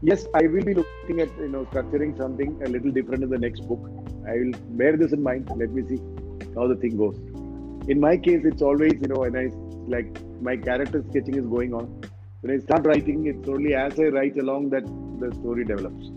Yes, 0.08 0.28
I 0.36 0.44
will 0.46 0.64
be 0.64 0.76
looking 0.76 1.20
at, 1.20 1.30
you 1.40 1.48
know, 1.48 1.66
structuring 1.66 2.16
something 2.16 2.62
a 2.64 2.70
little 2.70 2.92
different 2.92 3.24
in 3.24 3.30
the 3.30 3.40
next 3.40 3.62
book. 3.62 3.80
I 4.28 4.34
will 4.34 4.52
bear 4.82 4.96
this 4.98 5.14
in 5.14 5.24
mind. 5.24 5.50
Let 5.56 5.72
me 5.72 5.82
see 5.88 6.00
how 6.56 6.68
the 6.68 6.76
thing 6.76 6.96
goes. 6.96 7.16
In 7.90 8.00
my 8.00 8.16
case, 8.16 8.42
it's 8.44 8.62
always, 8.62 8.94
you 9.02 9.08
know, 9.08 9.22
when 9.22 9.36
I 9.36 9.50
like 9.88 10.20
my 10.42 10.58
character 10.58 11.04
sketching 11.10 11.38
is 11.38 11.48
going 11.48 11.74
on. 11.74 12.04
When 12.42 12.54
I 12.54 12.60
start 12.60 12.86
writing, 12.86 13.26
it's 13.26 13.50
only 13.50 13.74
as 13.74 14.00
I 14.00 14.10
write 14.18 14.38
along 14.38 14.70
that 14.70 14.86
the 15.20 15.34
story 15.40 15.66
develops. 15.66 16.12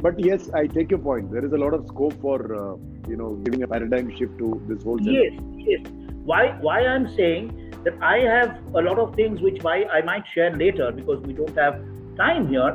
But 0.00 0.20
yes, 0.20 0.48
I 0.54 0.68
take 0.68 0.92
your 0.92 1.00
point. 1.00 1.32
There 1.32 1.44
is 1.44 1.52
a 1.52 1.58
lot 1.58 1.74
of 1.74 1.84
scope 1.88 2.14
for 2.20 2.38
uh, 2.54 2.76
you 3.08 3.16
know 3.16 3.30
giving 3.46 3.64
a 3.64 3.68
paradigm 3.68 4.10
shift 4.16 4.38
to 4.38 4.62
this 4.68 4.84
whole. 4.84 5.00
Yes, 5.00 5.32
yes. 5.56 5.80
Why? 6.24 6.56
Why 6.60 6.86
I'm 6.86 7.08
saying 7.16 7.72
that 7.84 7.94
I 8.00 8.18
have 8.18 8.56
a 8.74 8.82
lot 8.82 9.00
of 9.00 9.16
things 9.16 9.40
which 9.40 9.62
why 9.62 9.84
I 9.84 10.02
might 10.02 10.24
share 10.34 10.54
later 10.54 10.92
because 10.92 11.20
we 11.22 11.32
don't 11.32 11.56
have 11.56 11.82
time 12.22 12.48
here. 12.54 12.72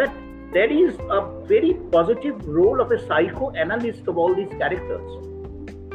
That 0.00 0.12
there 0.52 0.70
is 0.70 0.94
a 1.18 1.20
very 1.52 1.74
positive 1.96 2.46
role 2.46 2.80
of 2.80 2.92
a 2.92 2.98
psychoanalyst 3.06 4.08
of 4.08 4.18
all 4.18 4.34
these 4.34 4.52
characters. 4.62 5.18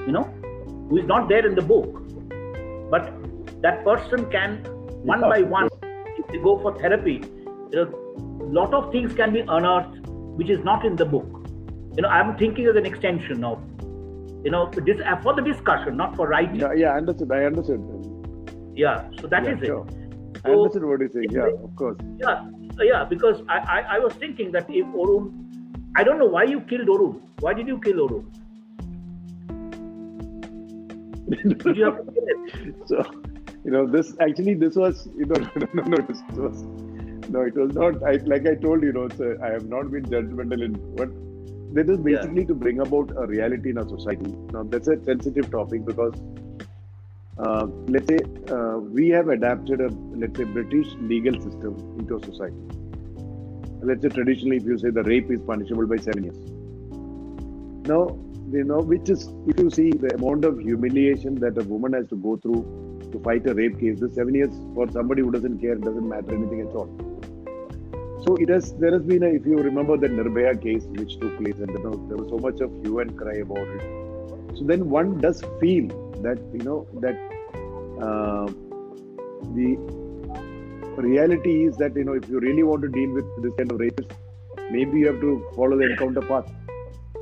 You 0.07 0.13
know, 0.17 0.23
who 0.89 0.97
is 0.97 1.07
not 1.13 1.29
there 1.29 1.45
in 1.45 1.55
the 1.55 1.67
book, 1.73 2.01
but 2.91 3.13
that 3.61 3.83
person 3.83 4.29
can 4.31 4.57
one 5.13 5.21
by 5.21 5.41
one, 5.41 5.69
if 6.17 6.27
they 6.27 6.37
go 6.37 6.57
for 6.59 6.77
therapy, 6.79 7.21
you 7.71 7.75
know, 7.75 7.87
a 8.41 8.49
lot 8.59 8.73
of 8.73 8.91
things 8.91 9.13
can 9.13 9.33
be 9.33 9.41
unearthed 9.41 10.07
which 10.39 10.49
is 10.49 10.63
not 10.63 10.85
in 10.85 10.95
the 10.95 11.05
book. 11.05 11.27
You 11.95 12.03
know, 12.03 12.09
I'm 12.09 12.37
thinking 12.37 12.67
as 12.67 12.75
an 12.75 12.85
extension 12.85 13.43
of, 13.43 13.61
you 14.43 14.51
know, 14.51 14.69
this 14.71 14.99
uh, 15.03 15.15
for 15.21 15.33
the 15.33 15.41
discussion, 15.41 15.97
not 15.97 16.15
for 16.15 16.27
writing. 16.27 16.59
Yeah, 16.59 16.73
yeah, 16.73 16.91
I 16.91 16.97
understood. 16.97 17.31
I 17.31 17.45
understood. 17.45 17.81
Yeah, 18.75 19.09
so 19.19 19.27
that 19.27 19.43
yeah, 19.43 19.55
is 19.55 19.65
sure. 19.65 19.87
it. 19.87 20.41
I 20.45 20.51
understood 20.51 20.85
what 20.85 20.99
you're 20.99 21.09
saying. 21.09 21.31
Yeah, 21.31 21.63
of 21.63 21.75
course. 21.75 21.97
Yeah, 22.19 22.45
yeah, 22.83 23.03
because 23.03 23.41
I, 23.49 23.57
I, 23.57 23.79
I 23.95 23.99
was 23.99 24.13
thinking 24.13 24.51
that 24.51 24.65
if 24.69 24.85
Orun, 24.87 25.31
I 25.95 26.03
don't 26.03 26.19
know 26.19 26.25
why 26.25 26.43
you 26.43 26.61
killed 26.61 26.87
Orun. 26.87 27.21
Why 27.39 27.53
did 27.53 27.67
you 27.67 27.79
kill 27.79 28.07
Orun? 28.07 28.25
You 31.73 31.83
have 31.85 31.97
to 31.97 32.05
kill 32.13 32.75
so, 32.85 33.03
you 33.63 33.71
know, 33.71 33.85
this 33.87 34.15
actually 34.19 34.53
this 34.55 34.75
was 34.75 35.07
you 35.17 35.25
know 35.25 35.35
no 35.55 35.67
no 35.73 35.83
no 35.83 35.97
this 36.07 36.21
was 36.35 36.63
no 37.29 37.41
it 37.41 37.55
was 37.55 37.73
not. 37.73 38.01
I 38.03 38.13
like 38.25 38.47
I 38.47 38.55
told 38.55 38.83
you, 38.83 38.93
know, 38.93 39.03
it's 39.05 39.19
a, 39.19 39.37
I 39.43 39.49
have 39.51 39.67
not 39.67 39.91
been 39.91 40.03
judgmental 40.05 40.63
in 40.63 40.75
what. 40.97 41.09
That 41.73 41.89
is 41.89 41.97
Yeah. 42.05 42.25
basically 42.25 42.45
to 42.45 42.55
bring 42.55 42.79
about 42.79 43.11
a 43.17 43.27
reality 43.27 43.71
in 43.71 43.77
our 43.77 43.87
society. 43.87 44.33
Now 44.53 44.63
that's 44.63 44.87
a 44.87 45.03
sensitive 45.03 45.51
topic 45.51 45.85
because 45.85 46.13
uh, 47.39 47.67
let's 47.87 48.07
say 48.07 48.17
uh, 48.49 48.77
we 48.77 49.09
have 49.09 49.29
adapted 49.29 49.81
a 49.81 49.89
let's 50.15 50.37
say 50.37 50.43
British 50.43 50.87
legal 51.01 51.33
system 51.41 51.77
into 51.99 52.17
a 52.17 52.23
society. 52.23 52.55
Let's 53.81 54.01
say 54.01 54.09
traditionally, 54.09 54.57
if 54.57 54.63
you 54.63 54.77
say 54.77 54.89
the 54.89 55.03
rape 55.03 55.29
is 55.31 55.39
punishable 55.41 55.85
by 55.85 55.97
seven 55.97 56.23
years. 56.23 56.37
Now, 57.87 58.17
you 58.51 58.63
know, 58.63 58.79
which 58.79 59.09
is 59.09 59.29
if 59.45 59.59
you 59.59 59.69
see 59.69 59.91
the 59.91 60.15
amount 60.15 60.45
of 60.45 60.59
humiliation 60.59 61.35
that 61.35 61.57
a 61.57 61.63
woman 61.63 61.93
has 61.93 62.07
to 62.07 62.15
go 62.15 62.37
through 62.37 63.09
to 63.11 63.19
fight 63.19 63.45
a 63.45 63.53
rape 63.53 63.79
case, 63.79 63.99
the 63.99 64.09
seven 64.09 64.33
years 64.33 64.49
for 64.73 64.89
somebody 64.91 65.21
who 65.21 65.31
doesn't 65.31 65.59
care 65.59 65.75
doesn't 65.75 66.09
matter 66.09 66.33
anything 66.33 66.61
at 66.61 66.75
all. 66.75 66.89
So 68.25 68.35
it 68.37 68.49
has 68.49 68.73
there 68.73 68.91
has 68.91 69.03
been 69.03 69.21
a 69.21 69.27
if 69.27 69.45
you 69.45 69.57
remember 69.57 69.95
the 69.95 70.07
Nirbhaya 70.07 70.61
case 70.61 70.85
which 70.85 71.19
took 71.19 71.37
place 71.37 71.59
and 71.59 71.69
you 71.69 71.83
know, 71.83 71.93
there 72.07 72.17
was 72.17 72.29
so 72.29 72.39
much 72.39 72.61
of 72.61 72.71
hue 72.81 72.99
and 72.99 73.15
cry 73.15 73.35
about 73.35 73.67
it. 73.67 74.57
So 74.57 74.63
then 74.63 74.89
one 74.89 75.21
does 75.21 75.43
feel 75.61 76.06
that 76.27 76.39
you 76.53 76.63
know 76.67 76.79
that 77.05 77.17
uh, 78.07 78.45
the 79.57 79.69
reality 81.07 81.65
is 81.67 81.77
that 81.77 81.95
you 81.95 82.03
know 82.03 82.13
if 82.13 82.29
you 82.29 82.39
really 82.39 82.63
want 82.63 82.81
to 82.81 82.89
deal 82.99 83.11
with 83.17 83.27
this 83.43 83.53
kind 83.57 83.71
of 83.71 83.77
rapists, 83.79 84.15
maybe 84.71 84.99
you 84.99 85.07
have 85.07 85.21
to 85.21 85.33
follow 85.55 85.77
the 85.77 85.89
encounter 85.91 86.21
path. 86.21 86.49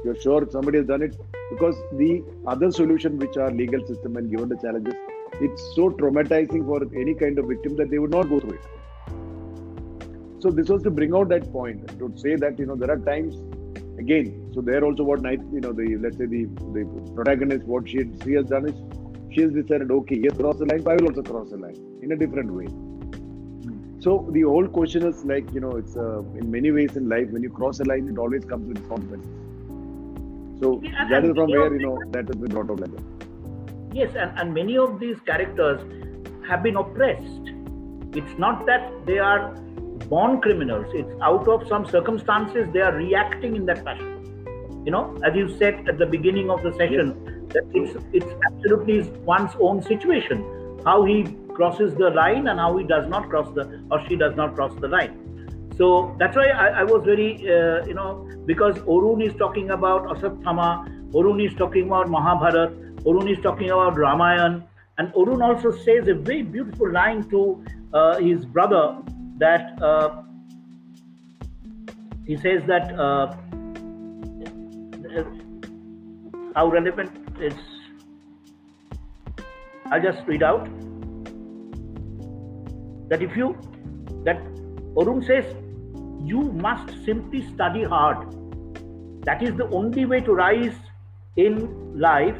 You're 0.03 0.19
sure 0.21 0.47
somebody 0.51 0.77
has 0.79 0.87
done 0.87 1.01
it 1.01 1.15
because 1.49 1.75
the 1.93 2.23
other 2.47 2.71
solution, 2.71 3.17
which 3.17 3.37
are 3.37 3.51
legal 3.51 3.85
system 3.87 4.17
and 4.17 4.29
given 4.29 4.49
the 4.49 4.57
challenges, 4.57 4.93
it's 5.41 5.63
so 5.75 5.89
traumatizing 5.89 6.65
for 6.65 6.81
any 7.03 7.13
kind 7.13 7.39
of 7.39 7.47
victim 7.47 7.75
that 7.77 7.89
they 7.89 7.99
would 7.99 8.11
not 8.11 8.29
go 8.29 8.39
through 8.39 8.57
it. 8.59 8.65
So 10.39 10.51
this 10.51 10.69
was 10.69 10.83
to 10.83 10.91
bring 10.91 11.15
out 11.15 11.29
that 11.29 11.51
point 11.51 11.87
to 11.99 12.11
say 12.15 12.35
that 12.35 12.59
you 12.59 12.65
know 12.65 12.75
there 12.75 12.91
are 12.91 12.99
times 12.99 13.35
again. 13.97 14.51
So 14.53 14.61
there 14.61 14.83
also 14.83 15.03
what 15.03 15.21
night 15.21 15.39
you 15.51 15.61
know 15.61 15.73
the 15.73 15.97
let's 15.97 16.17
say 16.17 16.25
the 16.25 16.45
the 16.73 16.85
protagonist 17.15 17.65
what 17.65 17.87
she 17.89 18.03
she 18.23 18.33
has 18.33 18.45
done 18.45 18.67
is 18.69 18.75
she 19.33 19.41
has 19.41 19.53
decided 19.53 19.91
okay 19.91 20.15
he 20.15 20.25
has 20.25 20.37
crossed 20.37 20.59
the 20.59 20.65
line, 20.65 20.81
but 20.81 20.93
I 20.93 20.95
will 20.95 21.09
also 21.09 21.23
cross 21.23 21.49
the 21.51 21.57
line 21.57 21.79
in 22.01 22.11
a 22.11 22.15
different 22.15 22.53
way. 22.53 22.67
So 24.01 24.27
the 24.31 24.41
whole 24.41 24.67
question 24.67 25.07
is 25.07 25.25
like 25.25 25.51
you 25.53 25.59
know 25.59 25.71
it's 25.71 25.95
uh, 25.97 26.19
in 26.41 26.51
many 26.51 26.71
ways 26.71 26.95
in 26.95 27.09
life 27.09 27.29
when 27.29 27.41
you 27.41 27.49
cross 27.49 27.79
a 27.79 27.85
line 27.85 28.07
it 28.07 28.17
always 28.17 28.45
comes 28.45 28.67
with 28.67 28.87
consequences. 28.87 29.31
So 30.61 30.79
Yeah, 30.83 31.07
that 31.09 31.25
is 31.25 31.35
from 31.35 31.51
where 31.51 31.73
you 31.73 31.85
know 31.87 31.99
that 32.11 32.27
has 32.27 32.35
been 32.35 32.51
brought 32.51 32.69
out 32.69 32.79
like 32.79 32.91
that. 32.91 33.03
Yes, 33.93 34.15
and, 34.15 34.37
and 34.39 34.53
many 34.53 34.77
of 34.77 34.99
these 34.99 35.19
characters 35.25 35.81
have 36.47 36.63
been 36.63 36.75
oppressed. 36.75 37.51
It's 38.13 38.37
not 38.37 38.65
that 38.65 39.05
they 39.05 39.19
are 39.19 39.55
born 40.09 40.41
criminals, 40.41 40.85
it's 40.93 41.11
out 41.21 41.47
of 41.47 41.67
some 41.67 41.85
circumstances 41.85 42.67
they 42.73 42.81
are 42.81 42.93
reacting 42.93 43.55
in 43.55 43.65
that 43.65 43.83
fashion. 43.83 44.11
You 44.85 44.91
know, 44.91 45.17
as 45.23 45.35
you 45.35 45.49
said 45.57 45.87
at 45.89 45.97
the 45.97 46.05
beginning 46.05 46.49
of 46.49 46.61
the 46.61 46.71
session, 46.73 47.47
that 47.49 47.63
it's 47.73 47.97
it's 48.13 48.33
absolutely 48.47 49.01
one's 49.25 49.55
own 49.59 49.81
situation. 49.81 50.43
How 50.85 51.03
he 51.03 51.23
crosses 51.55 51.95
the 51.95 52.09
line 52.09 52.47
and 52.47 52.59
how 52.59 52.77
he 52.77 52.85
does 52.85 53.07
not 53.07 53.29
cross 53.29 53.53
the 53.55 53.81
or 53.89 54.05
she 54.07 54.15
does 54.15 54.35
not 54.35 54.55
cross 54.55 54.73
the 54.79 54.87
line. 54.87 55.21
So 55.77 56.15
that's 56.19 56.35
why 56.37 56.49
I, 56.49 56.67
I 56.81 56.83
was 56.83 57.03
very, 57.03 57.31
uh, 57.49 57.85
you 57.85 57.93
know, 57.93 58.29
because 58.45 58.77
Orun 58.79 59.25
is 59.25 59.33
talking 59.35 59.71
about 59.71 60.05
Asatthama, 60.05 61.11
Orun 61.11 61.45
is 61.45 61.53
talking 61.57 61.87
about 61.87 62.09
Mahabharat, 62.09 62.71
Orun 63.03 63.29
is 63.29 63.41
talking 63.43 63.71
about 63.71 63.95
Ramayan, 63.95 64.63
and 64.97 65.11
Orun 65.13 65.43
also 65.43 65.71
says 65.71 66.07
a 66.07 66.13
very 66.13 66.43
beautiful 66.43 66.91
line 66.91 67.27
to 67.29 67.63
uh, 67.93 68.17
his 68.19 68.45
brother 68.45 68.97
that 69.37 69.81
uh, 69.81 70.23
he 72.25 72.37
says 72.37 72.63
that 72.67 72.97
uh, 72.99 73.35
how 76.55 76.67
relevant 76.69 77.11
is. 77.39 77.53
I'll 79.91 80.01
just 80.01 80.25
read 80.25 80.41
out 80.41 80.65
that 83.09 83.21
if 83.21 83.35
you 83.37 83.55
that 84.23 84.41
Orun 84.95 85.23
says 85.25 85.45
you 86.23 86.41
must 86.41 86.89
simply 87.05 87.41
study 87.53 87.83
hard. 87.83 88.31
That 89.25 89.43
is 89.43 89.55
the 89.55 89.67
only 89.69 90.05
way 90.05 90.21
to 90.21 90.33
rise 90.33 90.75
in 91.35 91.99
life. 91.99 92.37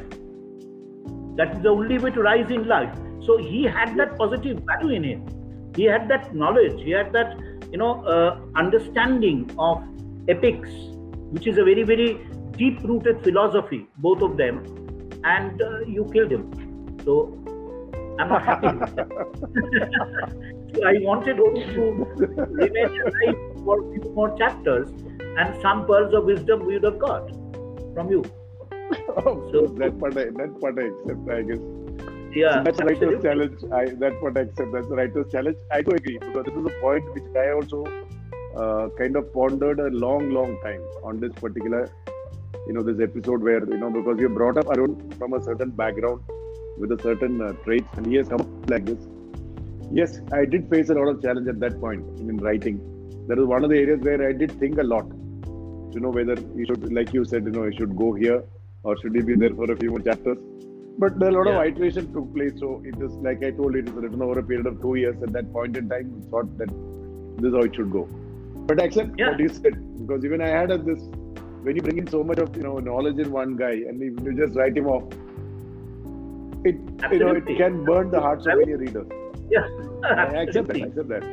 That 1.36 1.56
is 1.56 1.62
the 1.62 1.68
only 1.68 1.98
way 1.98 2.10
to 2.10 2.22
rise 2.22 2.50
in 2.50 2.66
life. 2.66 2.96
So 3.24 3.36
he 3.36 3.64
had 3.64 3.96
that 3.96 4.16
positive 4.18 4.62
value 4.66 4.96
in 4.96 5.04
him. 5.04 5.35
He 5.76 5.84
had 5.84 6.08
that 6.08 6.34
knowledge 6.34 6.82
he 6.82 6.90
had 6.90 7.12
that 7.12 7.36
you 7.70 7.78
know 7.78 8.04
uh, 8.04 8.40
understanding 8.54 9.50
of 9.58 9.82
epics 10.28 10.70
which 11.34 11.46
is 11.46 11.58
a 11.58 11.64
very 11.64 11.82
very 11.82 12.08
deep 12.56 12.82
rooted 12.82 13.22
philosophy 13.22 13.86
both 13.98 14.22
of 14.22 14.36
them 14.36 14.60
and 15.24 15.62
uh, 15.62 15.80
you 15.80 16.08
killed 16.12 16.30
him. 16.30 16.44
So 17.04 17.38
i'm 18.18 18.28
not 18.30 18.44
happy 18.44 18.68
with 18.68 18.96
that. 18.96 19.08
so 20.74 20.86
i 20.90 20.94
wanted 21.06 21.40
him 21.42 21.56
to 21.74 21.82
remain 22.60 22.94
alive 23.08 23.36
for 23.64 23.76
a 23.80 23.90
few 23.92 24.12
more 24.14 24.30
chapters 24.38 24.88
and 25.38 25.60
some 25.62 25.84
pearls 25.86 26.14
of 26.14 26.24
wisdom 26.24 26.64
we 26.64 26.74
would 26.74 26.84
have 26.84 26.98
got 26.98 27.28
from 27.94 28.10
you. 28.10 28.24
So 29.52 29.66
that 29.78 29.98
part 30.00 30.16
I, 30.16 30.24
that 30.40 30.60
part 30.60 30.78
I 30.78 30.86
accept 30.92 31.30
I 31.36 31.42
guess 31.42 31.58
yeah 32.40 32.62
that's 32.64 32.78
the 32.78 32.84
writer's 32.84 33.22
challenge. 33.22 33.58
I 33.78 33.84
that 34.02 34.22
what 34.22 34.36
I 34.36 34.42
accept. 34.46 34.72
That's 34.72 34.88
the 34.88 34.96
writer's 35.00 35.30
challenge. 35.32 35.58
I 35.72 35.82
do 35.82 35.92
agree 36.00 36.18
because 36.18 36.44
this 36.48 36.54
is 36.54 36.66
a 36.72 36.80
point 36.80 37.14
which 37.14 37.28
I 37.44 37.50
also 37.58 37.84
uh, 38.56 38.88
kind 38.98 39.16
of 39.16 39.32
pondered 39.32 39.80
a 39.80 39.90
long, 39.90 40.30
long 40.30 40.58
time 40.62 40.82
on 41.02 41.20
this 41.20 41.32
particular, 41.32 41.90
you 42.66 42.72
know, 42.72 42.82
this 42.82 43.00
episode 43.00 43.42
where 43.42 43.62
you 43.74 43.78
know 43.78 43.90
because 43.90 44.18
you 44.18 44.28
brought 44.28 44.58
up 44.58 44.66
Orun 44.66 44.96
from 45.18 45.34
a 45.34 45.42
certain 45.42 45.70
background 45.70 46.22
with 46.78 46.92
a 46.92 47.00
certain 47.02 47.40
uh, 47.40 47.52
traits, 47.64 47.88
and 47.96 48.06
he 48.06 48.16
has 48.16 48.28
come 48.28 48.44
like 48.74 48.84
this. 48.84 49.06
Yes, 49.90 50.20
I 50.32 50.44
did 50.44 50.68
face 50.68 50.90
a 50.90 50.94
lot 50.94 51.08
of 51.08 51.22
challenge 51.22 51.48
at 51.48 51.60
that 51.60 51.80
point 51.80 52.20
in 52.20 52.36
writing. 52.38 52.80
That 53.28 53.38
was 53.38 53.46
one 53.46 53.64
of 53.64 53.70
the 53.70 53.78
areas 53.78 54.00
where 54.00 54.28
I 54.28 54.32
did 54.32 54.52
think 54.58 54.78
a 54.78 54.82
lot. 54.94 55.08
To 55.92 56.00
know 56.00 56.10
whether 56.10 56.34
you 56.54 56.66
should, 56.66 56.92
like 56.92 57.14
you 57.14 57.24
said, 57.24 57.44
you 57.44 57.52
know, 57.52 57.64
you 57.64 57.72
should 57.78 57.96
go 57.96 58.12
here 58.12 58.42
or 58.82 58.98
should 59.00 59.14
he 59.14 59.22
be 59.22 59.34
there 59.34 59.54
for 59.54 59.70
a 59.72 59.76
few 59.76 59.90
more 59.90 60.00
chapters 60.00 60.36
but 60.98 61.22
a 61.22 61.30
lot 61.36 61.46
Yeah. 61.48 61.60
of 61.60 61.66
iteration 61.70 62.12
took 62.12 62.28
place. 62.34 62.54
So 62.58 62.68
it 62.84 63.00
is 63.06 63.12
like 63.28 63.42
I 63.48 63.50
told 63.50 63.74
you, 63.74 63.80
it 63.80 63.88
is 63.88 63.94
written 64.04 64.22
over 64.22 64.38
a 64.40 64.42
period 64.42 64.66
of 64.66 64.80
two 64.80 64.94
years. 64.96 65.16
At 65.22 65.32
that 65.38 65.52
point 65.52 65.76
in 65.76 65.88
time, 65.88 66.12
we 66.16 66.22
thought 66.30 66.56
that 66.58 66.70
this 67.38 67.48
is 67.50 67.54
how 67.54 67.64
it 67.70 67.74
should 67.80 67.90
go. 67.98 68.04
But 68.70 68.80
I 68.82 68.86
accept 68.90 69.18
Yeah. 69.18 69.30
what 69.30 69.40
you 69.46 69.48
said 69.48 69.76
because 70.00 70.24
even 70.24 70.40
I 70.40 70.48
had 70.48 70.70
a, 70.76 70.78
this 70.78 71.00
when 71.66 71.76
you 71.76 71.82
bring 71.82 71.98
in 71.98 72.06
so 72.16 72.22
much 72.30 72.38
of 72.38 72.56
you 72.56 72.62
know 72.68 72.78
knowledge 72.88 73.18
in 73.26 73.30
one 73.36 73.56
guy 73.56 73.72
and 73.90 74.02
if 74.08 74.24
you 74.26 74.34
just 74.40 74.56
write 74.62 74.76
him 74.80 74.86
off, 74.96 75.04
it 76.70 76.76
you 77.12 77.18
know 77.24 77.32
it 77.40 77.46
can 77.62 77.84
burn 77.90 78.10
the 78.10 78.20
hearts 78.26 78.46
of 78.46 78.58
many 78.62 78.74
readers. 78.74 79.06
yeah 79.50 79.66
I 80.04 80.42
accept 80.44 80.68
that. 80.68 80.76
I 80.82 80.86
accept 80.86 81.08
that. 81.14 81.24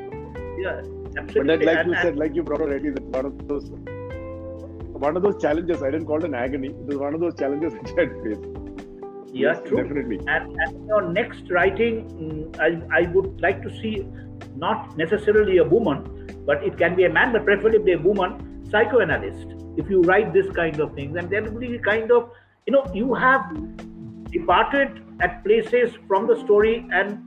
yeah 0.64 0.82
But 0.84 1.22
absolutely 1.24 1.66
that, 1.66 1.66
like 1.72 1.86
you 1.92 1.96
said, 2.04 2.16
like 2.24 2.36
you 2.36 2.44
brought 2.44 2.62
already, 2.68 2.90
that 2.98 3.04
one 3.18 3.26
of 3.32 3.48
those 3.48 3.70
one 5.06 5.18
of 5.18 5.24
those 5.24 5.40
challenges. 5.42 5.82
I 5.84 5.92
didn't 5.92 6.06
call 6.12 6.20
it 6.24 6.26
an 6.26 6.36
agony. 6.36 6.70
It 6.70 6.86
was 6.92 6.98
one 6.98 7.14
of 7.14 7.20
those 7.26 7.36
challenges 7.36 7.74
which 7.80 7.94
I 7.98 8.02
had 8.02 8.14
faced. 8.24 8.46
Yeah 9.34 9.54
Yes, 9.54 9.62
true. 9.66 9.78
definitely. 9.82 10.20
and, 10.28 10.56
and 10.62 10.88
your 10.88 11.02
next 11.12 11.50
writing 11.50 11.96
mm, 12.10 12.60
I, 12.60 13.00
I 13.00 13.08
would 13.12 13.42
like 13.42 13.62
to 13.64 13.70
see 13.82 14.06
not 14.56 14.96
necessarily 14.98 15.58
a 15.58 15.64
woman 15.64 16.44
but 16.46 16.64
it 16.64 16.78
can 16.78 16.96
be 16.96 17.06
a 17.06 17.10
man 17.10 17.34
but 17.34 17.46
preferably 17.46 17.94
a 17.94 17.98
woman 17.98 18.68
psychoanalyst. 18.70 19.48
If 19.78 19.90
you 19.90 20.02
write 20.02 20.34
this 20.34 20.50
kind 20.56 20.80
of 20.80 20.94
things 20.94 21.16
and 21.18 21.30
there 21.30 21.44
will 21.44 21.60
be 21.60 21.78
kind 21.80 22.12
of 22.12 22.30
you 22.68 22.74
know 22.74 22.86
you 22.94 23.14
have 23.14 23.42
departed 24.32 25.02
at 25.20 25.44
places 25.44 25.94
from 26.08 26.28
the 26.28 26.36
story 26.40 26.88
and 26.92 27.20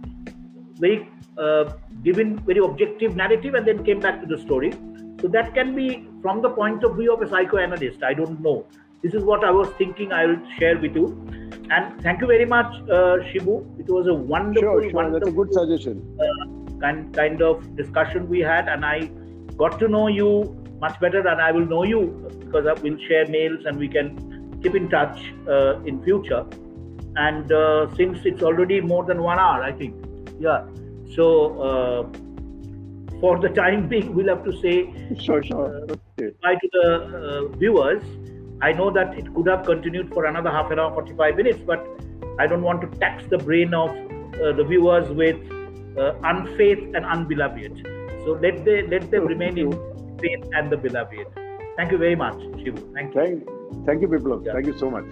very 0.78 1.09
uh, 1.38 1.72
given 2.02 2.38
very 2.40 2.59
objective 2.59 3.16
narrative 3.16 3.54
and 3.54 3.66
then 3.66 3.84
came 3.84 4.00
back 4.00 4.20
to 4.20 4.26
the 4.26 4.40
story. 4.42 4.72
So 5.20 5.28
that 5.28 5.54
can 5.54 5.74
be 5.74 6.09
from 6.20 6.42
the 6.42 6.50
point 6.50 6.84
of 6.84 6.96
view 6.96 7.12
of 7.14 7.22
a 7.22 7.28
psychoanalyst 7.28 8.02
i 8.02 8.12
don't 8.12 8.40
know 8.46 8.66
this 9.03 9.14
is 9.14 9.24
what 9.30 9.44
i 9.44 9.51
was 9.51 9.68
thinking 9.78 10.12
i 10.12 10.24
will 10.26 10.40
share 10.59 10.78
with 10.84 10.94
you 11.01 11.07
and 11.70 12.03
thank 12.03 12.20
you 12.20 12.26
very 12.26 12.47
much 12.55 12.72
uh, 12.99 13.16
shibu 13.30 13.57
it 13.82 13.88
was 13.97 14.07
a 14.07 14.14
wonderful 14.14 14.68
Sure, 14.68 14.82
sure. 14.82 14.92
wonderful 14.92 15.20
That's 15.20 15.32
a 15.32 15.36
good 15.40 15.53
suggestion. 15.53 15.97
kind, 16.80 17.14
kind 17.14 17.42
of 17.42 17.76
discussion 17.76 18.28
we 18.28 18.40
had 18.40 18.68
and 18.68 18.84
i 18.84 19.11
got 19.62 19.78
to 19.80 19.88
know 19.88 20.07
you 20.09 20.30
much 20.80 20.99
better 21.01 21.26
and 21.26 21.40
i 21.40 21.51
will 21.51 21.66
know 21.74 21.82
you 21.84 22.01
because 22.40 22.66
I 22.66 22.74
will 22.86 22.99
share 23.09 23.26
mails 23.28 23.64
and 23.64 23.78
we 23.78 23.88
can 23.88 24.61
keep 24.62 24.74
in 24.74 24.88
touch 24.88 25.18
uh, 25.49 25.80
in 25.90 26.03
future 26.05 26.44
and 27.16 27.51
uh, 27.53 27.94
since 27.97 28.18
it's 28.24 28.42
already 28.42 28.80
more 28.80 29.05
than 29.05 29.22
one 29.22 29.38
hour 29.38 29.62
i 29.62 29.72
think 29.72 29.94
yeah 30.38 30.66
so 31.16 31.26
uh, 31.68 32.03
for 33.20 33.38
the 33.44 33.49
time 33.49 33.88
being 33.94 34.14
we'll 34.14 34.28
have 34.34 34.44
to 34.44 34.55
say 34.61 34.76
Sure, 35.26 35.42
sure. 35.42 35.66
Okay. 36.18 36.30
bye 36.42 36.55
to 36.62 36.68
the 36.76 36.86
uh, 36.92 37.49
viewers 37.62 38.03
i 38.62 38.72
know 38.72 38.90
that 38.90 39.18
it 39.18 39.32
could 39.34 39.46
have 39.46 39.64
continued 39.64 40.12
for 40.12 40.26
another 40.26 40.50
half 40.50 40.70
an 40.70 40.78
hour 40.78 40.92
45 40.92 41.36
minutes 41.36 41.59
but 41.66 41.86
i 42.38 42.46
don't 42.46 42.62
want 42.62 42.80
to 42.80 42.98
tax 42.98 43.24
the 43.30 43.38
brain 43.38 43.74
of 43.74 43.90
uh, 43.90 44.52
the 44.52 44.64
viewers 44.64 45.09
with 45.11 45.36
uh, 45.98 46.12
unfaith 46.24 46.94
and 46.94 47.04
unbeloved 47.04 47.86
so 48.24 48.38
let 48.46 48.64
they 48.64 48.86
let 48.86 49.11
them 49.11 49.26
remain 49.26 49.59
in 49.59 49.72
faith 50.22 50.48
and 50.52 50.70
the 50.70 50.76
beloved 50.76 51.26
thank 51.76 51.92
you 51.92 51.98
very 51.98 52.16
much 52.16 52.38
shivu 52.62 52.82
thank 52.94 53.14
you 53.14 53.57
Thank, 53.70 53.86
thank 53.86 54.02
you, 54.02 54.09
people. 54.09 54.42
Thank 54.44 54.66
you 54.66 54.78
so 54.78 54.90
much. 54.90 55.04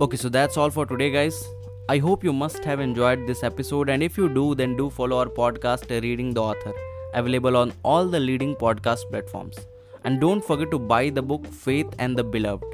Okay, 0.00 0.16
so 0.16 0.28
that's 0.28 0.56
all 0.56 0.70
for 0.70 0.86
today, 0.86 1.10
guys. 1.10 1.48
I 1.88 1.98
hope 1.98 2.24
you 2.24 2.32
must 2.32 2.64
have 2.64 2.80
enjoyed 2.80 3.26
this 3.26 3.42
episode, 3.42 3.88
and 3.88 4.02
if 4.02 4.16
you 4.16 4.28
do, 4.28 4.54
then 4.54 4.76
do 4.76 4.90
follow 4.90 5.18
our 5.18 5.26
podcast, 5.26 5.90
Reading 6.02 6.32
the 6.32 6.42
Author, 6.42 6.72
available 7.12 7.56
on 7.56 7.72
all 7.82 8.06
the 8.06 8.20
leading 8.20 8.56
podcast 8.56 9.08
platforms. 9.10 9.66
And 10.04 10.20
don't 10.20 10.44
forget 10.44 10.70
to 10.70 10.78
buy 10.78 11.10
the 11.10 11.22
book 11.22 11.46
Faith 11.46 11.94
and 11.98 12.16
the 12.16 12.24
Beloved. 12.24 12.64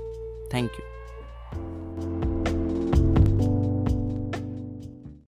Thank 0.51 0.77
you. 0.79 0.90